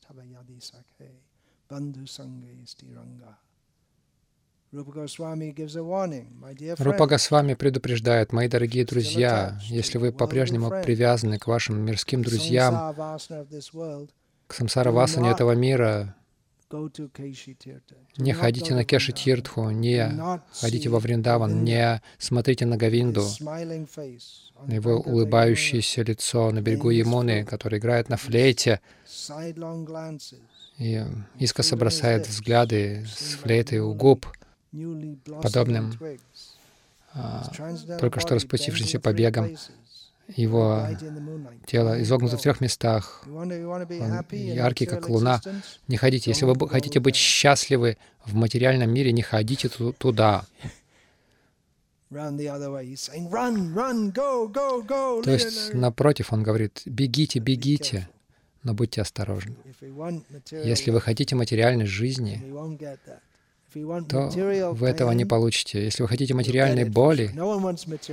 tavayadi 0.00 0.60
sakhe 0.60 1.10
bandhu 1.68 2.08
sange 2.08 2.64
stiranga 2.64 3.34
Рупа 4.72 4.92
Госвами 7.06 7.54
предупреждает, 7.54 8.32
мои 8.32 8.48
дорогие 8.48 8.84
друзья, 8.84 9.58
если 9.62 9.96
вы 9.96 10.12
по-прежнему 10.12 10.70
привязаны 10.82 11.38
к 11.38 11.46
вашим 11.46 11.80
мирским 11.80 12.22
друзьям, 12.22 12.94
к 14.46 14.54
самсара 14.54 14.90
васане 14.90 15.30
этого 15.30 15.52
мира, 15.52 16.14
не 18.18 18.32
ходите 18.34 18.74
на 18.74 18.84
Кеши 18.84 19.12
Тиртху, 19.12 19.70
не 19.70 20.12
ходите 20.52 20.90
во 20.90 20.98
Вриндаван, 20.98 21.64
не 21.64 22.02
смотрите 22.18 22.66
на 22.66 22.76
Гавинду, 22.76 23.24
на 23.40 24.74
его 24.74 24.98
улыбающееся 24.98 26.02
лицо 26.02 26.50
на 26.50 26.60
берегу 26.60 26.90
Ямуны, 26.90 27.46
который 27.46 27.78
играет 27.78 28.10
на 28.10 28.18
флейте, 28.18 28.82
и 30.76 31.04
искоса 31.38 31.76
бросает 31.76 32.28
взгляды 32.28 33.06
с 33.06 33.36
флейтой 33.36 33.78
у 33.78 33.94
губ— 33.94 34.26
подобным 35.42 35.92
а, 37.14 37.50
только 37.98 38.20
что 38.20 38.34
распустившимся 38.34 39.00
побегам. 39.00 39.56
Его 40.36 40.86
тело 41.66 42.02
изогнуто 42.02 42.36
в 42.36 42.42
трех 42.42 42.60
местах. 42.60 43.24
Он 43.26 43.50
яркий, 43.50 44.84
как 44.84 45.08
луна. 45.08 45.40
Не 45.88 45.96
ходите. 45.96 46.30
Если 46.30 46.44
вы 46.44 46.68
хотите 46.68 47.00
быть 47.00 47.16
счастливы 47.16 47.96
в 48.26 48.34
материальном 48.34 48.92
мире, 48.92 49.12
не 49.12 49.22
ходите 49.22 49.68
туда. 49.68 50.44
То 52.10 52.80
есть, 55.26 55.74
напротив, 55.74 56.32
он 56.32 56.42
говорит, 56.42 56.80
бегите, 56.86 57.38
бегите, 57.38 58.08
но 58.62 58.72
будьте 58.72 59.02
осторожны. 59.02 59.56
Если 60.50 60.90
вы 60.90 61.02
хотите 61.02 61.36
материальной 61.36 61.84
жизни, 61.84 62.42
то 63.72 64.30
вы 64.72 64.88
этого 64.88 65.12
не 65.12 65.24
получите. 65.24 65.84
Если 65.84 66.02
вы 66.02 66.08
хотите 66.08 66.34
материальной 66.34 66.88
боли, 66.88 67.30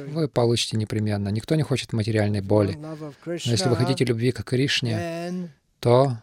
вы 0.07 0.27
получите 0.27 0.77
непременно. 0.77 1.29
Никто 1.29 1.55
не 1.55 1.63
хочет 1.63 1.93
материальной 1.93 2.41
боли. 2.41 2.73
Но 2.75 2.97
если 3.25 3.69
вы 3.69 3.75
хотите 3.75 4.03
любви 4.05 4.31
к 4.31 4.43
Кришне, 4.43 5.49
то 5.79 6.17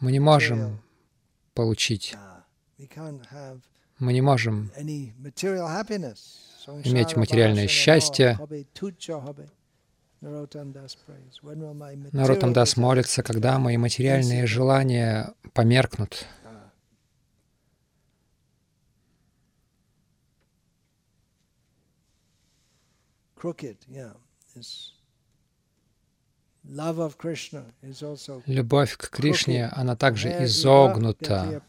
мы 0.00 0.12
не 0.12 0.20
можем 0.20 0.80
получить. 1.54 2.14
Мы 3.98 4.12
не 4.12 4.20
можем 4.20 4.70
иметь 6.84 7.16
материальное 7.16 7.68
счастье. 7.68 8.38
Наротам 10.20 10.72
Дас 12.52 12.76
молится, 12.76 13.22
когда 13.22 13.58
мои 13.58 13.76
материальные 13.76 14.46
желания 14.46 15.32
померкнут. 15.52 16.26
Любовь 28.46 28.96
к 28.96 29.10
Кришне, 29.10 29.66
она 29.66 29.96
также 29.96 30.28
изогнута, 30.44 31.62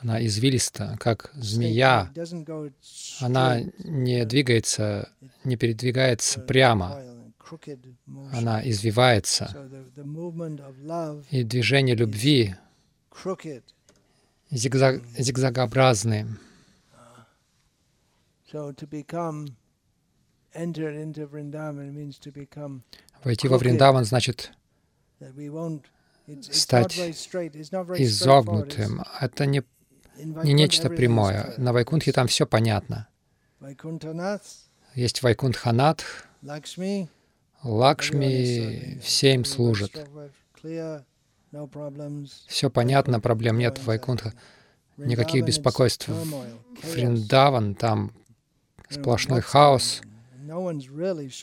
она 0.00 0.26
извилиста, 0.26 0.96
как 1.00 1.30
змея. 1.34 2.12
Она 3.20 3.60
не 3.78 4.24
двигается, 4.24 5.12
не 5.44 5.56
передвигается 5.56 6.40
прямо, 6.40 7.02
она 8.32 8.68
извивается. 8.68 9.68
И 11.30 11.42
движение 11.44 11.94
любви 11.94 12.54
зигзаг, 14.50 15.02
зигзагообразные. 15.18 16.26
Войти 23.24 23.48
во 23.48 23.58
Вриндаван 23.58 24.04
значит 24.04 24.52
стать 26.50 26.98
изогнутым. 27.98 29.02
Это 29.20 29.46
не, 29.46 29.62
не 30.16 30.52
нечто 30.52 30.88
прямое. 30.90 31.54
На 31.56 31.72
Вайкунтхе 31.72 32.12
там 32.12 32.26
все 32.26 32.46
понятно. 32.46 33.08
Есть 34.94 35.22
Вайкунтханат, 35.22 36.04
Лакшми, 37.62 38.98
все 39.02 39.34
им 39.34 39.44
служат. 39.44 39.92
Все 42.48 42.70
понятно, 42.70 43.20
проблем 43.20 43.58
нет 43.58 43.78
в 43.78 43.86
Вайкунтха. 43.86 44.34
никаких 44.96 45.44
беспокойств. 45.44 46.08
Вриндаван, 46.82 47.74
там 47.74 48.12
сплошной 48.92 49.40
хаос, 49.40 50.02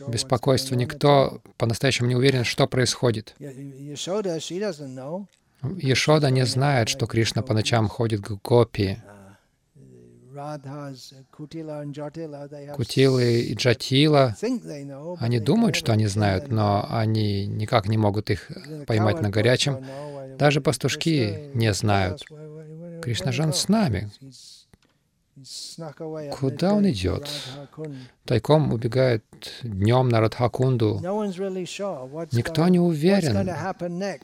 беспокойство. 0.08 0.76
Никто 0.76 1.42
по-настоящему 1.58 2.08
не 2.08 2.16
уверен, 2.16 2.44
что 2.44 2.68
происходит. 2.68 3.36
Ешода 5.78 6.30
не 6.30 6.46
знает, 6.46 6.90
что 6.90 7.06
Кришна 7.06 7.42
по 7.42 7.54
ночам 7.54 7.88
ходит 7.88 8.22
к 8.22 8.32
гопи. 8.44 8.98
Кутилы 12.76 13.42
и 13.42 13.54
Джатила, 13.56 14.36
они 15.20 15.40
думают, 15.40 15.76
что 15.76 15.92
они 15.92 16.08
знают, 16.08 16.50
но 16.50 16.86
они 16.90 17.46
никак 17.46 17.90
не 17.90 17.98
могут 17.98 18.30
их 18.30 18.50
поймать 18.88 19.22
на 19.22 19.30
горячем. 19.30 19.84
Даже 20.38 20.62
пастушки 20.62 21.50
не 21.54 21.74
знают. 21.74 22.24
Кришна 23.02 23.32
же 23.32 23.52
с 23.52 23.68
нами. 23.68 24.10
Куда 26.38 26.74
он 26.74 26.90
идет? 26.90 27.30
Тайком 28.26 28.74
убегает 28.74 29.24
днем 29.64 30.10
на 30.10 30.20
Радхакунду. 30.20 31.00
Никто 32.32 32.68
не 32.68 32.80
уверен 32.80 33.50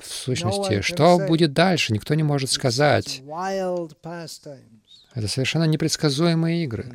в 0.01 0.05
сущности, 0.05 0.81
что 0.81 1.19
будет 1.19 1.53
дальше, 1.53 1.93
никто 1.93 2.15
не 2.15 2.23
может 2.23 2.51
сказать. 2.51 3.21
Это 5.13 5.27
совершенно 5.29 5.63
непредсказуемые 5.63 6.63
игры. 6.65 6.93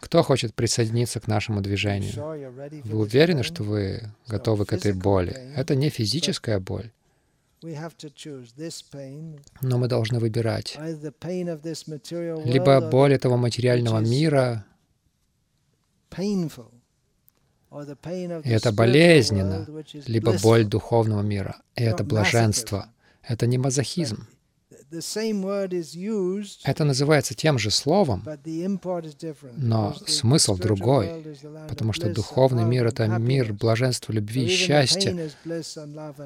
Кто 0.00 0.22
хочет 0.22 0.54
присоединиться 0.54 1.20
к 1.20 1.28
нашему 1.28 1.60
движению? 1.60 2.12
Вы 2.84 2.98
уверены, 2.98 3.42
что 3.42 3.62
вы 3.62 4.02
готовы 4.26 4.66
к 4.66 4.72
этой 4.72 4.92
боли? 4.92 5.32
Это 5.56 5.74
не 5.74 5.88
физическая 5.88 6.60
боль. 6.60 6.90
Но 9.60 9.78
мы 9.78 9.88
должны 9.88 10.18
выбирать. 10.18 10.76
Либо 12.44 12.80
боль 12.90 13.14
этого 13.14 13.36
материального 13.36 14.00
мира, 14.00 14.66
и 17.70 18.50
это 18.50 18.72
болезненно, 18.72 19.66
либо 20.06 20.38
боль 20.42 20.64
духовного 20.64 21.22
мира, 21.22 21.62
и 21.74 21.82
это 21.84 22.04
блаженство. 22.04 22.88
Это 23.22 23.46
не 23.46 23.56
мазохизм. 23.56 24.26
Это 26.64 26.84
называется 26.84 27.34
тем 27.34 27.58
же 27.58 27.70
словом, 27.70 28.24
но 29.56 29.94
смысл 30.06 30.56
другой, 30.56 31.36
потому 31.68 31.92
что 31.92 32.12
духовный 32.12 32.64
мир— 32.64 32.86
это 32.88 33.06
мир 33.06 33.52
блаженства, 33.52 34.12
любви 34.12 34.44
и 34.44 34.48
счастья. 34.48 35.30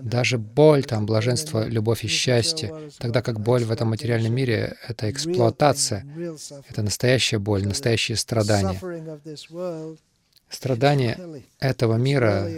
Даже 0.02 0.38
боль 0.38 0.84
там— 0.84 1.06
блаженство, 1.06 1.66
любовь 1.66 2.04
и 2.04 2.08
счастье, 2.08 2.72
тогда 2.98 3.22
как 3.22 3.40
боль 3.40 3.64
в 3.64 3.70
этом 3.70 3.88
материальном 3.88 4.34
мире— 4.34 4.76
это 4.88 5.10
эксплуатация, 5.10 6.04
это 6.68 6.82
настоящая 6.82 7.38
боль, 7.38 7.66
настоящие 7.66 8.16
страдания. 8.16 8.80
Страдания 10.48 11.18
этого 11.58 11.96
мира 11.96 12.48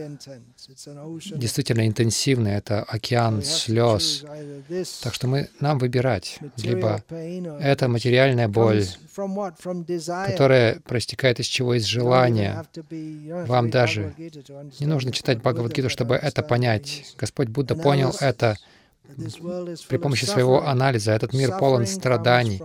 действительно 1.34 1.86
интенсивны, 1.86 2.48
это 2.48 2.82
океан 2.82 3.42
слез. 3.42 4.24
Так 5.02 5.14
что 5.14 5.26
мы, 5.26 5.48
нам 5.60 5.78
выбирать, 5.78 6.38
либо 6.58 7.02
это 7.08 7.88
материальная 7.88 8.46
боль, 8.46 8.84
которая 10.26 10.80
проистекает 10.80 11.40
из 11.40 11.46
чего? 11.46 11.74
Из 11.74 11.84
желания. 11.84 12.66
Вам 13.46 13.70
даже 13.70 14.14
не 14.80 14.86
нужно 14.86 15.10
читать 15.10 15.38
Бхагавадгиту, 15.38 15.88
чтобы 15.88 16.16
это 16.16 16.42
понять. 16.42 17.14
Господь 17.16 17.48
Будда 17.48 17.74
понял 17.74 18.14
это 18.20 18.58
при 19.88 19.96
помощи 19.96 20.26
своего 20.26 20.66
анализа. 20.66 21.12
Этот 21.12 21.32
мир 21.32 21.56
полон 21.58 21.86
страданий. 21.86 22.60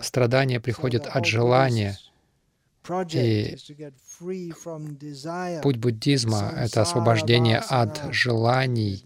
Страдания 0.00 0.60
приходят 0.60 1.08
от 1.08 1.26
желания. 1.26 1.98
И 3.12 3.58
Путь 4.20 5.76
буддизма— 5.76 6.52
это 6.56 6.82
освобождение 6.82 7.58
от 7.58 8.02
желаний 8.10 9.04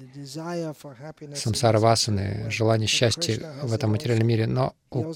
самсаравасаны, 1.34 2.50
желание 2.50 2.88
счастья 2.88 3.52
в 3.62 3.74
этом 3.74 3.90
материальном 3.90 4.26
мире. 4.26 4.46
Но 4.46 4.74
у, 4.90 5.12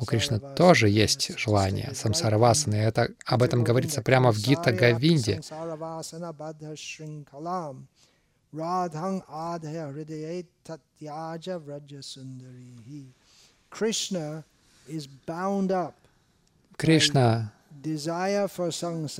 у 0.00 0.04
Кришны 0.04 0.38
тоже 0.54 0.90
есть 0.90 1.38
желание 1.38 1.94
самсаравасаны. 1.94 2.74
Это, 2.74 3.10
об 3.24 3.42
этом 3.42 3.64
говорится 3.64 4.02
прямо 4.02 4.32
в 4.32 4.38
Гита 4.38 4.70
Гавинде. 4.72 5.40
Кришна 16.76 17.52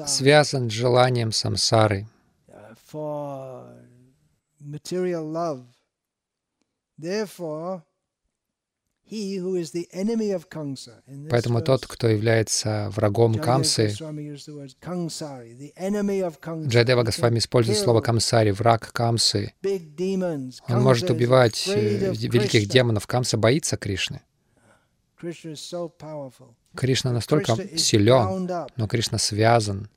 связан 0.07 0.71
с 0.71 0.73
желанием 0.73 1.33
самсары. 1.33 2.07
Поэтому 11.31 11.61
тот, 11.61 11.87
кто 11.87 12.09
является 12.09 12.91
врагом 12.95 13.35
Камсы, 13.35 13.89
Джайдева 16.69 17.03
Госвами 17.03 17.39
использует 17.39 17.79
слово 17.79 18.01
Камсари, 18.01 18.53
враг 18.53 18.91
Камсы. 18.93 19.53
Он 20.69 20.83
может 20.83 21.11
убивать 21.11 21.69
э, 21.69 22.15
великих 22.15 22.69
демонов. 22.69 23.07
Камса 23.07 23.37
боится 23.37 23.77
Кришны. 23.77 24.23
Кришна 26.75 27.12
настолько 27.12 27.57
силен, 27.79 28.49
но 28.77 28.89
Кришна 28.89 29.18
связан. 29.18 29.89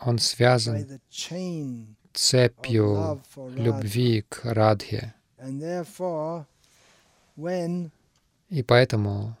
Он 0.00 0.18
связан 0.18 1.00
цепью 2.12 3.20
любви 3.54 4.24
к 4.28 4.40
Радхе. 4.44 5.14
И 8.48 8.62
поэтому, 8.62 9.36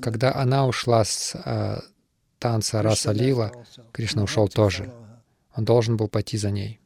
когда 0.00 0.34
она 0.34 0.66
ушла 0.66 1.04
с 1.04 1.34
э, 1.34 1.80
танца 2.38 2.82
Раса 2.82 3.12
Лила, 3.12 3.52
Кришна 3.92 4.22
ушел 4.22 4.48
тоже. 4.48 4.92
Он 5.54 5.64
должен 5.64 5.96
был 5.96 6.08
пойти 6.08 6.38
за 6.38 6.50
ней. 6.50 6.81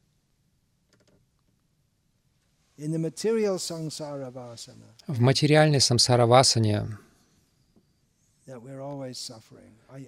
В 5.07 5.19
материальной 5.19 5.81
самсаравасане 5.81 6.87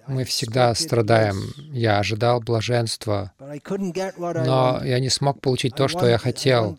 мы 0.06 0.24
всегда 0.24 0.74
страдаем. 0.74 1.52
Я 1.72 1.98
ожидал 1.98 2.40
блаженства, 2.40 3.32
но 4.08 4.80
я 4.84 5.00
не 5.00 5.08
смог 5.10 5.40
получить 5.40 5.74
то, 5.74 5.88
что 5.88 6.06
я 6.06 6.16
хотел. 6.16 6.78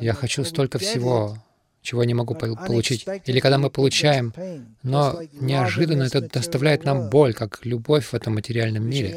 Я 0.00 0.12
хочу 0.12 0.44
столько 0.44 0.78
всего, 0.78 1.38
чего 1.80 2.04
не 2.04 2.12
могу 2.12 2.34
получить. 2.34 3.06
Или 3.24 3.40
когда 3.40 3.56
мы 3.56 3.70
получаем, 3.70 4.34
но 4.82 5.20
неожиданно 5.32 6.02
это 6.02 6.20
доставляет 6.20 6.84
нам 6.84 7.08
боль, 7.08 7.32
как 7.32 7.64
любовь 7.64 8.08
в 8.08 8.14
этом 8.14 8.34
материальном 8.34 8.86
мире. 8.86 9.12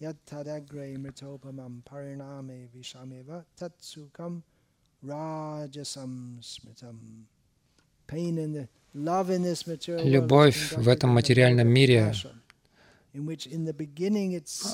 Yattadagre 0.00 0.96
mritopamam 0.98 1.82
pariname 1.82 2.68
vishameva 2.74 3.44
tatsukam 3.58 4.42
rajasam 5.02 6.38
smitam. 6.42 7.26
Любовь 10.04 10.72
в 10.76 10.88
этом 10.88 11.10
материальном 11.10 11.66
мире 11.66 12.14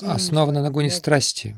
основана 0.01 0.61
на 0.61 0.69
гоне 0.69 0.91
страсти. 0.91 1.55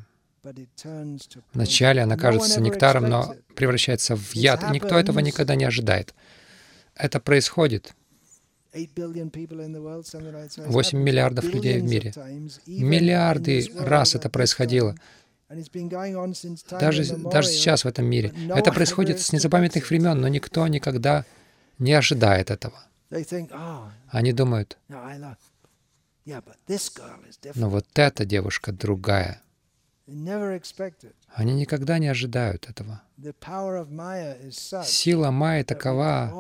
Вначале 1.53 2.01
она 2.01 2.15
кажется 2.15 2.61
нектаром, 2.61 3.09
но 3.09 3.35
превращается 3.55 4.15
в 4.15 4.33
яд, 4.35 4.63
и 4.63 4.71
никто 4.71 4.97
этого 4.97 5.19
никогда 5.19 5.55
не 5.55 5.65
ожидает. 5.65 6.13
Это 6.95 7.19
происходит 7.19 7.93
8 10.57 10.99
миллиардов 10.99 11.45
людей 11.45 11.80
в 11.80 11.84
мире. 11.84 12.14
Миллиарды 12.68 13.68
раз 13.80 14.15
это 14.15 14.30
происходило. 14.30 14.95
Даже, 16.80 17.15
даже 17.15 17.49
сейчас 17.49 17.85
в 17.85 17.88
этом 17.88 18.06
мире. 18.06 18.34
Это 18.49 18.72
происходит 18.72 19.22
с 19.22 19.31
незапамятных 19.31 19.89
времен, 19.89 20.19
но 20.19 20.27
никто 20.27 20.68
никогда 20.68 21.26
не 21.80 21.93
ожидает 21.93 22.52
этого. 22.52 22.84
Oh, 23.11 23.89
Они 24.10 24.34
думают, 24.34 24.77
но 27.56 27.69
вот 27.69 27.85
эта 27.95 28.26
девушка 28.26 28.72
другая. 28.72 29.41
Они 31.35 31.53
никогда 31.53 31.99
не 31.99 32.07
ожидают 32.07 32.69
этого. 32.69 33.01
Сила 34.85 35.31
Майи 35.31 35.63
такова, 35.63 36.31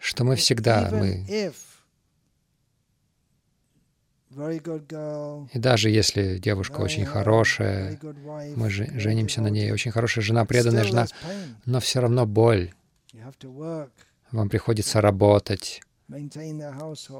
что 0.00 0.24
мы 0.24 0.34
всегда, 0.34 0.88
мы 0.90 1.24
И 5.52 5.58
даже 5.58 5.90
если 5.90 6.38
девушка 6.38 6.80
очень 6.80 7.04
хорошая, 7.04 8.00
мы 8.56 8.70
же 8.70 8.88
женимся 8.98 9.40
на 9.40 9.48
ней, 9.48 9.70
очень 9.70 9.92
хорошая 9.92 10.24
жена, 10.24 10.44
преданная 10.46 10.84
жена, 10.84 11.06
но 11.64 11.78
все 11.78 12.00
равно 12.00 12.26
боль. 12.26 12.72
Вам 14.32 14.48
приходится 14.48 15.00
работать, 15.00 15.80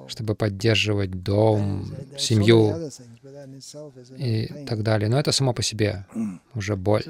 чтобы 0.08 0.34
поддерживать 0.34 1.22
дом, 1.22 1.86
семью 2.18 2.90
и 4.16 4.64
так 4.66 4.82
далее. 4.82 5.08
Но 5.08 5.18
это 5.18 5.32
само 5.32 5.52
по 5.52 5.62
себе 5.62 6.06
уже 6.54 6.76
боль. 6.76 7.02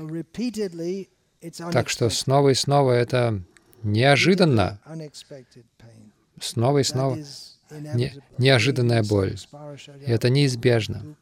Так 1.73 1.89
что 1.89 2.09
снова 2.11 2.51
и 2.51 2.55
снова 2.55 2.93
это 2.93 3.43
неожиданно, 3.83 4.81
снова 6.41 6.79
и 6.79 6.85
снова 6.85 7.19
не, 7.71 8.15
неожиданная 8.39 9.03
боль. 9.03 9.37
И 10.07 10.11
это 10.11 10.31
неизбежно. 10.31 11.17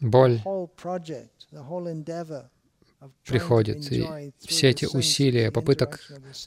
Боль 0.00 0.40
приходит, 3.24 3.92
и 3.92 4.32
все 4.40 4.70
эти 4.70 4.84
усилия, 4.86 5.50
попыток, 5.50 6.00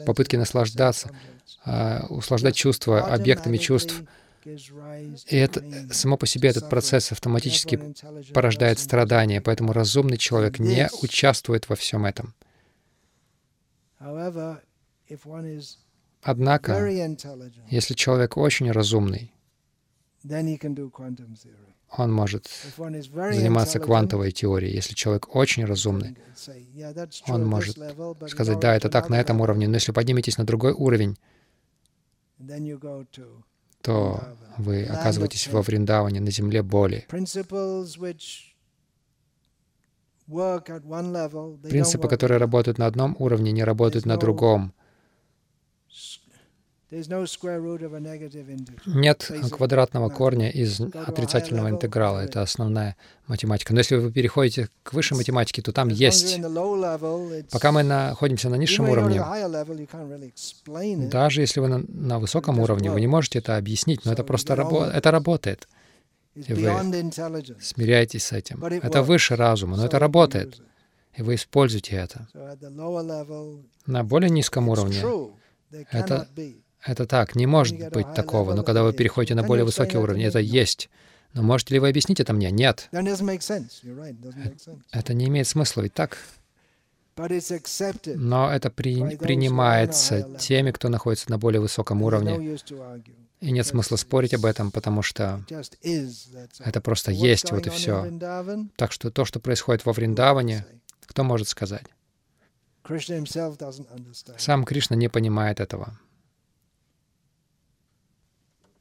попытки 0.05 0.35
наслаждаться, 0.35 1.15
uh, 1.65 2.07
услаждать 2.07 2.55
чувства 2.55 3.01
объектами 3.13 3.57
чувств— 3.57 4.01
и 4.45 5.35
это, 5.35 5.93
само 5.93 6.17
по 6.17 6.25
себе 6.25 6.49
этот 6.49 6.69
процесс 6.69 7.11
автоматически 7.11 7.93
порождает 8.33 8.79
страдания, 8.79 9.41
поэтому 9.41 9.73
разумный 9.73 10.17
человек 10.17 10.59
не 10.59 10.89
участвует 11.01 11.67
во 11.69 11.75
всем 11.75 12.05
этом. 12.05 12.33
Однако, 16.21 16.87
если 17.69 17.93
человек 17.93 18.37
очень 18.37 18.71
разумный, 18.71 19.33
он 21.97 22.11
может 22.11 22.47
заниматься 22.77 23.79
квантовой 23.79 24.31
теорией. 24.31 24.75
Если 24.75 24.93
человек 24.93 25.35
очень 25.35 25.65
разумный, 25.65 26.17
он 27.27 27.45
может 27.45 27.77
сказать, 28.27 28.59
да, 28.59 28.75
это 28.75 28.89
так 28.89 29.09
на 29.09 29.19
этом 29.19 29.41
уровне, 29.41 29.67
но 29.67 29.75
если 29.75 29.91
подниметесь 29.91 30.37
на 30.37 30.45
другой 30.45 30.73
уровень, 30.73 31.17
то 33.81 34.21
вы 34.57 34.83
оказываетесь 34.83 35.47
во 35.47 35.61
Вриндаване, 35.61 36.19
на 36.19 36.31
земле 36.31 36.61
боли. 36.63 37.05
Принципы, 41.69 42.07
которые 42.07 42.37
работают 42.37 42.77
на 42.77 42.85
одном 42.85 43.15
уровне, 43.19 43.51
не 43.51 43.63
работают 43.63 44.05
на 44.05 44.17
другом. 44.17 44.73
Нет 48.85 49.31
квадратного 49.51 50.09
корня 50.09 50.49
из 50.49 50.81
отрицательного 50.81 51.69
интеграла. 51.69 52.19
Это 52.19 52.41
основная 52.41 52.95
математика. 53.27 53.73
Но 53.73 53.79
если 53.79 53.97
вы 53.97 54.11
переходите 54.11 54.69
к 54.81 54.93
высшей 54.93 55.15
математике, 55.15 55.61
то 55.61 55.71
там 55.71 55.89
есть. 55.89 56.39
Пока 57.51 57.71
мы 57.71 57.83
находимся 57.83 58.49
на 58.49 58.55
низшем 58.55 58.89
уровне, 58.89 59.23
даже 61.09 61.41
если 61.41 61.59
вы 61.59 61.67
на, 61.67 61.83
на 61.87 62.17
высоком 62.17 62.59
уровне, 62.59 62.89
вы 62.89 63.01
не 63.01 63.07
можете 63.07 63.37
это 63.37 63.57
объяснить, 63.57 64.03
но 64.05 64.13
это 64.13 64.23
просто 64.23 64.55
рабо 64.55 64.85
это 64.85 65.11
работает. 65.11 65.67
И 66.33 66.53
вы 66.53 66.71
смиряетесь 67.61 68.25
с 68.25 68.31
этим. 68.31 68.63
Это 68.63 69.03
выше 69.03 69.35
разума, 69.35 69.77
но 69.77 69.85
это 69.85 69.99
работает. 69.99 70.59
И 71.15 71.21
вы 71.21 71.35
используете 71.35 71.97
это. 71.97 72.27
На 73.85 74.03
более 74.03 74.29
низком 74.29 74.69
уровне 74.69 75.03
это 75.91 76.27
это 76.85 77.05
так, 77.05 77.35
не 77.35 77.45
может 77.45 77.91
быть 77.91 78.13
такого. 78.13 78.53
Но 78.53 78.63
когда 78.63 78.83
вы 78.83 78.93
переходите 78.93 79.35
на 79.35 79.43
более 79.43 79.65
высокий 79.65 79.97
уровень, 79.97 80.23
это 80.23 80.39
есть. 80.39 80.89
Но 81.33 81.43
можете 81.43 81.75
ли 81.75 81.79
вы 81.79 81.89
объяснить 81.89 82.19
это 82.19 82.33
мне? 82.33 82.51
Нет. 82.51 82.89
Это 82.91 83.03
не 85.13 85.25
имеет 85.25 85.47
смысла, 85.47 85.81
ведь 85.81 85.93
так? 85.93 86.17
Но 88.15 88.51
это 88.51 88.69
при, 88.69 89.17
принимается 89.17 90.37
теми, 90.39 90.71
кто 90.71 90.89
находится 90.89 91.29
на 91.29 91.37
более 91.37 91.59
высоком 91.59 92.01
уровне. 92.01 92.57
И 93.41 93.51
нет 93.51 93.65
смысла 93.65 93.97
спорить 93.97 94.33
об 94.33 94.45
этом, 94.45 94.71
потому 94.71 95.01
что 95.01 95.43
это 96.59 96.81
просто 96.81 97.11
есть, 97.11 97.51
вот 97.51 97.67
и 97.67 97.69
все. 97.69 98.09
Так 98.75 98.91
что 98.91 99.11
то, 99.11 99.25
что 99.25 99.39
происходит 99.39 99.85
во 99.85 99.93
Вриндаване, 99.93 100.65
кто 101.05 101.23
может 101.23 101.47
сказать? 101.47 101.85
Сам 104.37 104.65
Кришна 104.65 104.95
не 104.95 105.09
понимает 105.09 105.59
этого. 105.59 105.99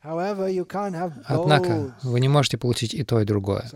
Однако 0.01 1.97
вы 2.03 2.20
не 2.20 2.29
можете 2.29 2.57
получить 2.59 2.95
и 2.95 3.05
то, 3.05 3.20
и 3.20 3.25
другое. 3.25 3.69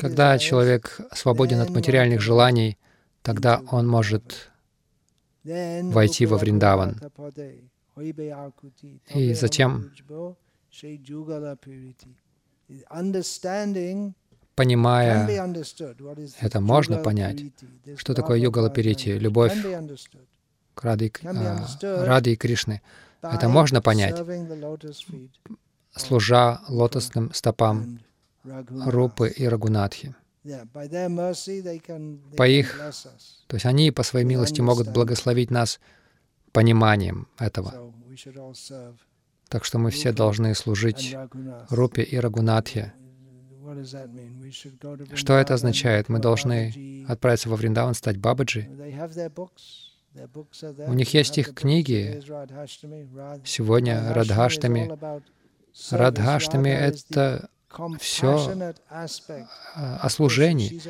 Когда 0.00 0.38
человек 0.38 1.00
свободен 1.12 1.60
от 1.60 1.70
материальных 1.70 2.20
желаний, 2.20 2.78
тогда 3.22 3.62
он 3.70 3.88
может 3.88 4.50
войти 5.44 6.26
во 6.26 6.36
Вриндаван. 6.36 7.00
И 9.14 9.34
затем 9.34 9.90
Понимая 14.54 15.28
это, 16.40 16.60
можно 16.60 16.98
понять, 16.98 17.42
что 17.96 18.14
такое 18.14 18.38
йогалапирити, 18.38 19.10
любовь 19.10 19.54
к 20.74 20.84
а, 20.84 22.04
Ради 22.04 22.30
и 22.30 22.36
Кришны. 22.36 22.82
Это 23.22 23.48
можно 23.48 23.82
понять, 23.82 24.16
служа 25.94 26.60
лотосным 26.68 27.32
стопам 27.32 28.00
Рупы 28.44 29.28
и 29.28 29.46
Рагунатхи. 29.46 30.14
По 32.36 32.46
их, 32.48 32.78
то 33.48 33.56
есть 33.56 33.66
они 33.66 33.90
по 33.90 34.02
своей 34.04 34.24
милости 34.24 34.60
могут 34.60 34.88
благословить 34.88 35.50
нас 35.50 35.80
пониманием 36.52 37.26
этого. 37.38 37.92
Так 39.48 39.64
что 39.64 39.78
мы 39.78 39.90
все 39.90 40.12
должны 40.12 40.54
служить 40.54 41.16
Рупе 41.70 42.02
и 42.02 42.18
Рагунатхе. 42.18 42.92
Что 45.14 45.34
это 45.34 45.54
означает? 45.54 46.08
Мы 46.08 46.18
должны 46.18 47.04
отправиться 47.08 47.48
во 47.48 47.56
Вриндаван, 47.56 47.94
стать 47.94 48.18
Бабаджи. 48.18 48.68
У 50.86 50.94
них 50.94 51.12
есть 51.14 51.38
их 51.38 51.54
книги. 51.54 52.22
Сегодня 53.44 54.12
Радхаштами. 54.14 54.90
Радхаштами— 55.90 56.70
это 56.70 57.50
все 58.00 58.72
о 59.74 60.08
служении. 60.08 60.80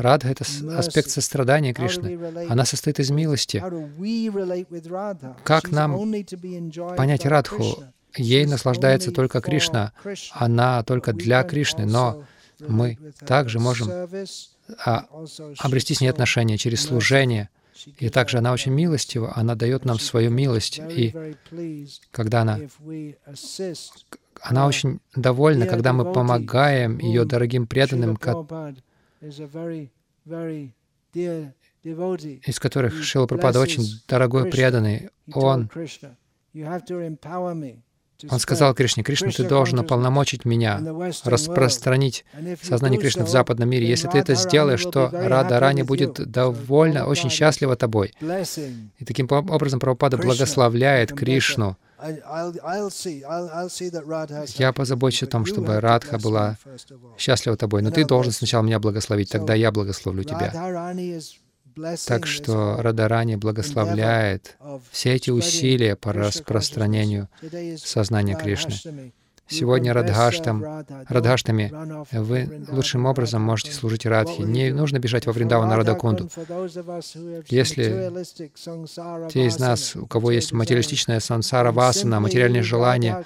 Радха— 0.00 0.28
это 0.30 0.44
аспект 0.78 1.10
сострадания 1.10 1.74
Кришны. 1.74 2.18
Она 2.48 2.64
состоит 2.64 2.98
из 3.00 3.10
милости. 3.10 3.62
Как 5.44 5.70
нам 5.70 5.92
понять 6.96 7.26
Радху? 7.26 7.84
Ей 8.16 8.46
наслаждается 8.46 9.12
только 9.12 9.40
Кришна, 9.40 9.92
она 10.32 10.82
только 10.82 11.12
для 11.12 11.42
Кришны, 11.42 11.86
но 11.86 12.24
мы 12.60 12.98
также 13.26 13.58
можем 13.58 13.90
а, 14.84 15.06
обрести 15.58 15.94
с 15.94 16.00
ней 16.00 16.08
отношения 16.08 16.58
через 16.58 16.82
служение. 16.82 17.48
И 17.98 18.10
также 18.10 18.38
она 18.38 18.52
очень 18.52 18.72
милостива, 18.72 19.32
она 19.34 19.54
дает 19.54 19.84
нам 19.84 19.98
свою 19.98 20.30
милость. 20.30 20.78
И 20.78 21.36
когда 22.10 22.42
она... 22.42 22.60
Она 24.42 24.66
очень 24.66 25.00
довольна, 25.14 25.66
когда 25.66 25.92
мы 25.92 26.10
помогаем 26.12 26.98
ее 26.98 27.24
дорогим 27.26 27.66
преданным, 27.66 28.18
из 32.46 32.60
которых 32.60 33.02
Шила 33.02 33.26
Пропада 33.26 33.60
очень 33.60 33.84
дорогой 34.08 34.50
преданный. 34.50 35.10
Он 35.32 35.70
он 38.28 38.38
сказал 38.38 38.74
Кришне, 38.74 39.02
Кришна, 39.02 39.30
ты 39.30 39.44
должен 39.44 39.78
уполномочить 39.78 40.44
меня 40.44 40.80
распространить 41.24 42.24
сознание 42.62 43.00
Кришны 43.00 43.24
в 43.24 43.28
западном 43.28 43.68
мире. 43.68 43.88
Если 43.88 44.08
ты 44.08 44.18
это 44.18 44.34
сделаешь, 44.34 44.84
то 44.84 45.10
Рада 45.12 45.60
Рани 45.60 45.82
будет 45.82 46.30
довольна, 46.30 47.06
очень 47.06 47.30
счастлива 47.30 47.76
тобой. 47.76 48.14
И 48.98 49.04
таким 49.04 49.26
образом 49.30 49.80
Прабхупада 49.80 50.18
благословляет 50.18 51.12
Кришну. 51.12 51.76
Я 54.56 54.72
позабочусь 54.72 55.24
о 55.24 55.26
том, 55.26 55.44
чтобы 55.44 55.80
Радха 55.80 56.18
была 56.18 56.56
счастлива 57.18 57.56
тобой, 57.56 57.82
но 57.82 57.90
ты 57.90 58.04
должен 58.06 58.32
сначала 58.32 58.62
меня 58.62 58.78
благословить, 58.78 59.30
тогда 59.30 59.54
я 59.54 59.70
благословлю 59.70 60.24
тебя. 60.24 60.52
Так 62.06 62.26
что 62.26 62.76
Радарани 62.80 63.36
благословляет 63.36 64.56
все 64.90 65.14
эти 65.14 65.30
усилия 65.30 65.96
по 65.96 66.12
распространению 66.12 67.28
сознания 67.76 68.36
Кришны. 68.36 69.12
Сегодня 69.50 69.92
Радхаштам, 69.92 70.84
Радхаштами 71.08 71.72
вы 72.12 72.64
лучшим 72.70 73.06
образом 73.06 73.42
можете 73.42 73.72
служить 73.72 74.06
Радхи. 74.06 74.42
Не 74.42 74.70
нужно 74.70 74.98
бежать 74.98 75.26
во 75.26 75.32
Вриндаву 75.32 75.66
на 75.66 75.76
Радакунду. 75.76 76.28
Если 77.48 78.12
те 79.30 79.46
из 79.46 79.58
нас, 79.58 79.96
у 79.96 80.06
кого 80.06 80.30
есть 80.30 80.52
материалистичная 80.52 81.20
сансара 81.20 81.72
васана, 81.72 82.20
материальные 82.20 82.62
желания, 82.62 83.24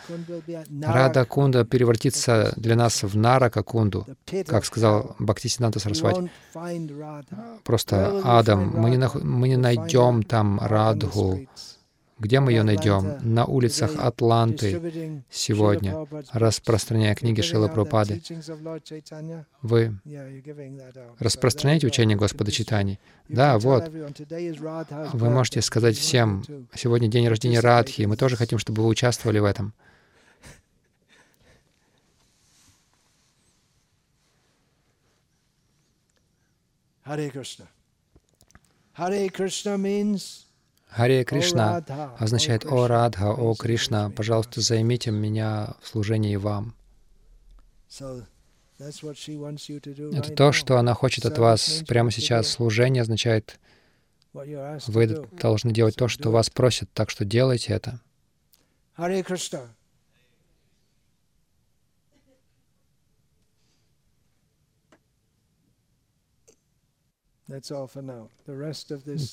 Радакунда 0.83 1.65
превратится 1.65 2.53
для 2.57 2.75
нас 2.75 3.03
в 3.03 3.17
Наракакунду, 3.17 4.07
как 4.47 4.65
сказал 4.65 5.15
Бхактисиданта 5.19 5.79
Сарасвати. 5.79 6.31
Просто 7.65 8.21
Адам. 8.25 8.73
Мы 8.75 8.91
не, 8.91 9.11
мы 9.23 9.49
не 9.49 9.57
найдем 9.57 10.23
там 10.23 10.59
Радху, 10.61 11.41
где 12.19 12.41
мы 12.41 12.53
ее 12.53 12.63
найдем? 12.63 13.19
На 13.23 13.45
улицах 13.45 13.97
Атланты 13.99 15.25
сегодня, 15.31 16.07
распространяя 16.33 17.15
книги 17.15 17.41
Шилы 17.41 17.69
Прабхупады. 17.69 18.23
Вы 19.63 19.99
распространяете 21.19 21.87
учение 21.87 22.17
Господа 22.17 22.53
Читани? 22.53 23.01
Да, 23.29 23.59
вот. 23.59 23.89
Вы 23.89 25.31
можете 25.31 25.61
сказать 25.63 25.97
всем, 25.97 26.45
сегодня 26.75 27.09
день 27.09 27.29
рождения 27.35 27.61
Радхи, 27.61 28.03
мы 28.03 28.17
тоже 28.17 28.37
хотим, 28.37 28.59
чтобы 28.59 28.83
вы 28.83 28.89
участвовали 28.89 29.39
в 29.39 29.45
этом. 29.45 29.75
Hare 37.07 37.31
Krishna. 37.31 37.67
Hare 38.97 39.29
Krishna 39.29 39.77
means 39.77 40.44
Харе 40.95 41.25
Кришна 41.25 41.85
означает 42.21 42.65
«О 42.67 42.87
Радха, 42.87 43.33
о 43.33 43.55
Кришна, 43.57 44.11
пожалуйста, 44.11 44.61
займите 44.61 45.11
меня 45.11 45.75
в 45.83 45.89
служении 45.89 46.37
вам». 46.37 46.77
Это 48.79 50.33
то, 50.37 50.53
что 50.53 50.79
она 50.79 50.95
хочет 50.95 51.27
от 51.27 51.37
вас 51.39 51.83
прямо 51.89 52.13
сейчас. 52.13 52.49
Служение 52.49 53.03
означает, 53.03 53.59
вы 54.33 55.27
должны 55.33 55.73
делать 55.73 55.97
то, 55.97 56.07
что 56.07 56.31
вас 56.31 56.49
просят, 56.49 56.89
так 56.93 57.11
что 57.11 57.25
делайте 57.25 57.73
это. 57.73 58.01
Харе 58.95 59.25
Кришна. 59.25 59.63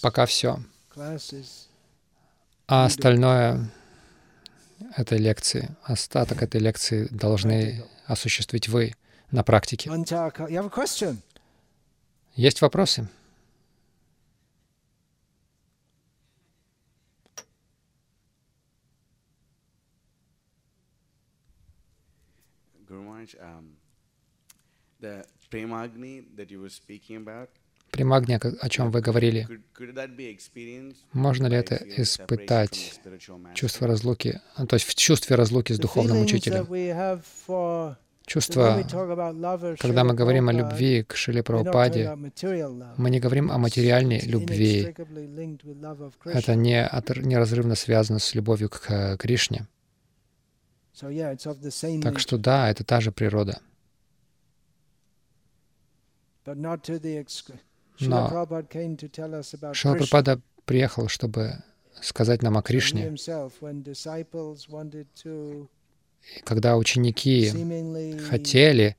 Пока 0.01 0.25
все. 0.25 0.59
А 2.67 2.85
остальное 2.85 3.71
этой 4.95 5.17
лекции, 5.17 5.75
остаток 5.83 6.41
этой 6.43 6.59
лекции 6.59 7.07
должны 7.11 7.83
осуществить 8.07 8.67
вы 8.67 8.93
на 9.31 9.43
практике. 9.43 9.89
Есть 12.35 12.61
вопросы? 12.61 13.07
Guru 22.87 23.03
Maharaj, 23.03 23.35
um, 23.39 23.77
the 24.99 25.25
Premagni 25.49 26.25
that 26.35 26.51
you 26.51 26.59
were 26.59 26.69
speaking 26.69 27.17
about, 27.17 27.49
Примагния, 27.91 28.39
о 28.39 28.69
чем 28.69 28.89
вы 28.89 29.01
говорили, 29.01 29.47
можно 31.11 31.47
ли 31.47 31.57
это 31.57 31.75
испытать, 31.97 33.01
чувство 33.53 33.87
разлуки, 33.87 34.39
то 34.55 34.75
есть 34.75 34.85
в 34.85 34.95
чувстве 34.95 35.35
разлуки 35.35 35.73
с 35.73 35.79
духовным 35.79 36.21
учителем? 36.21 36.65
Чувство, 38.25 38.81
когда 39.79 40.03
мы 40.05 40.13
говорим 40.13 40.47
о 40.47 40.53
любви 40.53 41.03
к 41.03 41.15
Шиле 41.15 41.43
Прабхупаде, 41.43 42.15
мы 42.95 43.09
не 43.09 43.19
говорим 43.19 43.51
о 43.51 43.57
материальной 43.57 44.21
любви. 44.21 44.95
Это 46.23 46.55
не 46.55 46.89
неразрывно 47.25 47.75
связано 47.75 48.19
с 48.19 48.33
любовью 48.33 48.69
к 48.69 49.17
Кришне. 49.17 49.67
Так 52.01 52.19
что 52.19 52.37
да, 52.37 52.69
это 52.69 52.85
та 52.85 53.01
же 53.01 53.11
природа. 53.11 53.59
Но 58.01 58.47
Шила 59.73 59.93
Прабхупада 59.93 60.41
приехал, 60.65 61.07
чтобы 61.07 61.63
сказать 62.01 62.41
нам 62.41 62.57
о 62.57 62.61
Кришне. 62.61 63.15
И 66.37 66.39
когда 66.43 66.77
ученики 66.77 67.51
хотели, 68.29 68.95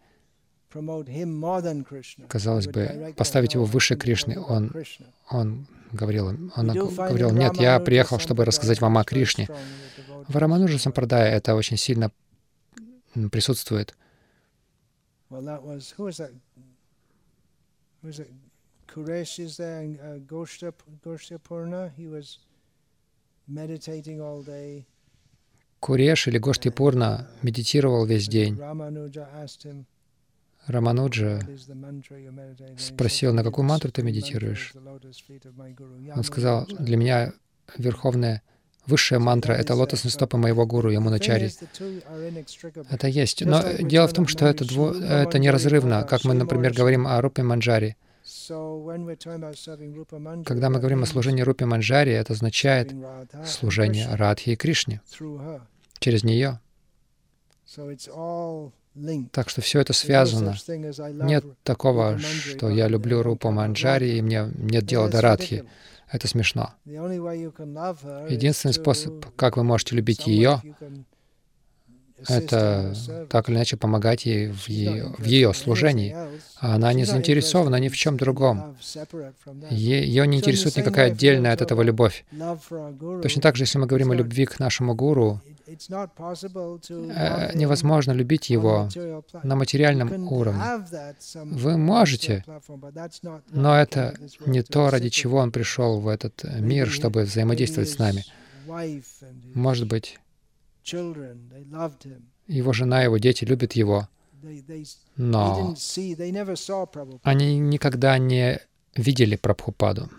казалось 2.29 2.67
бы, 2.67 3.15
поставить 3.17 3.55
его 3.55 3.65
выше 3.65 3.97
Кришны, 3.97 4.41
он, 4.41 4.73
он 5.31 5.67
говорил, 5.93 6.27
он 6.29 6.51
говорил, 6.55 7.31
нет, 7.33 7.57
я 7.57 7.79
приехал, 7.81 8.19
чтобы 8.19 8.45
рассказать 8.45 8.81
вам 8.81 8.99
о 8.99 9.05
Кришне. 9.05 9.49
В 10.29 10.37
Рамануджа 10.37 10.79
Сампрадае 10.79 11.33
это 11.33 11.55
очень 11.55 11.77
сильно 11.77 12.11
присутствует. 13.31 13.95
Kuresh 18.95 19.39
is 19.39 19.57
there 19.57 19.81
and 19.81 19.99
uh, 20.01 20.19
Goshta, 20.27 20.73
Goshta 21.05 21.39
Purna. 21.39 21.91
He 21.97 22.07
was 22.09 22.39
meditating 23.49 24.21
all 24.21 24.43
day. 24.43 24.85
Куреш 25.81 26.29
или 26.29 26.39
Гоштипурна 26.39 27.27
медитировал 27.43 28.05
весь 28.05 28.29
день. 28.29 28.57
Рамануджа 30.67 31.41
спросил, 32.79 33.35
на 33.35 33.43
какую 33.43 33.67
мантру 33.67 33.91
ты 33.91 34.03
медитируешь? 34.05 34.73
Он 36.15 36.23
сказал, 36.23 36.67
для 36.67 36.97
меня 36.97 37.33
верховная, 37.77 38.43
высшая 38.87 39.19
мантра— 39.19 39.53
это 39.55 39.75
лотосные 39.75 40.13
стопы 40.13 40.37
моего 40.37 40.67
гуру, 40.67 40.91
Ямуначари. 40.91 41.51
Это 42.91 43.09
есть. 43.09 43.45
Но 43.45 43.61
дело 43.81 44.07
в 44.07 44.13
том, 44.13 44.29
что 44.29 44.47
это, 44.47 44.65
дво, 44.65 44.93
это 44.93 45.41
неразрывно, 45.41 46.05
как 46.05 46.23
мы, 46.25 46.35
например, 46.35 46.73
говорим 46.75 47.09
о 47.09 47.21
Рупе 47.21 47.43
Манджари. 47.43 47.97
Когда 50.45 50.71
мы 50.71 50.79
говорим 50.79 51.03
о 51.03 51.07
служении 51.07 51.43
Рупи 51.43 51.65
Манджари, 51.65 52.13
это 52.13 52.33
означает 52.33 52.95
служение 53.47 54.15
Радхи 54.15 54.51
и 54.51 54.57
Кришне 54.57 55.01
через 55.99 56.25
нее. 56.25 56.61
Так 59.33 59.49
что 59.49 59.61
все 59.63 59.81
это 59.81 59.93
связано. 59.93 60.55
Нет 61.25 61.45
такого, 61.63 62.19
что 62.19 62.69
я 62.69 62.89
люблю 62.89 63.23
Рупу 63.23 63.51
Манджари, 63.51 64.19
и 64.19 64.23
мне 64.23 64.51
нет 64.57 64.85
дела 64.85 65.09
до 65.09 65.21
Радхи. 65.21 65.65
Это 66.11 66.29
смешно. 66.29 66.75
Единственный 66.85 68.75
способ, 68.75 69.25
как 69.35 69.57
вы 69.57 69.65
можете 69.65 69.97
любить 69.97 70.27
ее, 70.27 70.61
это 72.29 72.95
так 73.29 73.49
или 73.49 73.57
иначе 73.57 73.77
помогать 73.77 74.27
ей 74.27 74.49
в 74.49 74.69
ее, 74.69 75.15
в 75.19 75.25
ее 75.25 75.53
служении. 75.55 76.17
Она 76.59 76.93
не 76.93 77.05
заинтересована 77.05 77.77
ни 77.77 77.89
в 77.89 77.97
чем 77.97 78.17
другом. 78.17 78.77
Ее 79.71 80.27
не 80.27 80.39
интересует 80.39 80.77
никакая 80.77 81.09
отдельная 81.09 81.53
от 81.53 81.63
этого 81.63 81.83
любовь. 81.83 82.25
Точно 83.23 83.43
так 83.43 83.57
же, 83.57 83.65
если 83.65 83.79
мы 83.79 83.87
говорим 83.87 84.11
о 84.13 84.15
любви 84.15 84.47
к 84.47 84.59
нашему 84.59 84.95
гуру, 84.95 85.41
э, 85.67 87.51
невозможно 87.55 88.13
любить 88.13 88.51
его 88.51 88.89
на 89.43 89.57
материальном 89.57 90.33
уровне. 90.33 90.63
Вы 91.35 91.77
можете, 91.79 92.45
но 93.51 93.79
это 93.79 94.15
не 94.47 94.63
то, 94.63 94.91
ради 94.91 95.09
чего 95.09 95.39
он 95.39 95.51
пришел 95.51 96.01
в 96.01 96.09
этот 96.09 96.45
мир, 96.61 96.89
чтобы 96.89 97.23
взаимодействовать 97.23 97.91
с 97.91 97.99
нами. 97.99 98.25
Может 99.55 99.87
быть, 99.87 100.19
его 102.47 102.73
жена, 102.73 103.03
его 103.03 103.19
дети 103.19 103.45
любят 103.45 103.73
его, 103.73 104.09
но 105.17 105.75
они 107.23 107.59
никогда 107.59 108.19
не 108.19 108.61
видели 108.95 109.37
Прабхупаду. 109.37 110.11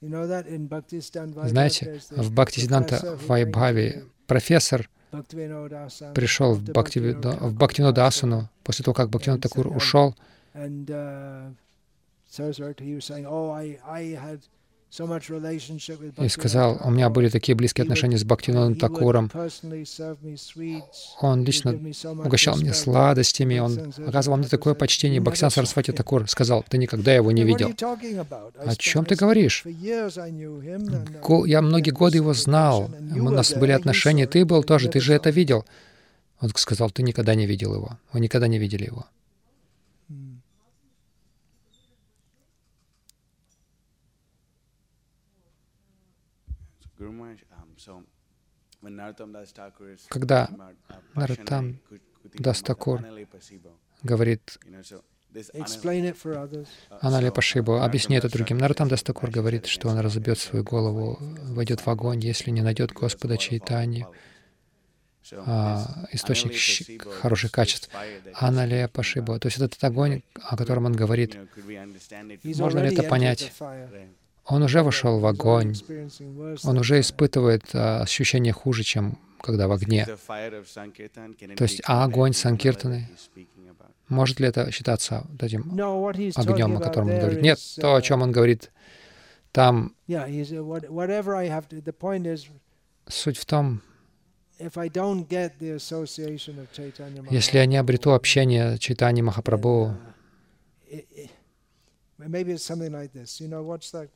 Знаете, 0.00 2.00
в 2.10 2.32
Бхактисиданта 2.32 3.18
Вайбхави 3.26 4.04
профессор 4.26 4.90
пришел 6.14 6.54
в, 6.54 6.64
Бхакти, 6.64 6.98
в 6.98 7.54
Бхактинодасану 7.54 8.48
после 8.64 8.84
того, 8.84 8.94
как 8.94 9.10
Бхактинод 9.10 9.40
Такур 9.40 9.68
ушел, 9.68 10.16
и 16.18 16.28
сказал, 16.28 16.78
у 16.84 16.90
меня 16.90 17.08
были 17.08 17.30
такие 17.30 17.54
близкие 17.54 17.84
отношения 17.84 18.18
с 18.18 18.24
Бхактиноном 18.24 18.74
Такуром. 18.74 19.30
Он 21.22 21.44
лично 21.44 21.80
угощал 22.24 22.58
меня 22.58 22.74
сладостями, 22.74 23.58
он 23.58 23.94
оказывал 24.06 24.36
мне 24.36 24.48
такое 24.48 24.74
почтение. 24.74 25.20
Бхактин 25.20 25.48
Сарасвати 25.48 25.92
Такур 25.92 26.28
сказал, 26.28 26.62
ты 26.68 26.76
никогда 26.76 27.14
его 27.14 27.32
не 27.32 27.42
видел. 27.42 27.70
О 27.70 28.76
чем 28.76 29.06
ты 29.06 29.14
говоришь? 29.14 29.64
Я 29.64 31.62
многие 31.62 31.90
годы 31.90 32.18
его 32.18 32.34
знал, 32.34 32.90
у 33.14 33.30
нас 33.30 33.54
были 33.54 33.72
отношения, 33.72 34.26
ты 34.26 34.44
был 34.44 34.62
тоже, 34.62 34.90
ты 34.90 35.00
же 35.00 35.14
это 35.14 35.30
видел. 35.30 35.64
Он 36.40 36.50
сказал, 36.54 36.90
ты 36.90 37.02
никогда 37.02 37.34
не 37.34 37.46
видел 37.46 37.74
его, 37.74 37.98
вы 38.12 38.20
никогда 38.20 38.46
не 38.46 38.58
видели 38.58 38.84
его. 38.84 39.06
Когда 50.08 50.50
Нароттам 51.14 51.80
Дас 52.34 52.54
Тхакур 52.54 53.00
говорит 54.02 54.58
অনলে 57.00 57.30
পশিব, 57.30 57.80
объясни 57.80 58.16
это 58.16 58.30
другим. 58.30 58.58
Нароттам 58.58 58.88
Дас 58.88 59.01
Тхакур 59.01 59.30
говорит, 59.30 59.66
что 59.66 59.88
он 59.88 59.98
разобьет 59.98 60.38
свою 60.38 60.64
голову, 60.64 61.18
войдет 61.20 61.80
в 61.80 61.88
огонь, 61.88 62.20
если 62.20 62.50
не 62.50 62.60
найдет 62.60 62.92
Господа 62.92 63.38
Чайтанью, 63.38 64.06
а, 65.32 66.06
источник 66.12 67.06
хороших 67.20 67.52
качеств. 67.52 67.88
অনলে 68.34 68.88
পশিব. 68.88 69.38
То 69.38 69.46
есть 69.46 69.58
этот 69.58 69.82
огонь, 69.84 70.22
о 70.34 70.56
котором 70.56 70.86
он 70.86 70.92
говорит, 70.92 71.36
можно 72.56 72.78
ли 72.80 72.92
это 72.92 73.02
понять? 73.04 73.52
Он 74.46 74.62
уже 74.62 74.82
вошел 74.82 75.20
в 75.20 75.26
огонь, 75.26 75.74
он 76.64 76.78
уже 76.78 77.00
испытывает 77.00 77.62
а, 77.74 78.02
ощущение 78.02 78.52
хуже, 78.52 78.82
чем 78.82 79.18
когда 79.40 79.68
в 79.68 79.72
огне. 79.72 80.04
То 80.04 81.64
есть, 81.64 81.82
а 81.84 82.04
огонь 82.04 82.32
Санкиртаны, 82.32 83.08
может 84.08 84.40
ли 84.40 84.48
это 84.48 84.70
считаться 84.70 85.24
вот 85.28 85.42
этим 85.42 85.62
огнем, 86.36 86.76
о 86.76 86.80
котором 86.80 87.10
он 87.10 87.18
говорит? 87.18 87.42
Нет, 87.42 87.58
то, 87.80 87.94
о 87.94 88.02
чем 88.02 88.22
он 88.22 88.32
говорит, 88.32 88.70
там 89.52 89.94
суть 93.06 93.36
в 93.36 93.44
том, 93.46 93.82
если 97.30 97.58
я 97.58 97.66
не 97.66 97.76
обрету 97.76 98.14
общение 98.14 98.78
Чайтани 98.78 99.22
Махапрабху, 99.22 99.96
Maybe 102.28 102.52
it's 102.52 102.64
something 102.64 102.92
like 102.92 103.12
this. 103.12 103.40
You 103.40 103.48
know, 103.48 103.62
what's 103.62 103.90
that, 103.92 104.08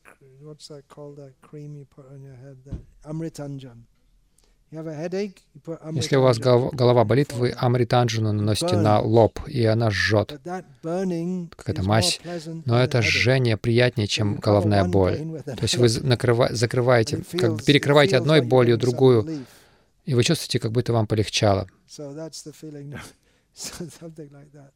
what's 0.42 0.68
that 0.68 0.88
called, 0.88 1.16
that 1.16 1.34
cream 1.42 1.74
you 1.76 1.84
put 1.84 2.06
on 2.12 2.22
your 2.22 2.36
head? 2.36 2.56
That 2.64 2.80
Amritanjan. 3.04 3.86
Если 4.72 6.16
у 6.16 6.22
вас 6.22 6.38
голова 6.38 7.04
болит, 7.04 7.32
вы 7.32 7.54
амританджану 7.56 8.32
наносите 8.32 8.76
на 8.76 9.00
лоб, 9.00 9.38
и 9.46 9.64
она 9.64 9.90
жжет. 9.90 10.40
Какая-то 10.42 11.82
мазь. 11.84 12.20
Но 12.64 12.82
это 12.82 13.00
жжение 13.00 13.56
приятнее, 13.56 14.08
чем 14.08 14.36
головная 14.36 14.84
боль. 14.84 15.40
То 15.44 15.62
есть 15.62 15.76
вы 15.76 15.88
закрываете, 15.88 17.22
как 17.38 17.54
бы 17.54 17.62
перекрываете 17.62 18.16
одной 18.16 18.40
болью 18.40 18.76
другую, 18.76 19.46
и 20.04 20.14
вы 20.14 20.24
чувствуете, 20.24 20.58
как 20.58 20.72
будто 20.72 20.92
вам 20.92 21.06
полегчало. 21.06 21.68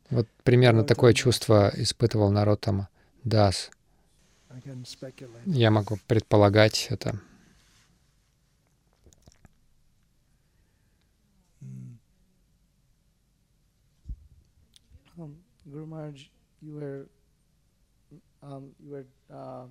Вот 0.08 0.26
примерно 0.42 0.84
такое 0.84 1.12
чувство 1.12 1.70
испытывал 1.74 2.30
народ 2.30 2.62
там. 2.62 2.88
Дас. 3.24 3.70
Я 5.46 5.70
могу 5.70 5.98
предполагать 6.06 6.88
это. 6.90 7.18
Guru 15.66 15.86
Maharaj, 15.86 16.28
you 16.60 16.74
were 16.74 17.06
um, 18.42 18.74
you 18.80 18.90
were 18.90 19.06
uh, 19.30 19.66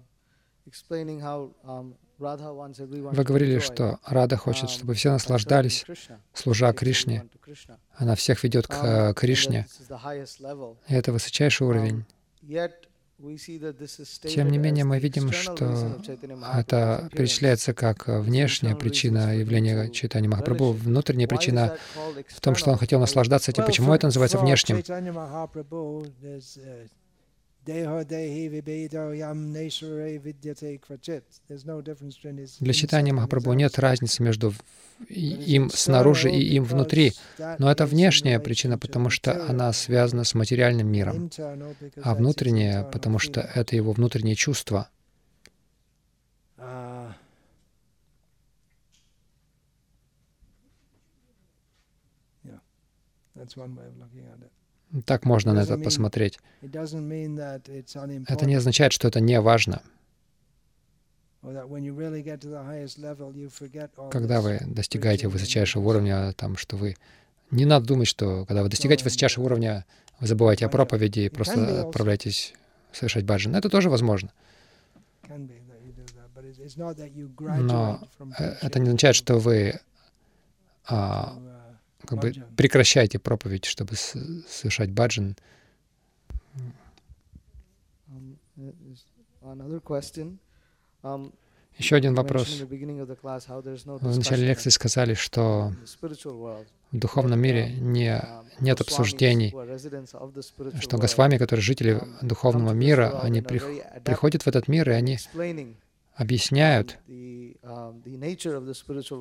explaining 0.65 1.19
how 1.19 1.51
um, 1.65 1.93
вы 2.19 3.23
говорили, 3.23 3.59
что 3.59 3.99
Рада 4.05 4.35
хочет, 4.35 4.69
чтобы 4.69 4.93
все 4.93 5.11
наслаждались, 5.11 5.85
служа 6.33 6.73
Кришне. 6.73 7.29
Она 7.95 8.15
всех 8.15 8.43
ведет 8.43 8.67
к 8.67 9.13
Кришне. 9.13 9.65
И 10.87 10.93
это 10.93 11.13
высочайший 11.13 11.65
уровень. 11.65 12.05
Тем 14.23 14.49
не 14.49 14.57
менее, 14.57 14.85
мы 14.85 14.99
видим, 14.99 15.31
что 15.31 15.99
это 16.55 17.09
перечисляется 17.11 17.73
как 17.73 18.07
внешняя 18.07 18.75
причина 18.75 19.37
явления 19.37 19.89
Чайтани 19.89 20.27
Махапрабху. 20.27 20.71
Внутренняя 20.71 21.27
причина 21.27 21.77
в 22.29 22.39
том, 22.39 22.55
что 22.55 22.71
он 22.71 22.77
хотел 22.77 22.99
наслаждаться 22.99 23.51
этим. 23.51 23.65
Почему 23.65 23.93
это 23.93 24.07
называется 24.07 24.37
внешним? 24.37 24.81
Для 32.59 32.73
читания 32.73 33.13
Махапрабху 33.13 33.53
нет 33.53 33.77
разницы 33.79 34.23
между 34.23 34.53
им 35.07 35.69
снаружи 35.69 36.31
и 36.31 36.55
им 36.55 36.63
внутри, 36.63 37.13
но 37.59 37.71
это 37.71 37.85
внешняя 37.85 38.39
причина, 38.39 38.77
потому 38.77 39.09
что 39.09 39.45
она 39.47 39.71
связана 39.73 40.23
с 40.23 40.33
материальным 40.33 40.91
миром, 40.91 41.29
а 42.01 42.15
внутренняя, 42.15 42.83
потому 42.83 43.19
что 43.19 43.41
это 43.41 43.75
его 43.75 43.91
внутренние 43.91 44.35
чувства. 44.35 44.89
That's 53.39 53.55
one 53.55 53.73
way 53.73 53.85
of 53.85 53.97
looking 53.97 54.25
at 54.25 54.41
it. 54.41 54.51
Так 55.05 55.25
можно 55.25 55.53
на 55.53 55.59
это 55.59 55.77
посмотреть. 55.77 56.39
Это 56.61 58.45
не 58.45 58.55
означает, 58.55 58.91
что 58.91 59.07
это 59.07 59.19
не 59.19 59.39
важно. 59.39 59.81
Когда 64.11 64.41
вы 64.41 64.59
достигаете 64.65 65.27
высочайшего 65.27 65.87
уровня, 65.87 66.33
там, 66.33 66.57
что 66.57 66.75
вы... 66.75 66.95
Не 67.51 67.65
надо 67.65 67.85
думать, 67.85 68.07
что 68.07 68.45
когда 68.45 68.63
вы 68.63 68.69
достигаете 68.69 69.03
высочайшего 69.03 69.45
уровня, 69.45 69.85
вы 70.19 70.27
забываете 70.27 70.65
о 70.65 70.69
проповеди 70.69 71.21
и 71.21 71.29
просто 71.29 71.81
отправляетесь 71.87 72.53
совершать 72.91 73.25
баджан. 73.25 73.55
Это 73.55 73.69
тоже 73.69 73.89
возможно. 73.89 74.31
Но 77.59 78.01
э, 78.37 78.55
это 78.61 78.79
не 78.79 78.87
означает, 78.87 79.15
что 79.15 79.37
вы 79.37 79.79
а, 80.85 81.37
как 82.09 82.19
бы 82.19 82.33
прекращайте 82.57 83.19
проповедь, 83.19 83.65
чтобы 83.65 83.95
совершать 83.95 84.91
баджан. 84.91 85.35
Еще 91.77 91.95
один 91.95 92.15
вопрос. 92.15 92.59
В 92.59 94.17
начале 94.17 94.47
лекции 94.47 94.69
сказали, 94.71 95.13
что 95.13 95.71
в 96.91 96.97
духовном 96.97 97.39
мире 97.39 97.69
не, 97.79 98.19
нет 98.59 98.81
обсуждений, 98.81 99.53
что 100.81 100.97
Госвами, 100.97 101.37
которые 101.37 101.61
жители 101.61 102.01
духовного 102.23 102.73
мира, 102.73 103.21
они 103.21 103.41
при, 103.41 103.61
приходят 104.03 104.41
в 104.43 104.47
этот 104.47 104.67
мир, 104.67 104.89
и 104.89 104.93
они 104.93 105.19
объясняют 106.15 106.97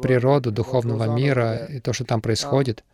природу 0.03 0.51
духовного 0.51 1.15
мира 1.15 1.67
и 1.67 1.81
то, 1.81 1.93
что 1.93 2.05
там 2.05 2.21
происходит. 2.21 2.85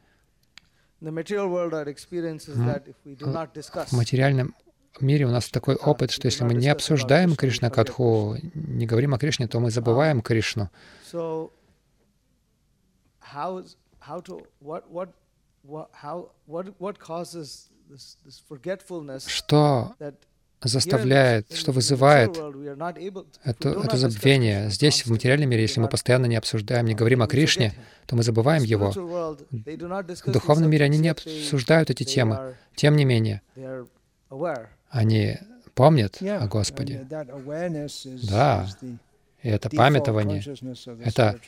В 3.87 3.93
материальном 3.93 4.55
мире 5.01 5.27
у 5.27 5.31
нас 5.31 5.49
такой 5.51 5.75
опыт, 5.75 6.11
что 6.11 6.27
если 6.27 6.45
мы 6.45 6.55
не 6.55 6.69
обсуждаем 6.69 7.37
Кришна 7.37 7.71
Катху, 7.71 8.37
не 8.55 8.87
говорим 8.87 9.15
о 9.15 9.19
Кришне, 9.19 9.49
то 9.49 9.61
мы 9.61 9.71
забываем 9.71 10.21
Кришну. 10.23 10.71
Что 19.27 19.95
заставляет, 20.69 21.53
что 21.53 21.73
вызывает 21.73 22.37
это, 23.45 23.69
это 23.69 23.97
забвение. 23.97 24.71
Здесь, 24.71 25.05
в 25.07 25.11
материальном 25.11 25.51
мире, 25.51 25.63
если 25.63 25.81
мы 25.81 25.89
постоянно 25.89 26.27
не 26.27 26.37
обсуждаем, 26.37 26.87
не 26.87 26.95
говорим 26.95 27.23
о 27.23 27.27
Кришне, 27.27 27.75
то 28.07 28.17
мы 28.17 28.23
забываем 28.23 28.63
Его. 28.63 28.91
В 28.91 30.33
духовном 30.33 30.71
мире 30.71 30.85
они 30.85 30.99
не 30.99 31.09
обсуждают 31.09 31.91
эти 31.91 32.05
темы. 32.05 32.57
Тем 32.75 32.97
не 32.97 33.05
менее, 33.05 33.43
они 34.91 35.39
помнят 35.75 36.19
о 36.21 36.47
Господе. 36.47 37.07
Да, 38.29 38.67
и 39.43 39.49
это 39.51 39.69
памятование, 39.69 40.43
это 41.05 41.39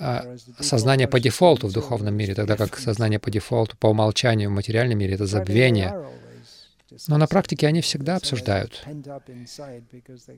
а, 0.00 0.36
сознание 0.58 1.06
по 1.06 1.20
дефолту 1.20 1.68
в 1.68 1.72
духовном 1.72 2.12
мире, 2.12 2.34
тогда 2.34 2.56
как 2.56 2.76
сознание 2.76 3.20
по 3.20 3.30
дефолту, 3.30 3.76
по 3.76 3.86
умолчанию 3.86 4.50
в 4.50 4.52
материальном 4.54 4.98
мире— 4.98 5.14
это 5.14 5.26
забвение. 5.26 5.94
Но 7.06 7.18
на 7.18 7.26
практике 7.26 7.66
они 7.66 7.80
всегда 7.80 8.16
обсуждают. 8.16 8.84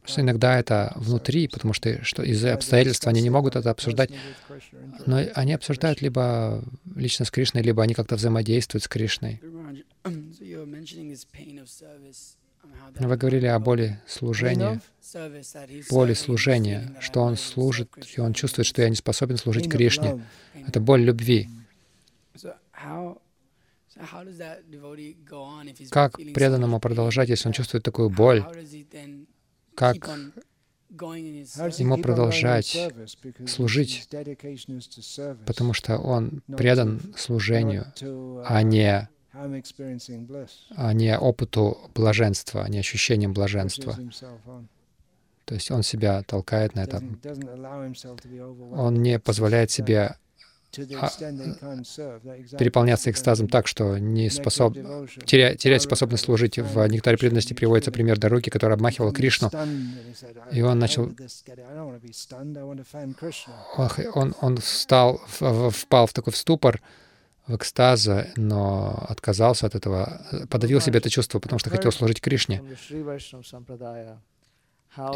Что 0.05 0.21
иногда 0.21 0.59
это 0.59 0.93
внутри, 0.97 1.49
потому 1.49 1.73
что, 1.73 2.05
что 2.05 2.23
из-за 2.23 2.55
обстоятельств 2.55 3.07
они 3.07 3.23
не 3.23 3.31
могут 3.31 3.57
это 3.57 3.71
обсуждать. 3.71 4.11
Но 5.07 5.21
они 5.35 5.53
обсуждают 5.53 6.03
либо 6.03 6.63
лично 6.95 7.25
с 7.25 7.31
Кришной, 7.31 7.63
либо 7.63 7.83
они 7.83 7.95
как-то 7.95 8.17
взаимодействуют 8.17 8.85
с 8.85 8.89
Кришной. 8.89 9.41
Вы 12.99 13.17
говорили 13.17 13.47
о 13.47 13.59
боли 13.59 14.01
служения, 14.07 14.81
боли 15.91 16.15
служения, 16.15 16.95
что 17.01 17.21
он 17.23 17.37
служит, 17.37 17.91
и 18.17 18.21
он 18.21 18.35
чувствует, 18.35 18.67
что 18.67 18.83
я 18.83 18.89
не 18.89 18.97
способен 18.97 19.37
служить 19.37 19.71
Кришне. 19.71 20.25
Это 20.67 20.81
боль 20.81 21.03
любви. 21.03 21.49
Как 25.91 26.17
преданному 26.17 26.81
продолжать, 26.81 27.29
если 27.29 27.49
он 27.49 27.53
чувствует 27.53 27.85
такую 27.85 28.11
боль? 28.11 28.45
Как 29.75 29.97
ему 31.79 31.99
продолжать 31.99 32.77
служить, 33.47 34.09
потому 35.47 35.73
что 35.73 35.99
он 35.99 36.43
предан 36.47 37.01
служению, 37.17 37.93
а 38.47 38.63
не, 38.63 39.09
а 40.77 40.93
не 40.93 41.17
опыту 41.17 41.79
блаженства, 41.95 42.65
а 42.65 42.69
не 42.69 42.79
ощущением 42.79 43.33
блаженства. 43.33 43.97
То 45.45 45.55
есть 45.55 45.71
он 45.71 45.83
себя 45.83 46.23
толкает 46.23 46.75
на 46.75 46.85
это. 46.85 47.03
Он 48.73 48.95
не 48.95 49.19
позволяет 49.19 49.71
себе 49.71 50.17
переполняться 52.59 53.11
экстазом 53.11 53.49
так, 53.49 53.67
что 53.67 53.99
не 53.99 54.31
способ... 54.31 54.75
теря... 55.25 55.55
терять 55.55 55.83
способность 55.83 56.25
служить. 56.25 56.59
В 56.59 56.87
«Нектаре 56.87 57.17
преданности» 57.17 57.55
приводится 57.55 57.91
пример 57.91 58.19
Даруки, 58.19 58.51
который 58.51 58.75
обмахивал 58.75 59.13
Кришну, 59.13 59.51
и 60.53 60.63
он 60.63 60.79
начал... 60.79 61.11
Он, 64.15 64.35
он 64.41 64.57
встал, 64.59 65.21
впал 65.29 66.07
в 66.07 66.13
такой 66.13 66.33
ступор, 66.33 66.81
в 67.47 67.57
экстаза, 67.57 68.29
но 68.37 69.05
отказался 69.09 69.67
от 69.67 69.75
этого, 69.75 70.47
подавил 70.49 70.81
себе 70.81 70.99
это 70.99 71.11
чувство, 71.11 71.41
потому 71.41 71.59
что 71.59 71.71
хотел 71.71 71.91
служить 71.91 72.21
Кришне. 72.21 72.63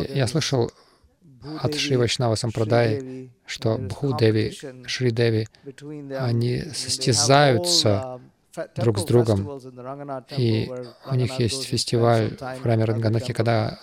Я 0.09 0.27
слышал 0.27 0.71
от 1.63 1.75
Шри 1.75 1.97
Вайшнава 1.97 2.35
Сампрадай, 2.35 3.31
что 3.47 3.77
Бхудеви, 3.79 4.59
Шри 4.87 5.11
Деви, 5.11 5.49
они 6.19 6.63
состязаются 6.75 8.21
друг 8.77 8.99
с 8.99 9.05
другом. 9.05 9.61
И 10.37 10.71
у 11.11 11.15
них 11.15 11.39
есть 11.39 11.65
фестиваль 11.65 12.37
в 12.39 12.63
храме 12.63 12.85
Радганатхи, 12.85 13.33
когда 13.33 13.79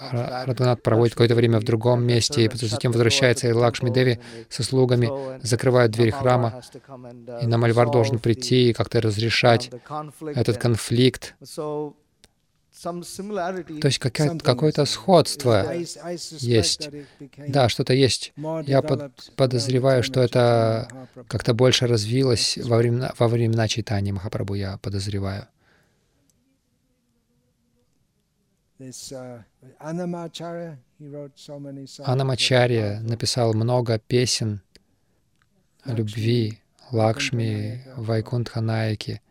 Радганат 0.46 0.82
проводит 0.82 1.14
какое-то 1.14 1.36
время 1.36 1.60
в 1.60 1.64
другом 1.64 2.04
месте, 2.04 2.46
и 2.46 2.50
затем 2.54 2.92
возвращается 2.92 3.48
и 3.48 3.52
Лакшми 3.52 3.90
Деви 3.90 4.20
со 4.50 4.64
слугами, 4.64 5.10
закрывают 5.42 5.92
дверь 5.92 6.12
храма, 6.12 6.62
и 7.42 7.48
Намальвар 7.48 7.90
должен 7.90 8.20
прийти 8.20 8.70
и 8.70 8.74
как-то 8.74 9.02
разрешать 9.02 9.72
этот 10.36 10.58
конфликт. 10.58 11.36
То 13.82 13.88
есть 13.88 14.00
какое-то 14.00 14.86
сходство 14.86 15.72
есть. 15.74 16.90
Да, 17.48 17.70
что-то 17.70 17.94
есть. 17.94 18.34
Я 18.66 18.82
под, 18.82 19.12
подозреваю, 19.36 20.04
что 20.04 20.22
это 20.22 20.88
как-то 21.28 21.54
больше 21.54 21.88
развилось 21.88 22.58
во 22.58 22.78
времена, 22.78 23.14
во 23.20 23.28
времена 23.28 23.68
читания 23.68 24.14
Махапрабху, 24.14 24.56
я 24.56 24.78
подозреваю. 24.78 25.48
Анамачарья 32.04 33.00
написал 33.02 33.54
много 33.54 34.00
песен 34.00 34.62
о 35.84 35.94
любви 35.94 36.60
Лакшми, 36.92 37.86
Вайкунтханайки. 37.96 39.22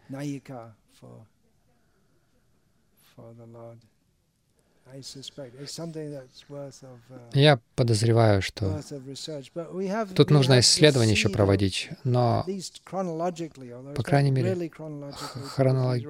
Я 7.32 7.60
подозреваю, 7.76 8.42
что 8.42 8.80
тут 10.16 10.30
нужно 10.30 10.60
исследование 10.60 11.12
еще 11.12 11.28
проводить, 11.28 11.90
но, 12.02 12.44
по 13.94 14.02
крайней 14.02 14.30
мере, 14.32 14.70
хронология, 15.54 16.08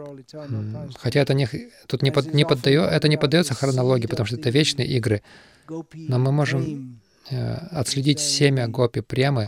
хотя 0.98 1.20
это 1.20 1.34
не, 1.34 1.46
тут 1.86 2.02
не, 2.02 2.10
под, 2.10 2.32
не 2.32 2.44
поддает, 2.44 2.90
это 2.90 3.08
не 3.08 3.18
поддается 3.18 3.54
хронологии, 3.54 4.06
потому 4.06 4.26
что 4.26 4.36
это 4.36 4.50
вечные 4.50 4.86
игры, 4.86 5.22
но 5.68 6.18
мы 6.18 6.32
можем 6.32 7.00
э, 7.30 7.54
отследить 7.72 8.20
семя 8.20 8.66
Гопи 8.66 9.02
Премы 9.02 9.46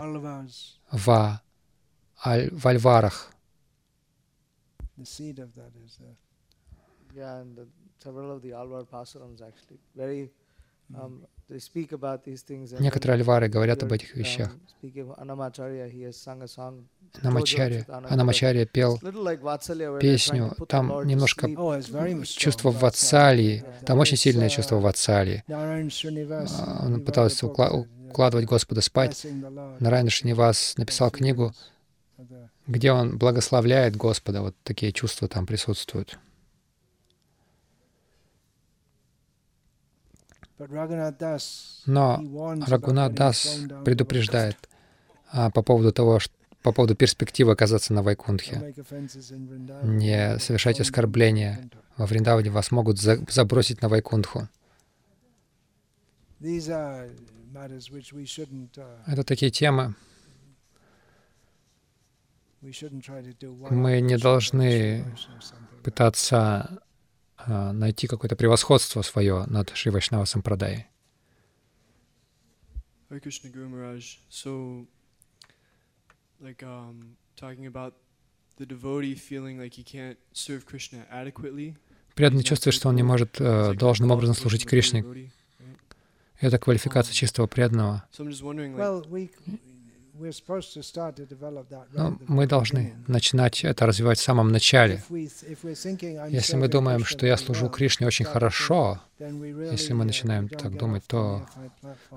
в, 0.90 1.40
аль, 2.24 2.51
в 2.51 2.66
Альварах. 2.66 3.32
Yeah, 7.14 7.40
and 7.40 7.56
the, 7.56 7.66
several 7.98 8.30
of 8.32 8.43
the 8.43 8.52
Alvar 8.52 8.84
Pasurams 8.84 9.40
actually. 9.43 9.78
Very 9.94 10.30
um, 10.94 11.22
they 11.48 11.59
speak 11.59 11.93
about 11.93 12.24
these 12.24 12.43
things. 12.43 12.72
Некоторые 12.80 13.14
альвары 13.16 13.48
говорят 13.48 13.82
об 13.82 13.93
этих 13.93 14.14
вещах. 14.16 14.51
Анамачарья, 17.22 17.86
Анамачарья 18.09 18.64
пел 18.66 18.98
песню, 20.01 20.55
там 20.68 21.06
немножко 21.06 21.48
чувство 22.24 22.70
ватсалии, 22.70 23.64
там 23.84 23.98
очень 23.98 24.16
сильное 24.16 24.48
чувство 24.48 24.76
ватсалии. 24.76 25.44
Он 25.48 27.05
пытался 27.05 27.47
укладывать 27.47 28.47
Господа 28.47 28.80
спать. 28.80 29.26
Нарайна 29.78 30.10
Шинивас 30.10 30.76
написал 30.78 31.10
книгу, 31.10 31.52
где 32.66 32.93
он 32.93 33.18
благословляет 33.18 33.97
Господа, 33.97 34.40
вот 34.40 34.55
такие 34.62 34.93
чувства 34.93 35.28
там 35.28 35.47
присутствуют. 35.47 36.18
Но 41.86 42.22
Рагунат 42.66 43.14
Дас 43.14 43.59
предупреждает 43.84 44.56
а, 45.30 45.51
по 45.51 45.62
поводу 45.62 45.93
того, 45.93 46.18
что 46.18 46.32
по 46.62 46.72
поводу 46.72 46.94
перспективы 46.94 47.52
оказаться 47.52 47.93
на 47.93 48.02
Вайкунтхе. 48.02 48.74
Не 49.82 50.39
совершайте 50.39 50.82
оскорбления. 50.82 51.68
Во 51.97 52.06
Вриндаване 52.06 52.51
вас 52.51 52.70
могут 52.70 53.01
за 53.01 53.18
забросить 53.28 53.82
на 53.82 53.89
Вайкунтху. 53.89 54.48
Uh, 56.40 57.10
Это 59.06 59.24
такие 59.24 59.51
темы. 59.51 59.94
Мы 63.70 64.01
не 64.01 64.16
должны 64.16 65.05
пытаться 65.82 66.82
найти 67.47 68.06
какое-то 68.06 68.36
превосходство 68.36 69.02
свое 69.02 69.44
над 69.47 69.70
Шри 69.74 69.90
Вайшнава 69.90 70.24
Сампрадай. 70.24 70.86
like 76.43 76.62
um, 76.64 77.16
talking 77.36 77.66
about 77.66 77.94
the 78.56 78.66
devotee 78.66 79.14
feeling 79.14 79.59
like 79.59 79.74
he 79.74 79.85
can't 79.85 80.19
serve 80.32 80.66
Krishna 80.66 81.06
adequately. 81.10 81.77
Преданный 82.14 82.43
чувствует, 82.43 82.74
что 82.74 82.89
он 82.89 82.97
не 82.97 83.02
может 83.02 83.40
э, 83.40 83.74
должным 83.74 84.10
образом 84.10 84.35
служить 84.35 84.66
Кришне. 84.66 85.05
Это 86.39 86.59
квалификация 86.59 87.14
чистого 87.14 87.47
преданного. 87.47 88.05
Но 91.93 92.19
мы 92.28 92.47
должны 92.47 92.94
начинать 93.07 93.65
это 93.65 93.86
развивать 93.86 94.19
в 94.19 94.23
самом 94.23 94.49
начале. 94.49 95.03
Если 95.11 96.57
мы 96.57 96.69
думаем, 96.69 97.05
что 97.05 97.27
я 97.27 97.36
служу 97.36 97.69
Кришне 97.69 98.07
очень 98.07 98.24
хорошо, 98.24 99.01
если 99.19 99.93
мы 99.93 100.05
начинаем 100.05 100.49
так 100.49 100.77
думать, 100.77 101.05
то 101.07 101.47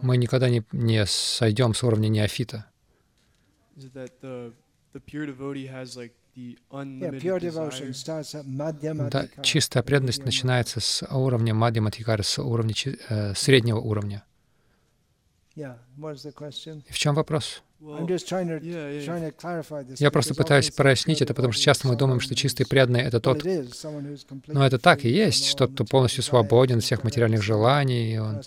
мы 0.01 0.17
никогда 0.17 0.49
не, 0.49 0.63
не 0.71 1.05
сойдем 1.05 1.73
с 1.73 1.83
уровня 1.83 2.07
неофита. 2.07 2.65
Да, 9.09 9.27
чистая 9.41 9.83
преданность 9.83 10.25
начинается 10.25 10.79
с 10.79 11.05
уровня 11.09 11.53
Мадьяматикара, 11.53 12.23
с 12.23 12.39
уровня 12.39 12.73
э, 13.09 13.33
среднего 13.35 13.79
уровня. 13.79 14.23
И 15.55 16.91
в 16.91 16.97
чем 16.97 17.15
вопрос? 17.15 17.63
Я 19.99 20.11
просто 20.11 20.33
пытаюсь 20.33 20.71
прояснить 20.71 21.21
это, 21.21 21.33
потому 21.33 21.51
что 21.51 21.61
часто 21.61 21.87
мы 21.87 21.95
думаем, 21.95 22.19
что 22.19 22.33
чистый 22.33 22.65
преданный— 22.65 23.01
это 23.01 23.19
тот... 23.19 23.43
Но 24.47 24.65
это 24.65 24.79
так 24.79 25.03
и 25.05 25.09
есть, 25.09 25.47
что 25.47 25.67
кто 25.67 25.83
полностью 25.83 26.23
свободен 26.23 26.77
от 26.77 26.83
всех 26.83 27.03
материальных 27.03 27.43
желаний, 27.43 28.13
и 28.13 28.17
он 28.17 28.41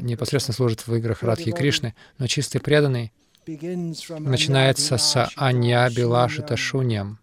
непосредственно 0.00 0.54
служит 0.54 0.86
в 0.86 0.94
играх 0.94 1.22
Радхи 1.22 1.50
и 1.50 1.52
Кришны. 1.52 1.94
Но 2.18 2.26
чистый 2.26 2.60
преданный 2.60 3.12
начинается 3.46 4.98
с 4.98 5.28
Анья 5.36 5.88
Билашита 5.90 6.56
Шуньям. 6.56 7.18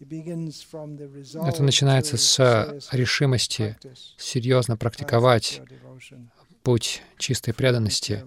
Это 0.00 1.62
начинается 1.62 2.16
с 2.16 2.88
решимости 2.92 3.76
серьезно 4.16 4.76
практиковать 4.76 5.62
путь 6.62 7.02
чистой 7.18 7.52
преданности, 7.52 8.24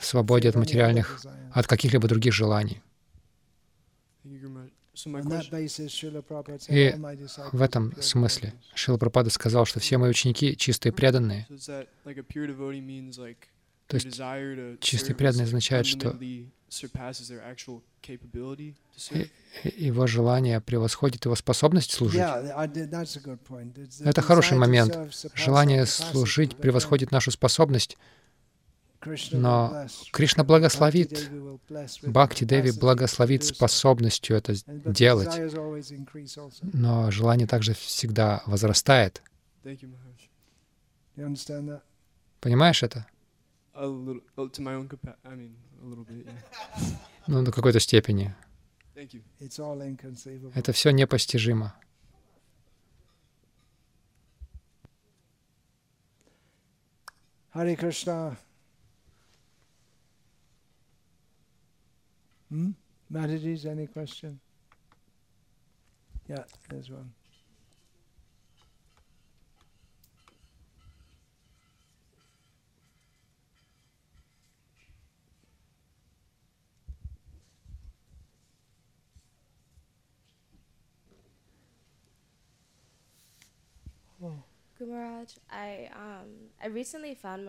свободе 0.00 0.48
от 0.48 0.56
материальных, 0.56 1.20
от 1.52 1.66
каких-либо 1.66 2.08
других 2.08 2.32
желаний. 2.32 2.82
И 6.68 6.94
в 7.52 7.62
этом 7.62 8.00
смысле 8.00 8.54
Шила 8.74 8.96
Прабхупада 8.96 9.30
сказал, 9.30 9.64
что 9.66 9.80
все 9.80 9.98
мои 9.98 10.10
ученики 10.10 10.56
чистые 10.56 10.92
преданные. 10.92 11.46
То 13.86 13.96
есть 13.96 14.20
чистый 14.80 15.14
преданный 15.14 15.44
означает, 15.44 15.86
что 15.86 16.18
его 19.76 20.06
желание 20.06 20.60
превосходит 20.60 21.24
его 21.24 21.34
способность 21.36 21.92
служить. 21.92 22.20
Это 24.00 24.22
хороший 24.22 24.58
момент. 24.58 24.98
Желание 25.34 25.86
служить 25.86 26.56
превосходит 26.56 27.10
нашу 27.10 27.30
способность, 27.30 27.96
но 29.32 29.86
Кришна 30.12 30.44
благословит, 30.44 31.30
Бхакти 32.02 32.44
Деви 32.44 32.70
благословит 32.72 33.44
способностью 33.44 34.36
это 34.36 34.54
делать, 34.90 35.38
но 36.72 37.10
желание 37.10 37.46
также 37.46 37.74
всегда 37.74 38.42
возрастает. 38.46 39.22
Понимаешь 42.40 42.82
это? 42.82 43.06
Ну, 47.26 47.42
до 47.42 47.52
какой-то 47.52 47.80
степени. 47.80 48.34
Это 50.54 50.72
все 50.72 50.90
непостижимо. 50.90 51.74
Харе 57.54 57.76
Кришна. 57.76 58.36
Hmm? 62.50 62.74
Mataji's, 63.10 63.64
any 63.64 63.86
question? 63.86 64.40
Yeah, 66.28 66.44
there's 66.68 66.90
one. 66.90 67.12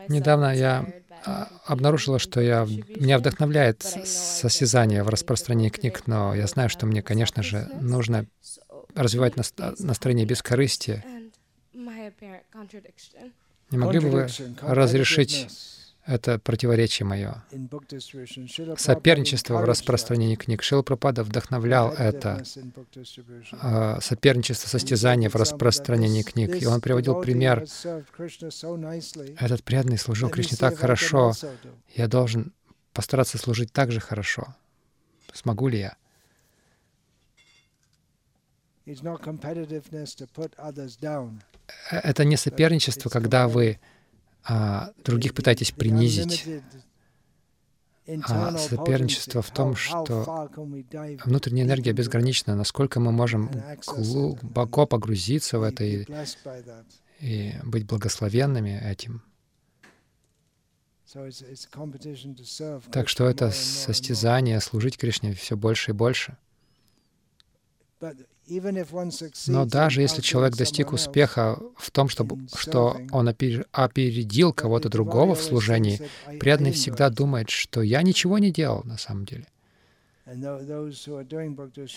Недавно 0.09 0.55
я 0.55 0.85
а, 1.25 1.49
обнаружила, 1.65 2.19
что 2.19 2.41
я, 2.41 2.65
меня 2.65 3.17
вдохновляет 3.17 3.81
состязание 3.83 5.03
в 5.03 5.09
распространении 5.09 5.69
книг, 5.69 6.07
но 6.07 6.33
я 6.35 6.47
знаю, 6.47 6.69
что 6.69 6.85
мне, 6.85 7.01
конечно 7.01 7.43
же, 7.43 7.67
нужно 7.81 8.25
развивать 8.95 9.35
настроение 9.79 10.25
бескорыстия. 10.25 11.03
Не 13.71 13.77
могли 13.77 13.99
бы 13.99 14.09
вы 14.09 14.27
разрешить 14.61 15.47
это 16.05 16.37
противоречие 16.37 17.05
мое. 17.05 17.43
Соперничество 18.77 19.57
в 19.57 19.65
распространении 19.65 20.35
книг. 20.35 20.61
Шил 20.61 20.83
Пропада 20.83 21.23
вдохновлял 21.23 21.91
это. 21.91 22.43
А, 23.53 23.99
соперничество, 24.01 24.69
состязание 24.69 25.29
в 25.29 25.35
распространении 25.35 26.21
книг. 26.21 26.61
И 26.61 26.65
он 26.67 26.79
приводил 26.79 27.21
пример. 27.21 27.65
Этот 29.39 29.63
преданный 29.63 29.97
служил 29.97 30.29
Кришне 30.29 30.57
так 30.57 30.77
хорошо. 30.77 31.33
Я 31.95 32.07
должен 32.07 32.53
постараться 32.93 33.37
служить 33.37 33.73
так 33.73 33.91
же 33.91 33.99
хорошо. 33.99 34.55
Смогу 35.33 35.67
ли 35.67 35.79
я? 35.79 35.97
Э, 41.91 41.97
это 41.97 42.23
не 42.23 42.37
соперничество, 42.37 43.09
когда 43.09 43.47
вы 43.47 43.79
а 44.47 44.91
других 45.03 45.33
пытаетесь 45.33 45.71
принизить. 45.71 46.45
А 48.27 48.55
соперничество 48.57 49.41
в 49.41 49.49
том, 49.51 49.75
что 49.75 50.49
внутренняя 51.23 51.65
энергия 51.65 51.91
безгранична, 51.91 52.55
насколько 52.55 52.99
мы 52.99 53.11
можем 53.11 53.49
глубоко 53.87 54.85
погрузиться 54.85 55.57
в 55.57 55.63
это 55.63 55.83
и, 55.83 56.05
и 57.19 57.53
быть 57.63 57.87
благословенными 57.87 58.79
этим. 58.79 59.23
Так 62.91 63.09
что 63.09 63.27
это 63.27 63.49
состязание 63.51 64.59
служить 64.59 64.97
Кришне 64.97 65.33
все 65.33 65.57
больше 65.57 65.91
и 65.91 65.93
больше. 65.93 66.37
Но 69.47 69.65
даже 69.65 70.01
если 70.01 70.21
человек 70.21 70.55
достиг 70.55 70.93
успеха 70.93 71.59
в 71.77 71.91
том, 71.91 72.09
чтобы, 72.09 72.47
что 72.55 72.97
он 73.11 73.27
опередил 73.27 74.53
кого-то 74.53 74.89
другого 74.89 75.35
в 75.35 75.41
служении, 75.41 75.99
преданный 76.39 76.71
всегда 76.71 77.09
думает, 77.09 77.49
что 77.49 77.81
я 77.81 78.01
ничего 78.01 78.37
не 78.37 78.51
делал 78.51 78.83
на 78.83 78.97
самом 78.97 79.25
деле. 79.25 79.45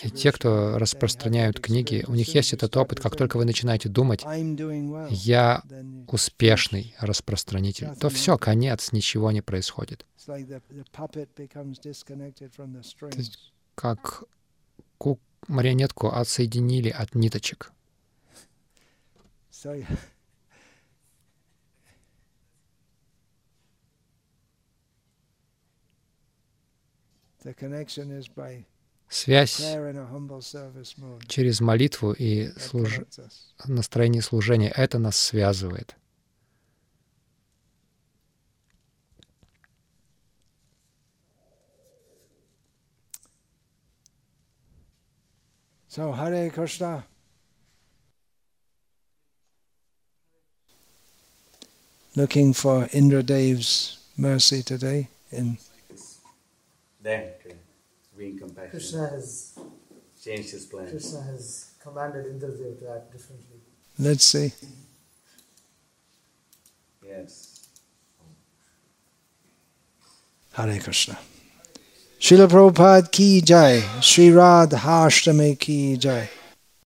И 0.03 0.09
те, 0.11 0.31
кто 0.31 0.77
распространяют 0.77 1.59
книги, 1.59 2.05
у 2.07 2.13
них 2.13 2.35
есть 2.35 2.53
этот 2.53 2.77
опыт. 2.77 2.99
Как 2.99 3.15
только 3.15 3.37
вы 3.37 3.45
начинаете 3.45 3.89
думать, 3.89 4.23
я 5.09 5.63
успешный 6.07 6.93
распространитель, 6.99 7.89
то 7.99 8.09
все, 8.09 8.37
конец, 8.37 8.91
ничего 8.91 9.31
не 9.31 9.41
происходит. 9.41 10.05
как 13.75 14.23
марионетку 15.49 16.07
отсоединили 16.07 16.89
от 16.89 17.15
ниточек. 17.15 17.71
Связь 29.09 29.59
через 31.27 31.61
молитву 31.61 32.11
и 32.13 32.49
служ... 32.59 32.99
настроение 33.65 34.21
служения— 34.21 34.69
это 34.75 34.99
нас 34.99 35.17
связывает. 35.17 35.95
So, 45.89 46.11
Hare 46.11 46.51
Krishna. 46.51 47.03
Looking 52.15 52.53
for 52.53 52.85
Indradev's 52.89 53.97
mercy 54.15 54.61
today 54.61 55.07
in. 55.31 55.57
Then, 57.01 57.29
being 58.15 58.37
compassionate. 58.37 58.69
Krishna 58.69 59.09
has 59.09 59.57
changed 60.23 60.51
his 60.51 60.67
plan. 60.67 60.89
Krishna 60.89 61.23
has 61.23 61.71
commanded 61.81 62.25
Indradev 62.25 62.79
to 62.81 62.91
act 62.95 63.11
differently. 63.11 63.57
Let's 63.97 64.25
see. 64.25 64.53
Yes. 67.03 67.67
Hare 70.53 70.79
Krishna. 70.79 71.17
Srila 72.19 72.49
Prabhupada 72.49 73.09
ki 73.09 73.41
jai, 73.41 73.81
Sri 74.01 74.29
Radha 74.29 75.07
ki 75.57 75.95
jai. 75.97 76.38